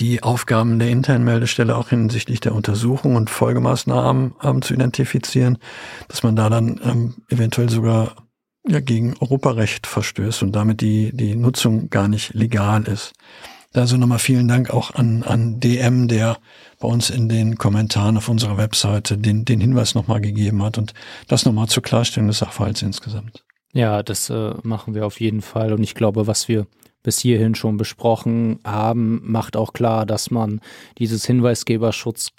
die 0.00 0.22
Aufgaben 0.22 0.78
der 0.78 0.90
internen 0.90 1.24
Meldestelle 1.24 1.76
auch 1.76 1.88
hinsichtlich 1.88 2.40
der 2.40 2.54
Untersuchung 2.54 3.16
und 3.16 3.30
Folgemaßnahmen 3.30 4.34
ähm, 4.42 4.62
zu 4.62 4.74
identifizieren, 4.74 5.58
dass 6.08 6.22
man 6.22 6.36
da 6.36 6.50
dann 6.50 6.80
ähm, 6.84 7.14
eventuell 7.28 7.68
sogar 7.68 8.14
ja, 8.68 8.80
gegen 8.80 9.14
Europarecht 9.20 9.86
verstößt 9.86 10.42
und 10.42 10.52
damit 10.52 10.80
die, 10.80 11.10
die 11.14 11.36
Nutzung 11.36 11.88
gar 11.90 12.08
nicht 12.08 12.34
legal 12.34 12.84
ist. 12.84 13.12
Also 13.74 13.96
nochmal 13.96 14.18
vielen 14.18 14.48
Dank 14.48 14.70
auch 14.70 14.94
an, 14.94 15.22
an 15.22 15.60
DM, 15.60 16.08
der 16.08 16.38
bei 16.80 16.88
uns 16.88 17.10
in 17.10 17.28
den 17.28 17.56
Kommentaren 17.56 18.16
auf 18.16 18.28
unserer 18.28 18.56
Webseite 18.56 19.18
den, 19.18 19.44
den 19.44 19.60
Hinweis 19.60 19.94
nochmal 19.94 20.20
gegeben 20.20 20.62
hat 20.62 20.78
und 20.78 20.94
das 21.28 21.44
nochmal 21.44 21.68
zur 21.68 21.82
Klarstellung 21.82 22.28
des 22.28 22.38
Sachverhalts 22.38 22.82
insgesamt. 22.82 23.44
Ja, 23.72 24.02
das 24.02 24.30
äh, 24.30 24.54
machen 24.62 24.94
wir 24.94 25.04
auf 25.04 25.20
jeden 25.20 25.42
Fall. 25.42 25.72
Und 25.74 25.82
ich 25.82 25.94
glaube, 25.94 26.26
was 26.26 26.48
wir 26.48 26.66
bis 27.06 27.20
hierhin 27.20 27.54
schon 27.54 27.76
besprochen 27.76 28.58
haben, 28.64 29.20
macht 29.22 29.56
auch 29.56 29.72
klar, 29.72 30.04
dass 30.06 30.32
man 30.32 30.60
dieses 30.98 31.24
Hinweisgeberschutzgesetz 31.24 32.35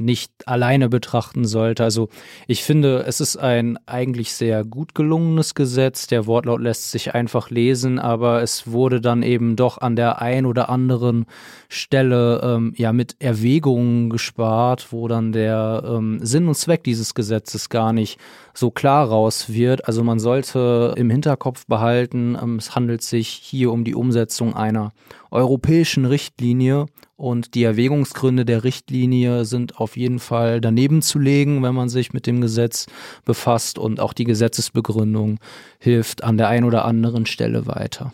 nicht 0.00 0.32
alleine 0.46 0.88
betrachten 0.88 1.44
sollte. 1.44 1.84
Also 1.84 2.08
ich 2.46 2.64
finde, 2.64 3.04
es 3.06 3.20
ist 3.20 3.36
ein 3.36 3.78
eigentlich 3.86 4.32
sehr 4.32 4.64
gut 4.64 4.94
gelungenes 4.94 5.54
Gesetz. 5.54 6.06
Der 6.08 6.26
Wortlaut 6.26 6.60
lässt 6.60 6.90
sich 6.90 7.14
einfach 7.14 7.50
lesen, 7.50 7.98
aber 7.98 8.42
es 8.42 8.70
wurde 8.70 9.00
dann 9.00 9.22
eben 9.22 9.56
doch 9.56 9.78
an 9.78 9.96
der 9.96 10.20
ein 10.20 10.44
oder 10.44 10.68
anderen 10.68 11.26
Stelle 11.68 12.40
ähm, 12.42 12.74
ja 12.76 12.92
mit 12.92 13.16
Erwägungen 13.20 14.10
gespart, 14.10 14.88
wo 14.90 15.06
dann 15.06 15.32
der 15.32 15.84
ähm, 15.86 16.18
Sinn 16.20 16.48
und 16.48 16.56
Zweck 16.56 16.82
dieses 16.84 17.14
Gesetzes 17.14 17.68
gar 17.68 17.92
nicht 17.92 18.18
so 18.54 18.70
klar 18.70 19.08
raus 19.08 19.52
wird. 19.52 19.86
Also 19.86 20.02
man 20.02 20.18
sollte 20.18 20.94
im 20.96 21.10
Hinterkopf 21.10 21.66
behalten, 21.66 22.36
ähm, 22.40 22.56
es 22.56 22.74
handelt 22.74 23.02
sich 23.02 23.28
hier 23.28 23.70
um 23.70 23.84
die 23.84 23.94
Umsetzung 23.94 24.54
einer 24.54 24.92
europäischen 25.30 26.04
Richtlinie 26.04 26.86
und 27.16 27.54
die 27.54 27.64
Erwägungsgründe 27.64 28.44
der 28.44 28.64
Richtlinie 28.64 29.44
sind 29.44 29.78
auf 29.78 29.96
jeden 29.96 30.18
Fall 30.18 30.60
daneben 30.60 31.02
zu 31.02 31.18
legen, 31.18 31.62
wenn 31.62 31.74
man 31.74 31.88
sich 31.88 32.12
mit 32.12 32.26
dem 32.26 32.40
Gesetz 32.40 32.86
befasst 33.24 33.78
und 33.78 34.00
auch 34.00 34.12
die 34.12 34.24
Gesetzesbegründung 34.24 35.38
hilft 35.78 36.24
an 36.24 36.38
der 36.38 36.48
einen 36.48 36.64
oder 36.64 36.84
anderen 36.84 37.26
Stelle 37.26 37.66
weiter. 37.66 38.12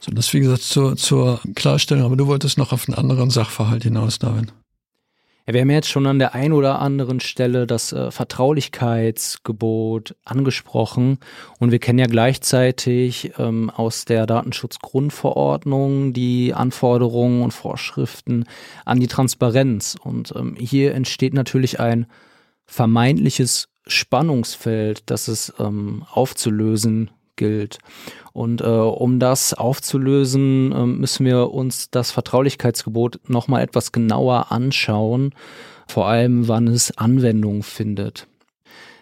So, 0.00 0.12
das 0.12 0.32
wie 0.34 0.40
gesagt 0.40 0.62
zur, 0.62 0.96
zur 0.96 1.40
Klarstellung, 1.54 2.04
aber 2.04 2.16
du 2.16 2.26
wolltest 2.26 2.58
noch 2.58 2.72
auf 2.72 2.88
einen 2.88 2.98
anderen 2.98 3.30
Sachverhalt 3.30 3.84
hinaus, 3.84 4.18
David. 4.18 4.52
Ja, 5.46 5.52
wir 5.52 5.60
haben 5.60 5.68
jetzt 5.68 5.90
schon 5.90 6.06
an 6.06 6.18
der 6.18 6.34
einen 6.34 6.54
oder 6.54 6.78
anderen 6.78 7.20
Stelle 7.20 7.66
das 7.66 7.92
äh, 7.92 8.10
Vertraulichkeitsgebot 8.10 10.16
angesprochen 10.24 11.18
und 11.58 11.70
wir 11.70 11.78
kennen 11.78 11.98
ja 11.98 12.06
gleichzeitig 12.06 13.32
ähm, 13.36 13.68
aus 13.68 14.06
der 14.06 14.24
Datenschutzgrundverordnung 14.24 16.14
die 16.14 16.54
Anforderungen 16.54 17.42
und 17.42 17.52
Vorschriften 17.52 18.46
an 18.86 19.00
die 19.00 19.06
Transparenz. 19.06 19.98
Und 20.02 20.32
ähm, 20.34 20.56
hier 20.58 20.94
entsteht 20.94 21.34
natürlich 21.34 21.78
ein 21.78 22.06
vermeintliches 22.64 23.68
Spannungsfeld, 23.86 25.10
das 25.10 25.28
es 25.28 25.52
ähm, 25.58 26.06
aufzulösen 26.10 27.10
gilt. 27.36 27.80
Und 28.34 28.62
äh, 28.62 28.64
um 28.64 29.20
das 29.20 29.54
aufzulösen, 29.54 30.72
äh, 30.72 30.86
müssen 30.86 31.24
wir 31.24 31.52
uns 31.52 31.88
das 31.90 32.10
Vertraulichkeitsgebot 32.10 33.20
nochmal 33.28 33.62
etwas 33.62 33.92
genauer 33.92 34.50
anschauen, 34.50 35.32
vor 35.86 36.08
allem 36.08 36.48
wann 36.48 36.66
es 36.66 36.98
Anwendung 36.98 37.62
findet. 37.62 38.26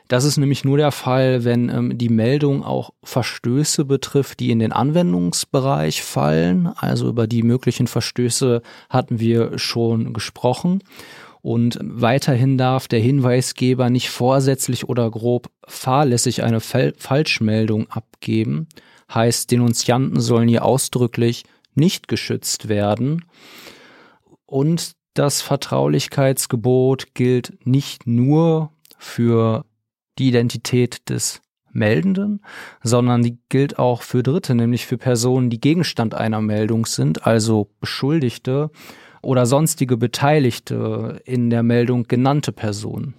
Das 0.08 0.24
ist 0.24 0.36
nämlich 0.36 0.64
nur 0.64 0.76
der 0.76 0.92
Fall, 0.92 1.44
wenn 1.44 1.70
ähm, 1.70 1.96
die 1.96 2.10
Meldung 2.10 2.62
auch 2.62 2.90
Verstöße 3.02 3.86
betrifft, 3.86 4.38
die 4.40 4.50
in 4.50 4.58
den 4.58 4.70
Anwendungsbereich 4.70 6.02
fallen. 6.02 6.66
Also 6.66 7.08
über 7.08 7.26
die 7.26 7.42
möglichen 7.42 7.86
Verstöße 7.86 8.60
hatten 8.90 9.18
wir 9.18 9.58
schon 9.58 10.12
gesprochen. 10.12 10.82
Und 11.40 11.78
weiterhin 11.82 12.58
darf 12.58 12.86
der 12.86 13.00
Hinweisgeber 13.00 13.88
nicht 13.88 14.10
vorsätzlich 14.10 14.86
oder 14.90 15.10
grob 15.10 15.50
fahrlässig 15.66 16.42
eine 16.42 16.60
Fal 16.60 16.92
Falschmeldung 16.98 17.90
abgeben. 17.90 18.68
Heißt, 19.14 19.50
Denunzianten 19.50 20.20
sollen 20.20 20.48
hier 20.48 20.64
ausdrücklich 20.64 21.44
nicht 21.74 22.08
geschützt 22.08 22.68
werden. 22.68 23.24
Und 24.46 24.92
das 25.14 25.42
Vertraulichkeitsgebot 25.42 27.14
gilt 27.14 27.66
nicht 27.66 28.06
nur 28.06 28.72
für 28.98 29.64
die 30.18 30.28
Identität 30.28 31.08
des 31.10 31.42
Meldenden, 31.72 32.42
sondern 32.82 33.22
die 33.22 33.38
gilt 33.48 33.78
auch 33.78 34.02
für 34.02 34.22
Dritte, 34.22 34.54
nämlich 34.54 34.86
für 34.86 34.98
Personen, 34.98 35.50
die 35.50 35.60
Gegenstand 35.60 36.14
einer 36.14 36.40
Meldung 36.40 36.86
sind, 36.86 37.26
also 37.26 37.70
Beschuldigte 37.80 38.70
oder 39.22 39.46
sonstige 39.46 39.96
Beteiligte 39.96 41.22
in 41.24 41.50
der 41.50 41.62
Meldung 41.62 42.04
genannte 42.04 42.52
Personen. 42.52 43.14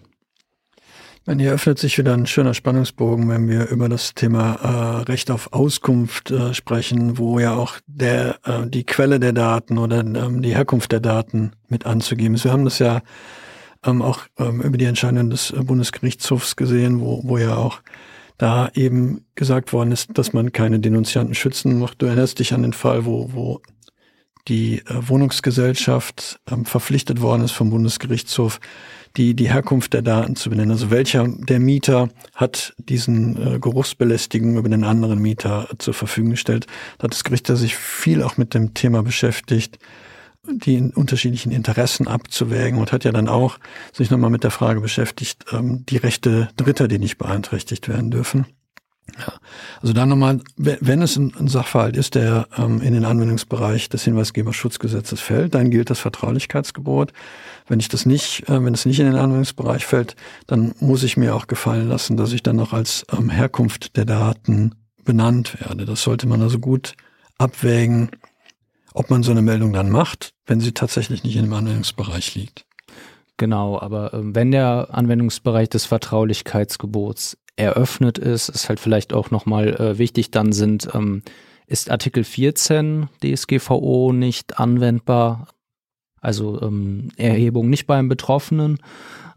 Meine, 1.25 1.43
hier 1.43 1.53
öffnet 1.53 1.79
sich 1.79 1.97
wieder 1.97 2.13
ein 2.13 2.25
schöner 2.25 2.53
Spannungsbogen, 2.53 3.29
wenn 3.29 3.47
wir 3.47 3.69
über 3.69 3.87
das 3.87 4.13
Thema 4.13 4.55
äh, 4.55 5.03
Recht 5.03 5.31
auf 5.31 5.53
Auskunft 5.53 6.31
äh, 6.31 6.53
sprechen, 6.53 7.17
wo 7.17 7.39
ja 7.39 7.55
auch 7.55 7.75
der, 7.87 8.39
äh, 8.43 8.67
die 8.67 8.83
Quelle 8.83 9.21
der 9.21 9.31
Daten 9.31 9.77
oder 9.77 10.01
ähm, 10.01 10.41
die 10.41 10.53
Herkunft 10.53 10.91
der 10.91 10.99
Daten 10.99 11.53
mit 11.69 11.85
anzugeben 11.85 12.35
ist. 12.35 12.43
Wir 12.43 12.51
haben 12.51 12.65
das 12.65 12.79
ja 12.79 13.01
ähm, 13.85 14.01
auch 14.01 14.19
ähm, 14.37 14.59
über 14.59 14.77
die 14.77 14.83
Entscheidung 14.83 15.29
des 15.29 15.51
äh, 15.51 15.63
Bundesgerichtshofs 15.63 16.57
gesehen, 16.57 16.99
wo, 16.99 17.21
wo 17.23 17.37
ja 17.37 17.55
auch 17.55 17.79
da 18.37 18.69
eben 18.73 19.25
gesagt 19.35 19.71
worden 19.71 19.93
ist, 19.93 20.17
dass 20.17 20.33
man 20.33 20.51
keine 20.51 20.81
Denunzianten 20.81 21.35
schützen 21.35 21.79
muss. 21.79 21.91
Du 21.97 22.05
erinnerst 22.05 22.39
dich 22.39 22.53
an 22.53 22.63
den 22.63 22.73
Fall, 22.73 23.05
wo, 23.05 23.29
wo 23.31 23.61
die 24.49 24.79
äh, 24.79 25.07
Wohnungsgesellschaft 25.07 26.41
ähm, 26.51 26.65
verpflichtet 26.65 27.21
worden 27.21 27.45
ist 27.45 27.53
vom 27.53 27.69
Bundesgerichtshof, 27.69 28.59
die, 29.17 29.35
die 29.35 29.49
Herkunft 29.49 29.93
der 29.93 30.01
Daten 30.01 30.35
zu 30.35 30.49
benennen. 30.49 30.71
Also 30.71 30.89
welcher 30.89 31.27
der 31.27 31.59
Mieter 31.59 32.09
hat 32.35 32.73
diesen 32.77 33.55
äh, 33.55 33.59
Geruchsbelästigung 33.59 34.57
über 34.57 34.69
den 34.69 34.83
anderen 34.83 35.19
Mieter 35.19 35.67
zur 35.77 35.93
Verfügung 35.93 36.31
gestellt. 36.31 36.67
Da 36.97 37.05
hat 37.05 37.13
das 37.13 37.23
Gericht 37.23 37.49
ja 37.49 37.55
sich 37.55 37.75
viel 37.75 38.23
auch 38.23 38.37
mit 38.37 38.53
dem 38.53 38.73
Thema 38.73 39.03
beschäftigt, 39.03 39.77
die 40.47 40.91
unterschiedlichen 40.93 41.51
Interessen 41.51 42.07
abzuwägen 42.07 42.79
und 42.79 42.91
hat 42.91 43.03
ja 43.03 43.11
dann 43.11 43.29
auch 43.29 43.59
sich 43.93 44.09
nochmal 44.09 44.29
mit 44.29 44.43
der 44.43 44.51
Frage 44.51 44.81
beschäftigt, 44.81 45.45
ähm, 45.51 45.85
die 45.87 45.97
Rechte 45.97 46.49
Dritter, 46.57 46.87
die 46.87 46.99
nicht 46.99 47.17
beeinträchtigt 47.17 47.87
werden 47.87 48.11
dürfen. 48.11 48.45
Ja. 49.17 49.33
Also 49.81 49.93
dann 49.93 50.09
nochmal, 50.09 50.39
wenn 50.57 51.01
es 51.01 51.17
ein 51.17 51.47
Sachverhalt 51.47 51.97
ist, 51.97 52.15
der 52.15 52.47
ähm, 52.57 52.81
in 52.81 52.93
den 52.93 53.05
Anwendungsbereich 53.05 53.89
des 53.89 54.03
Hinweisgeberschutzgesetzes 54.03 55.19
fällt, 55.19 55.53
dann 55.53 55.69
gilt 55.69 55.89
das 55.89 55.99
Vertraulichkeitsgebot. 55.99 57.13
Wenn 57.67 57.79
ich 57.79 57.89
das 57.89 58.05
nicht, 58.05 58.49
äh, 58.49 58.63
wenn 58.63 58.73
es 58.73 58.85
nicht 58.85 58.99
in 58.99 59.05
den 59.05 59.15
Anwendungsbereich 59.15 59.85
fällt, 59.85 60.15
dann 60.47 60.73
muss 60.79 61.03
ich 61.03 61.17
mir 61.17 61.35
auch 61.35 61.47
gefallen 61.47 61.89
lassen, 61.89 62.17
dass 62.17 62.33
ich 62.33 62.43
dann 62.43 62.55
noch 62.55 62.73
als 62.73 63.05
ähm, 63.11 63.29
Herkunft 63.29 63.97
der 63.97 64.05
Daten 64.05 64.73
benannt 65.03 65.59
werde. 65.59 65.85
Das 65.85 66.01
sollte 66.01 66.27
man 66.27 66.41
also 66.41 66.59
gut 66.59 66.93
abwägen, 67.37 68.09
ob 68.93 69.09
man 69.09 69.23
so 69.23 69.31
eine 69.31 69.41
Meldung 69.41 69.73
dann 69.73 69.89
macht, 69.89 70.33
wenn 70.45 70.59
sie 70.59 70.71
tatsächlich 70.71 71.23
nicht 71.23 71.35
in 71.35 71.43
dem 71.43 71.53
Anwendungsbereich 71.53 72.35
liegt. 72.35 72.65
Genau, 73.37 73.79
aber 73.79 74.13
äh, 74.13 74.19
wenn 74.21 74.51
der 74.51 74.89
Anwendungsbereich 74.91 75.69
des 75.69 75.85
Vertraulichkeitsgebots 75.85 77.37
eröffnet 77.55 78.17
ist, 78.17 78.49
ist 78.49 78.69
halt 78.69 78.79
vielleicht 78.79 79.13
auch 79.13 79.31
nochmal 79.31 79.75
äh, 79.75 79.97
wichtig, 79.97 80.31
dann 80.31 80.51
sind, 80.51 80.89
ähm, 80.93 81.21
ist 81.67 81.91
Artikel 81.91 82.23
14 82.23 83.09
DSGVO 83.23 84.11
nicht 84.13 84.59
anwendbar, 84.59 85.47
also 86.19 86.61
ähm, 86.61 87.09
Erhebung 87.17 87.69
nicht 87.69 87.85
beim 87.85 88.09
Betroffenen. 88.09 88.79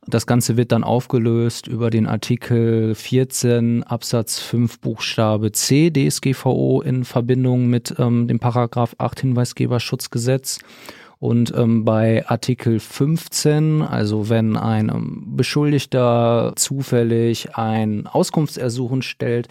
Das 0.08 0.28
Ganze 0.28 0.56
wird 0.56 0.70
dann 0.70 0.84
aufgelöst 0.84 1.66
über 1.66 1.90
den 1.90 2.06
Artikel 2.06 2.94
14 2.94 3.82
Absatz 3.82 4.38
5 4.38 4.78
Buchstabe 4.78 5.50
C 5.50 5.90
DSGVO 5.90 6.80
in 6.82 7.04
Verbindung 7.04 7.66
mit 7.66 7.96
ähm, 7.98 8.28
dem 8.28 8.38
Paragraph 8.38 8.94
8 8.98 9.20
Hinweisgeberschutzgesetz. 9.20 10.60
Und 11.18 11.54
ähm, 11.56 11.84
bei 11.84 12.26
Artikel 12.28 12.78
15, 12.78 13.80
also 13.80 14.28
wenn 14.28 14.56
ein 14.56 14.90
ähm, 14.90 15.36
Beschuldigter 15.36 16.52
zufällig 16.56 17.56
ein 17.56 18.06
Auskunftsersuchen 18.06 19.00
stellt, 19.00 19.48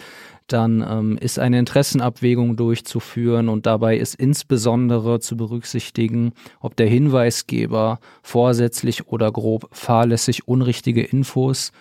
dann 0.47 0.85
ähm, 0.87 1.17
ist 1.17 1.39
eine 1.39 1.57
Interessenabwägung 1.57 2.55
durchzuführen 2.55 3.49
und 3.49 3.65
dabei 3.65 3.97
ist 3.97 4.13
insbesondere 4.13 5.19
zu 5.19 5.37
berücksichtigen, 5.37 6.33
ob 6.59 6.75
der 6.75 6.87
Hinweisgeber 6.87 7.99
vorsätzlich 8.21 9.07
oder 9.07 9.31
grob 9.31 9.67
fahrlässig 9.71 10.47
unrichtige 10.47 11.01
Infos 11.01 11.71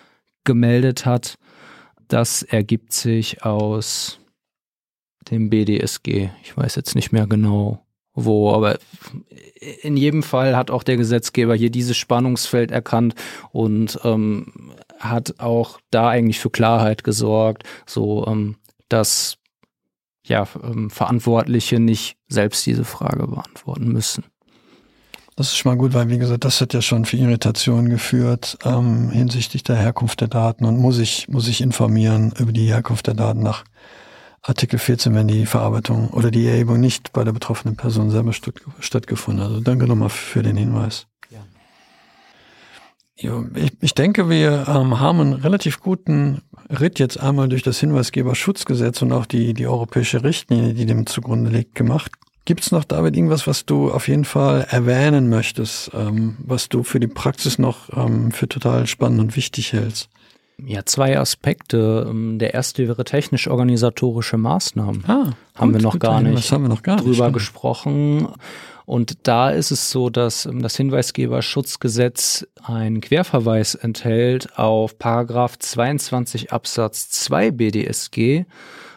gemeldet 0.45 1.05
hat. 1.05 1.37
Das 2.07 2.41
ergibt 2.41 2.91
sich 2.93 3.43
aus 3.43 4.19
dem 5.29 5.51
BDSG. 5.51 6.29
Ich 6.41 6.57
weiß 6.57 6.75
jetzt 6.75 6.95
nicht 6.95 7.11
mehr 7.11 7.27
genau 7.27 7.84
wo, 8.15 8.51
aber 8.53 8.79
in 9.81 9.97
jedem 9.97 10.23
Fall 10.23 10.55
hat 10.55 10.71
auch 10.71 10.83
der 10.83 10.97
Gesetzgeber 10.97 11.55
hier 11.55 11.69
dieses 11.69 11.97
Spannungsfeld 11.97 12.71
erkannt 12.71 13.15
und 13.51 13.99
ähm, 14.03 14.71
hat 14.99 15.35
auch 15.39 15.79
da 15.91 16.09
eigentlich 16.09 16.39
für 16.39 16.49
Klarheit 16.49 17.03
gesorgt, 17.03 17.63
so 17.85 18.25
ähm, 18.27 18.55
dass 18.89 19.37
ja 20.25 20.47
ähm, 20.63 20.89
Verantwortliche 20.89 21.79
nicht 21.79 22.17
selbst 22.27 22.65
diese 22.65 22.85
Frage 22.85 23.27
beantworten 23.27 23.91
müssen. 23.91 24.23
Das 25.35 25.47
ist 25.47 25.57
schon 25.57 25.73
mal 25.73 25.77
gut, 25.77 25.93
weil 25.93 26.09
wie 26.09 26.17
gesagt, 26.17 26.45
das 26.45 26.61
hat 26.61 26.73
ja 26.73 26.81
schon 26.81 27.03
für 27.03 27.17
Irritationen 27.17 27.89
geführt 27.89 28.57
ähm, 28.63 29.09
hinsichtlich 29.09 29.63
der 29.63 29.75
Herkunft 29.75 30.21
der 30.21 30.29
Daten 30.29 30.63
und 30.63 30.77
muss 30.77 30.97
ich 30.97 31.27
muss 31.27 31.49
ich 31.49 31.59
informieren 31.59 32.31
über 32.37 32.53
die 32.53 32.67
Herkunft 32.67 33.07
der 33.07 33.15
Daten 33.15 33.41
nach 33.41 33.65
Artikel 34.47 34.77
14, 34.77 35.15
wenn 35.15 35.27
die 35.27 35.47
Verarbeitung 35.47 36.09
oder 36.09 36.29
die 36.29 36.45
Erhebung 36.45 36.79
nicht 36.79 37.11
bei 37.13 37.23
der 37.23 37.31
betroffenen 37.31 37.75
Person 37.75 38.11
selber 38.11 38.31
stattgefunden 38.31 39.43
hat. 39.43 39.49
Also 39.49 39.61
danke 39.61 39.87
nochmal 39.87 40.09
für 40.09 40.43
den 40.43 40.55
Hinweis. 40.55 41.07
Ja. 43.17 43.43
Ich, 43.55 43.71
ich 43.81 43.93
denke, 43.95 44.29
wir 44.29 44.67
ähm, 44.67 44.99
haben 44.99 45.19
einen 45.19 45.33
relativ 45.33 45.79
guten 45.79 46.41
Ritt 46.69 46.99
jetzt 46.99 47.19
einmal 47.19 47.49
durch 47.49 47.63
das 47.63 47.79
Hinweisgeberschutzgesetz 47.79 49.01
und 49.01 49.13
auch 49.13 49.25
die, 49.25 49.55
die 49.55 49.65
europäische 49.65 50.23
Richtlinie, 50.23 50.75
die 50.75 50.85
dem 50.85 51.07
zugrunde 51.07 51.49
liegt, 51.49 51.73
gemacht. 51.73 52.11
Gibt 52.45 52.61
es 52.61 52.71
noch, 52.71 52.83
David, 52.83 53.15
irgendwas, 53.15 53.47
was 53.47 53.65
du 53.65 53.89
auf 53.89 54.07
jeden 54.07 54.25
Fall 54.25 54.67
erwähnen 54.69 55.27
möchtest, 55.27 55.89
ähm, 55.95 56.37
was 56.39 56.69
du 56.69 56.83
für 56.83 56.99
die 56.99 57.07
Praxis 57.07 57.57
noch 57.57 57.89
ähm, 57.97 58.31
für 58.31 58.47
total 58.47 58.85
spannend 58.85 59.19
und 59.19 59.35
wichtig 59.35 59.73
hältst? 59.73 60.09
Ja, 60.63 60.85
zwei 60.85 61.19
Aspekte. 61.19 62.07
Ähm, 62.09 62.39
der 62.39 62.53
erste 62.53 62.87
wäre 62.87 63.03
technisch-organisatorische 63.03 64.37
Maßnahmen. 64.37 65.03
Ah, 65.05 65.33
haben, 65.55 65.71
gut, 65.71 65.81
wir 65.81 65.81
noch 65.81 65.99
gar 65.99 66.21
nicht 66.21 66.51
haben 66.51 66.63
wir 66.63 66.69
noch 66.69 66.83
gar 66.83 66.97
drüber 66.97 67.25
nicht, 67.25 67.33
gesprochen. 67.33 68.27
Und 68.85 69.27
da 69.27 69.49
ist 69.49 69.71
es 69.71 69.91
so, 69.91 70.09
dass 70.09 70.45
ähm, 70.45 70.61
das 70.61 70.77
Hinweisgeberschutzgesetz 70.77 72.47
einen 72.63 73.01
Querverweis 73.01 73.75
enthält 73.75 74.57
auf 74.57 74.97
Paragraph 74.97 75.57
22 75.59 76.53
Absatz 76.53 77.09
2 77.09 77.51
BDSG. 77.51 78.45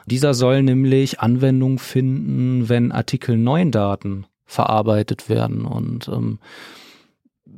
Dieser 0.06 0.34
soll 0.34 0.62
nämlich 0.62 1.20
Anwendung 1.20 1.78
finden, 1.78 2.68
wenn 2.68 2.92
Artikel 2.92 3.36
9 3.36 3.72
Daten 3.72 4.26
verarbeitet 4.46 5.28
werden. 5.28 5.64
Und 5.64 6.08
ähm, 6.08 6.38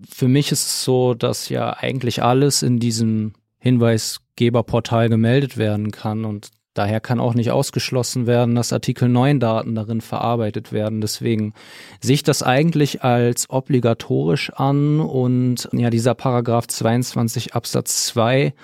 für 0.09 0.27
mich 0.27 0.51
ist 0.53 0.67
es 0.67 0.85
so, 0.85 1.15
dass 1.15 1.49
ja 1.49 1.77
eigentlich 1.77 2.23
alles 2.23 2.63
in 2.63 2.81
diesem 2.81 3.35
Hinweisgeberportal 3.61 5.09
gemeldet 5.09 5.57
werden 5.57 5.91
kann. 5.93 6.25
Und 6.25 6.51
daher 6.75 7.01
kann 7.01 7.21
auch 7.21 7.35
nicht 7.35 7.51
ausgeschlossen 7.51 8.27
werden, 8.27 8.55
dass 8.55 8.73
Artikel 8.73 9.09
9 9.09 9.39
Daten 9.39 9.75
darin 9.75 10.01
verarbeitet 10.01 10.73
werden. 10.73 11.01
Deswegen 11.01 11.53
sehe 12.01 12.15
ich 12.15 12.23
das 12.23 12.43
eigentlich 12.43 13.05
als 13.05 13.49
obligatorisch 13.51 14.51
an. 14.51 15.01
Und 15.01 15.69
ja, 15.73 15.91
dieser 15.91 16.15
Paragraph 16.15 16.67
22 16.67 17.55
Absatz 17.55 18.07
2 18.07 18.55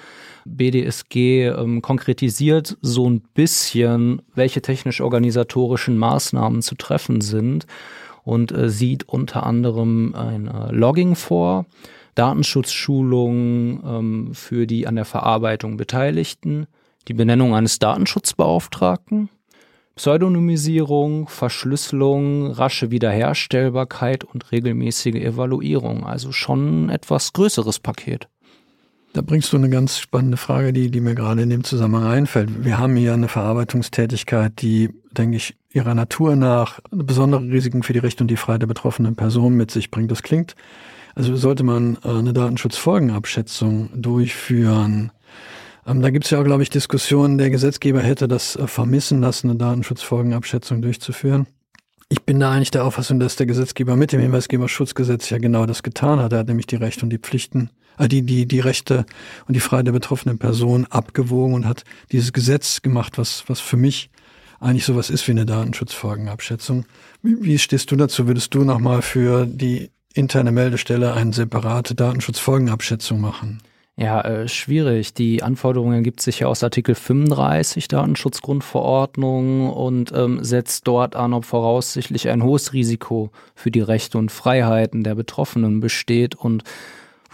BDSG 0.46 1.48
ähm, 1.48 1.82
konkretisiert 1.82 2.78
so 2.80 3.08
ein 3.08 3.20
bisschen, 3.34 4.22
welche 4.34 4.62
technisch-organisatorischen 4.62 5.98
Maßnahmen 5.98 6.62
zu 6.62 6.74
treffen 6.74 7.20
sind. 7.20 7.66
Und 8.24 8.50
äh, 8.50 8.70
sieht 8.70 9.08
unter 9.08 9.44
anderem 9.44 10.14
ein 10.14 10.48
äh, 10.48 10.72
Logging 10.72 11.14
vor, 11.14 11.66
Datenschutzschulungen 12.16 13.82
ähm, 13.86 14.34
für 14.34 14.66
die 14.66 14.86
an 14.86 14.96
der 14.96 15.04
Verarbeitung 15.04 15.76
Beteiligten, 15.76 16.66
die 17.06 17.14
Benennung 17.14 17.54
eines 17.54 17.78
Datenschutzbeauftragten, 17.78 19.28
Pseudonymisierung, 19.94 21.28
Verschlüsselung, 21.28 22.50
rasche 22.50 22.90
Wiederherstellbarkeit 22.90 24.24
und 24.24 24.52
regelmäßige 24.52 25.14
Evaluierung. 25.14 26.04
Also 26.04 26.32
schon 26.32 26.86
ein 26.86 26.90
etwas 26.90 27.32
größeres 27.32 27.78
Paket. 27.78 28.28
Da 29.14 29.22
bringst 29.22 29.50
du 29.54 29.56
eine 29.56 29.70
ganz 29.70 29.98
spannende 29.98 30.36
Frage, 30.36 30.74
die, 30.74 30.90
die 30.90 31.00
mir 31.00 31.14
gerade 31.14 31.40
in 31.40 31.48
dem 31.48 31.64
Zusammenhang 31.64 32.04
einfällt. 32.12 32.62
Wir 32.62 32.78
haben 32.78 32.94
hier 32.96 33.14
eine 33.14 33.28
Verarbeitungstätigkeit, 33.28 34.60
die, 34.60 34.90
denke 35.12 35.38
ich, 35.38 35.56
ihrer 35.72 35.94
Natur 35.94 36.36
nach 36.36 36.80
besondere 36.90 37.40
Risiken 37.40 37.82
für 37.82 37.94
die 37.94 37.98
Rechte 37.98 38.22
und 38.24 38.28
die 38.28 38.36
Freiheit 38.36 38.60
der 38.60 38.66
betroffenen 38.66 39.16
Person 39.16 39.54
mit 39.54 39.70
sich 39.70 39.90
bringt. 39.90 40.10
Das 40.10 40.22
klingt, 40.22 40.54
also 41.16 41.34
sollte 41.34 41.64
man 41.64 41.98
äh, 42.04 42.10
eine 42.10 42.32
Datenschutzfolgenabschätzung 42.32 43.88
durchführen. 43.94 45.10
Ähm, 45.86 46.02
da 46.02 46.10
gibt 46.10 46.26
es 46.26 46.30
ja 46.30 46.38
auch, 46.38 46.44
glaube 46.44 46.62
ich, 46.62 46.70
Diskussionen, 46.70 47.38
der 47.38 47.50
Gesetzgeber 47.50 48.00
hätte 48.00 48.28
das 48.28 48.54
äh, 48.54 48.66
vermissen 48.66 49.20
lassen, 49.20 49.50
eine 49.50 49.58
Datenschutzfolgenabschätzung 49.58 50.82
durchzuführen. 50.82 51.46
Ich 52.08 52.22
bin 52.22 52.38
da 52.38 52.52
eigentlich 52.52 52.70
der 52.70 52.84
Auffassung, 52.84 53.18
dass 53.18 53.34
der 53.34 53.46
Gesetzgeber 53.46 53.96
mit 53.96 54.12
dem 54.12 54.20
Hinweisgeberschutzgesetz 54.20 55.30
ja 55.30 55.38
genau 55.38 55.66
das 55.66 55.82
getan 55.82 56.20
hat. 56.20 56.32
Er 56.32 56.40
hat 56.40 56.48
nämlich 56.48 56.66
die 56.66 56.76
Rechte 56.76 57.02
und 57.02 57.10
die 57.10 57.18
Pflichten 57.18 57.70
äh, 57.98 58.08
die, 58.08 58.22
die, 58.22 58.46
die 58.46 58.60
Rechte 58.60 59.06
und 59.48 59.54
die 59.54 59.60
Freiheit 59.60 59.86
der 59.86 59.92
betroffenen 59.92 60.38
Person 60.38 60.86
abgewogen 60.86 61.54
und 61.54 61.66
hat 61.66 61.84
dieses 62.12 62.34
Gesetz 62.34 62.82
gemacht, 62.82 63.16
was, 63.16 63.44
was 63.46 63.60
für 63.60 63.78
mich 63.78 64.10
eigentlich 64.60 64.84
sowas 64.84 65.08
ist 65.08 65.26
wie 65.28 65.32
eine 65.32 65.46
Datenschutzfolgenabschätzung. 65.46 66.84
Wie, 67.22 67.42
wie 67.42 67.58
stehst 67.58 67.90
du 67.90 67.96
dazu? 67.96 68.26
Würdest 68.26 68.54
du 68.54 68.64
nochmal 68.64 69.00
für 69.00 69.46
die 69.46 69.90
interne 70.16 70.52
Meldestelle 70.52 71.14
eine 71.14 71.32
separate 71.32 71.94
Datenschutzfolgenabschätzung 71.94 73.20
machen? 73.20 73.60
Ja, 73.98 74.20
äh, 74.20 74.46
schwierig. 74.46 75.14
Die 75.14 75.42
Anforderungen 75.42 75.94
ergibt 75.94 76.20
sich 76.20 76.40
ja 76.40 76.48
aus 76.48 76.62
Artikel 76.62 76.94
35 76.94 77.88
Datenschutzgrundverordnung 77.88 79.70
und 79.70 80.12
ähm, 80.14 80.44
setzt 80.44 80.86
dort 80.86 81.16
an, 81.16 81.32
ob 81.32 81.46
voraussichtlich 81.46 82.28
ein 82.28 82.42
hohes 82.42 82.74
Risiko 82.74 83.30
für 83.54 83.70
die 83.70 83.80
Rechte 83.80 84.18
und 84.18 84.30
Freiheiten 84.30 85.02
der 85.02 85.14
Betroffenen 85.14 85.80
besteht 85.80 86.34
und 86.34 86.62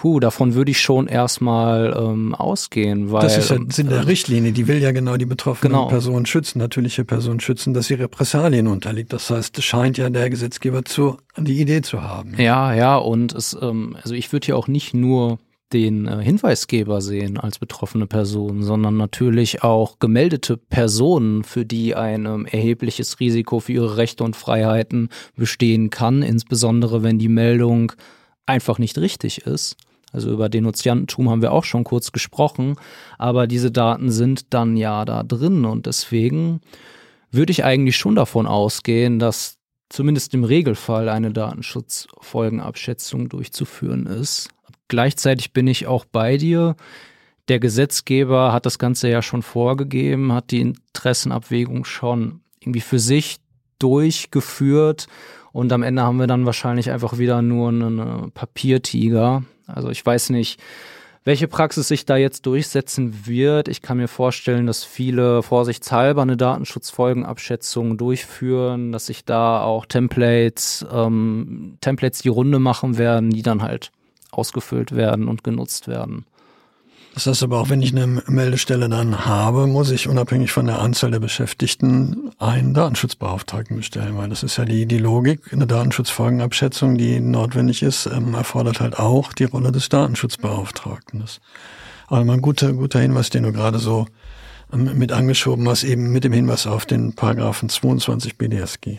Puh, 0.02 0.18
davon 0.18 0.54
würde 0.54 0.72
ich 0.72 0.80
schon 0.80 1.06
erstmal 1.06 1.96
ähm, 1.96 2.34
ausgehen, 2.34 3.12
weil. 3.12 3.22
Das 3.22 3.38
ist 3.38 3.50
ja 3.50 3.58
Sinn 3.68 3.88
der 3.88 3.98
äh, 3.98 4.00
Richtlinie, 4.00 4.50
die 4.50 4.66
will 4.66 4.78
ja 4.82 4.90
genau 4.90 5.16
die 5.16 5.26
betroffene 5.26 5.70
genau. 5.70 5.86
Person 5.86 6.26
schützen, 6.26 6.58
natürliche 6.58 7.04
Person 7.04 7.38
schützen, 7.38 7.72
dass 7.72 7.86
sie 7.86 7.94
Repressalien 7.94 8.66
unterliegt. 8.66 9.12
Das 9.12 9.30
heißt, 9.30 9.56
es 9.56 9.64
scheint 9.64 9.98
ja 9.98 10.10
der 10.10 10.28
Gesetzgeber 10.28 10.84
zu, 10.84 11.18
die 11.38 11.60
Idee 11.60 11.82
zu 11.82 12.02
haben. 12.02 12.34
Ja, 12.36 12.74
ja, 12.74 12.96
und 12.96 13.32
es, 13.32 13.56
ähm, 13.62 13.96
also 14.02 14.16
ich 14.16 14.32
würde 14.32 14.48
ja 14.48 14.56
auch 14.56 14.66
nicht 14.66 14.92
nur 14.92 15.38
den 15.72 16.08
äh, 16.08 16.20
Hinweisgeber 16.20 17.00
sehen 17.00 17.38
als 17.38 17.60
betroffene 17.60 18.08
Person, 18.08 18.64
sondern 18.64 18.96
natürlich 18.96 19.62
auch 19.62 20.00
gemeldete 20.00 20.56
Personen, 20.56 21.44
für 21.44 21.64
die 21.64 21.94
ein 21.94 22.26
ähm, 22.26 22.46
erhebliches 22.46 23.20
Risiko 23.20 23.60
für 23.60 23.74
ihre 23.74 23.98
Rechte 23.98 24.24
und 24.24 24.34
Freiheiten 24.34 25.10
bestehen 25.36 25.90
kann, 25.90 26.22
insbesondere 26.22 27.04
wenn 27.04 27.20
die 27.20 27.28
Meldung 27.28 27.92
einfach 28.46 28.80
nicht 28.80 28.98
richtig 28.98 29.46
ist. 29.46 29.76
Also 30.12 30.30
über 30.30 30.48
Denunziantentum 30.48 31.30
haben 31.30 31.42
wir 31.42 31.52
auch 31.52 31.64
schon 31.64 31.84
kurz 31.84 32.12
gesprochen, 32.12 32.76
aber 33.18 33.46
diese 33.46 33.70
Daten 33.70 34.10
sind 34.10 34.52
dann 34.52 34.76
ja 34.76 35.04
da 35.04 35.22
drin 35.22 35.64
und 35.64 35.86
deswegen 35.86 36.60
würde 37.30 37.50
ich 37.50 37.64
eigentlich 37.64 37.96
schon 37.96 38.14
davon 38.14 38.46
ausgehen, 38.46 39.18
dass 39.18 39.56
zumindest 39.88 40.34
im 40.34 40.44
Regelfall 40.44 41.08
eine 41.08 41.32
Datenschutzfolgenabschätzung 41.32 43.28
durchzuführen 43.28 44.06
ist. 44.06 44.50
Gleichzeitig 44.88 45.52
bin 45.52 45.66
ich 45.66 45.86
auch 45.86 46.04
bei 46.04 46.36
dir. 46.36 46.76
Der 47.48 47.58
Gesetzgeber 47.58 48.52
hat 48.52 48.66
das 48.66 48.78
Ganze 48.78 49.08
ja 49.08 49.22
schon 49.22 49.42
vorgegeben, 49.42 50.32
hat 50.32 50.50
die 50.50 50.60
Interessenabwägung 50.60 51.84
schon 51.84 52.40
irgendwie 52.60 52.80
für 52.80 52.98
sich 52.98 53.38
durchgeführt 53.78 55.08
und 55.52 55.72
am 55.72 55.82
Ende 55.82 56.02
haben 56.02 56.18
wir 56.18 56.26
dann 56.26 56.46
wahrscheinlich 56.46 56.90
einfach 56.90 57.18
wieder 57.18 57.42
nur 57.42 57.68
einen 57.68 58.32
Papiertiger, 58.32 59.44
also 59.74 59.90
ich 59.90 60.04
weiß 60.04 60.30
nicht, 60.30 60.60
welche 61.24 61.46
Praxis 61.46 61.88
sich 61.88 62.04
da 62.04 62.16
jetzt 62.16 62.46
durchsetzen 62.46 63.26
wird. 63.26 63.68
Ich 63.68 63.80
kann 63.80 63.98
mir 63.98 64.08
vorstellen, 64.08 64.66
dass 64.66 64.82
viele 64.82 65.42
vorsichtshalber 65.42 66.22
eine 66.22 66.36
Datenschutzfolgenabschätzung 66.36 67.96
durchführen, 67.96 68.90
dass 68.90 69.06
sich 69.06 69.24
da 69.24 69.62
auch 69.62 69.86
Templates, 69.86 70.84
ähm, 70.92 71.78
Templates 71.80 72.22
die 72.22 72.28
Runde 72.28 72.58
machen 72.58 72.98
werden, 72.98 73.30
die 73.30 73.42
dann 73.42 73.62
halt 73.62 73.92
ausgefüllt 74.32 74.96
werden 74.96 75.28
und 75.28 75.44
genutzt 75.44 75.86
werden. 75.86 76.26
Das 77.14 77.26
heißt 77.26 77.42
aber 77.42 77.60
auch, 77.60 77.68
wenn 77.68 77.82
ich 77.82 77.94
eine 77.94 78.22
Meldestelle 78.26 78.88
dann 78.88 79.26
habe, 79.26 79.66
muss 79.66 79.90
ich 79.90 80.08
unabhängig 80.08 80.50
von 80.50 80.64
der 80.64 80.80
Anzahl 80.80 81.10
der 81.10 81.20
Beschäftigten 81.20 82.30
einen 82.38 82.72
Datenschutzbeauftragten 82.72 83.76
bestellen, 83.76 84.16
weil 84.16 84.30
das 84.30 84.42
ist 84.42 84.56
ja 84.56 84.64
die, 84.64 84.86
die 84.86 84.98
Logik. 84.98 85.52
Eine 85.52 85.66
Datenschutzfolgenabschätzung, 85.66 86.96
die 86.96 87.20
notwendig 87.20 87.82
ist, 87.82 88.06
ähm, 88.06 88.32
erfordert 88.34 88.80
halt 88.80 88.98
auch 88.98 89.34
die 89.34 89.44
Rolle 89.44 89.72
des 89.72 89.90
Datenschutzbeauftragten. 89.90 91.20
Das 91.20 91.40
aber 92.08 92.24
mal 92.24 92.34
ein 92.34 92.42
guter, 92.42 92.72
guter 92.72 93.00
Hinweis, 93.00 93.30
den 93.30 93.42
du 93.42 93.52
gerade 93.52 93.78
so 93.78 94.06
ähm, 94.72 94.98
mit 94.98 95.12
angeschoben 95.12 95.68
hast, 95.68 95.84
eben 95.84 96.12
mit 96.12 96.24
dem 96.24 96.32
Hinweis 96.32 96.66
auf 96.66 96.86
den 96.86 97.14
Paragraphen 97.14 97.68
22 97.68 98.38
BDSG. 98.38 98.98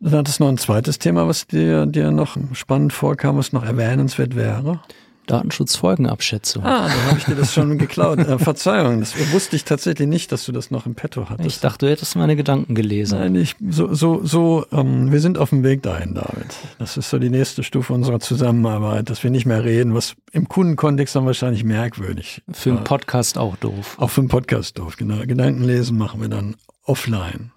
Dann 0.00 0.12
hat 0.12 0.28
es 0.28 0.40
noch 0.40 0.48
ein 0.48 0.58
zweites 0.58 0.98
Thema, 0.98 1.26
was 1.26 1.46
dir, 1.46 1.84
dir 1.84 2.10
noch 2.10 2.36
spannend 2.52 2.92
vorkam, 2.92 3.36
was 3.36 3.52
noch 3.52 3.64
erwähnenswert 3.64 4.36
wäre. 4.36 4.80
Datenschutzfolgenabschätzung. 5.28 6.64
Ah, 6.64 6.88
dann 6.88 7.06
habe 7.06 7.18
ich 7.18 7.24
dir 7.24 7.34
das 7.34 7.52
schon 7.52 7.78
geklaut. 7.78 8.18
Äh, 8.18 8.38
Verzeihung, 8.38 9.00
das 9.00 9.14
wusste 9.32 9.56
ich 9.56 9.64
tatsächlich 9.64 10.08
nicht, 10.08 10.32
dass 10.32 10.44
du 10.44 10.52
das 10.52 10.70
noch 10.70 10.86
im 10.86 10.94
Petto 10.94 11.28
hattest. 11.28 11.46
Ich 11.46 11.60
dachte, 11.60 11.86
du 11.86 11.92
hättest 11.92 12.16
meine 12.16 12.36
Gedanken 12.36 12.74
gelesen. 12.74 13.18
Nein, 13.18 13.34
ich, 13.36 13.56
so, 13.68 13.94
so, 13.94 14.24
so, 14.24 14.66
ähm, 14.72 15.12
wir 15.12 15.20
sind 15.20 15.38
auf 15.38 15.50
dem 15.50 15.62
Weg 15.62 15.82
dahin, 15.82 16.14
David. 16.14 16.54
Das 16.78 16.96
ist 16.96 17.10
so 17.10 17.18
die 17.18 17.30
nächste 17.30 17.62
Stufe 17.62 17.92
unserer 17.92 18.20
Zusammenarbeit, 18.20 19.10
dass 19.10 19.22
wir 19.22 19.30
nicht 19.30 19.46
mehr 19.46 19.64
reden, 19.64 19.94
was 19.94 20.14
im 20.32 20.48
Kundenkontext 20.48 21.14
dann 21.14 21.26
wahrscheinlich 21.26 21.64
merkwürdig. 21.64 22.42
Für 22.52 22.70
einen 22.70 22.84
Podcast 22.84 23.38
auch 23.38 23.56
doof. 23.56 23.96
Auch 23.98 24.10
für 24.10 24.20
einen 24.20 24.28
Podcast 24.28 24.78
doof, 24.78 24.96
genau. 24.96 25.18
Gedanken 25.26 25.64
lesen 25.64 25.98
machen 25.98 26.20
wir 26.20 26.28
dann 26.28 26.56
offline. 26.84 27.52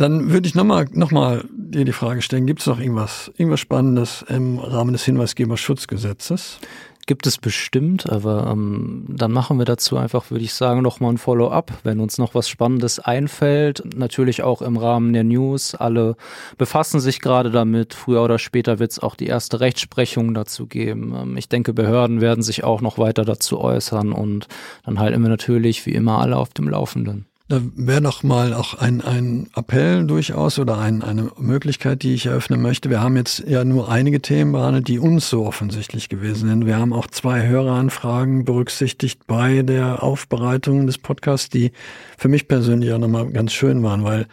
Dann 0.00 0.30
würde 0.30 0.48
ich 0.48 0.54
nochmal 0.54 0.86
noch 0.92 1.10
mal 1.10 1.44
dir 1.52 1.84
die 1.84 1.92
Frage 1.92 2.22
stellen, 2.22 2.46
gibt 2.46 2.60
es 2.60 2.66
noch 2.66 2.80
irgendwas, 2.80 3.30
irgendwas 3.36 3.60
Spannendes 3.60 4.24
im 4.28 4.58
Rahmen 4.58 4.92
des 4.92 5.04
Hinweisgeberschutzgesetzes? 5.04 6.58
gibt 7.06 7.26
es 7.26 7.38
bestimmt, 7.38 8.08
aber 8.08 8.46
ähm, 8.52 9.04
dann 9.08 9.32
machen 9.32 9.58
wir 9.58 9.64
dazu 9.64 9.96
einfach, 9.96 10.30
würde 10.30 10.44
ich 10.44 10.54
sagen, 10.54 10.80
nochmal 10.80 11.12
ein 11.12 11.18
Follow-up, 11.18 11.72
wenn 11.82 11.98
uns 11.98 12.18
noch 12.18 12.36
was 12.36 12.48
Spannendes 12.48 13.00
einfällt. 13.00 13.82
Natürlich 13.96 14.44
auch 14.44 14.62
im 14.62 14.76
Rahmen 14.76 15.12
der 15.12 15.24
News. 15.24 15.74
Alle 15.74 16.14
befassen 16.56 17.00
sich 17.00 17.20
gerade 17.20 17.50
damit. 17.50 17.94
Früher 17.94 18.22
oder 18.22 18.38
später 18.38 18.78
wird 18.78 18.92
es 18.92 19.00
auch 19.00 19.16
die 19.16 19.26
erste 19.26 19.58
Rechtsprechung 19.58 20.34
dazu 20.34 20.66
geben. 20.66 21.12
Ähm, 21.20 21.36
ich 21.36 21.48
denke, 21.48 21.72
Behörden 21.72 22.20
werden 22.20 22.44
sich 22.44 22.62
auch 22.62 22.80
noch 22.80 22.96
weiter 22.96 23.24
dazu 23.24 23.60
äußern 23.60 24.12
und 24.12 24.46
dann 24.84 25.00
halten 25.00 25.20
wir 25.20 25.30
natürlich 25.30 25.84
wie 25.86 25.94
immer 25.94 26.20
alle 26.20 26.36
auf 26.36 26.50
dem 26.50 26.68
Laufenden. 26.68 27.26
Da 27.50 27.60
wäre 27.74 28.00
noch 28.00 28.22
mal 28.22 28.54
auch 28.54 28.74
ein, 28.74 29.00
ein 29.00 29.48
Appell 29.56 30.06
durchaus 30.06 30.60
oder 30.60 30.78
ein, 30.78 31.02
eine 31.02 31.32
Möglichkeit, 31.36 32.04
die 32.04 32.14
ich 32.14 32.26
eröffnen 32.26 32.62
möchte. 32.62 32.90
Wir 32.90 33.00
haben 33.00 33.16
jetzt 33.16 33.40
ja 33.44 33.64
nur 33.64 33.90
einige 33.90 34.22
Themen 34.22 34.52
behandelt, 34.52 34.86
die 34.86 35.00
uns 35.00 35.28
so 35.28 35.44
offensichtlich 35.44 36.08
gewesen 36.08 36.48
sind. 36.48 36.66
Wir 36.66 36.76
haben 36.76 36.92
auch 36.92 37.08
zwei 37.08 37.48
Höreranfragen 37.48 38.44
berücksichtigt 38.44 39.26
bei 39.26 39.62
der 39.62 40.04
Aufbereitung 40.04 40.86
des 40.86 40.98
Podcasts, 40.98 41.48
die 41.48 41.72
für 42.16 42.28
mich 42.28 42.46
persönlich 42.46 42.92
auch 42.92 42.98
nochmal 42.98 43.28
ganz 43.32 43.52
schön 43.52 43.82
waren, 43.82 44.04
weil 44.04 44.28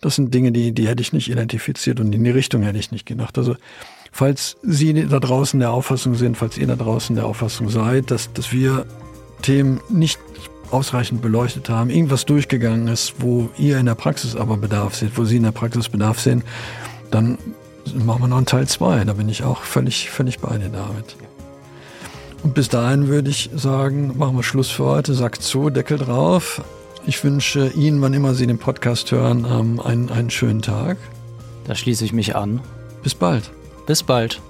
das 0.00 0.16
sind 0.16 0.32
Dinge, 0.32 0.50
die, 0.50 0.72
die 0.72 0.88
hätte 0.88 1.02
ich 1.02 1.12
nicht 1.12 1.30
identifiziert 1.30 2.00
und 2.00 2.14
in 2.14 2.24
die 2.24 2.30
Richtung 2.30 2.62
hätte 2.62 2.78
ich 2.78 2.90
nicht 2.90 3.04
gedacht. 3.04 3.36
Also 3.36 3.54
falls 4.12 4.56
Sie 4.62 4.94
da 4.94 5.20
draußen 5.20 5.60
der 5.60 5.72
Auffassung 5.72 6.14
sind, 6.14 6.38
falls 6.38 6.56
ihr 6.56 6.68
da 6.68 6.76
draußen 6.76 7.16
der 7.16 7.26
Auffassung 7.26 7.68
seid, 7.68 8.10
dass, 8.10 8.32
dass 8.32 8.50
wir 8.50 8.86
Themen 9.42 9.82
nicht 9.90 10.18
ausreichend 10.72 11.22
beleuchtet 11.22 11.68
haben, 11.68 11.90
irgendwas 11.90 12.24
durchgegangen 12.24 12.88
ist, 12.88 13.14
wo 13.18 13.50
ihr 13.58 13.78
in 13.78 13.86
der 13.86 13.94
Praxis 13.94 14.36
aber 14.36 14.56
Bedarf 14.56 14.94
seht, 14.94 15.16
wo 15.16 15.24
Sie 15.24 15.36
in 15.36 15.42
der 15.42 15.52
Praxis 15.52 15.88
Bedarf 15.88 16.20
sehen, 16.20 16.42
dann 17.10 17.38
machen 17.94 18.22
wir 18.22 18.28
noch 18.28 18.38
einen 18.38 18.46
Teil 18.46 18.66
2. 18.66 19.04
Da 19.04 19.12
bin 19.14 19.28
ich 19.28 19.44
auch 19.44 19.62
völlig, 19.62 20.10
völlig 20.10 20.38
bei 20.38 20.56
dir, 20.58 20.68
David. 20.68 21.16
Und 22.42 22.54
bis 22.54 22.68
dahin 22.68 23.08
würde 23.08 23.30
ich 23.30 23.50
sagen, 23.54 24.18
machen 24.18 24.36
wir 24.36 24.42
Schluss 24.42 24.70
für 24.70 24.84
heute, 24.84 25.14
sagt 25.14 25.42
zu, 25.42 25.70
Deckel 25.70 25.98
drauf. 25.98 26.62
Ich 27.06 27.22
wünsche 27.22 27.68
Ihnen, 27.68 28.00
wann 28.00 28.14
immer 28.14 28.34
Sie 28.34 28.46
den 28.46 28.58
Podcast 28.58 29.10
hören, 29.12 29.46
ähm, 29.48 29.80
einen, 29.80 30.10
einen 30.10 30.30
schönen 30.30 30.62
Tag. 30.62 30.98
Da 31.64 31.74
schließe 31.74 32.04
ich 32.04 32.12
mich 32.12 32.34
an. 32.34 32.60
Bis 33.02 33.14
bald. 33.14 33.50
Bis 33.86 34.02
bald. 34.02 34.40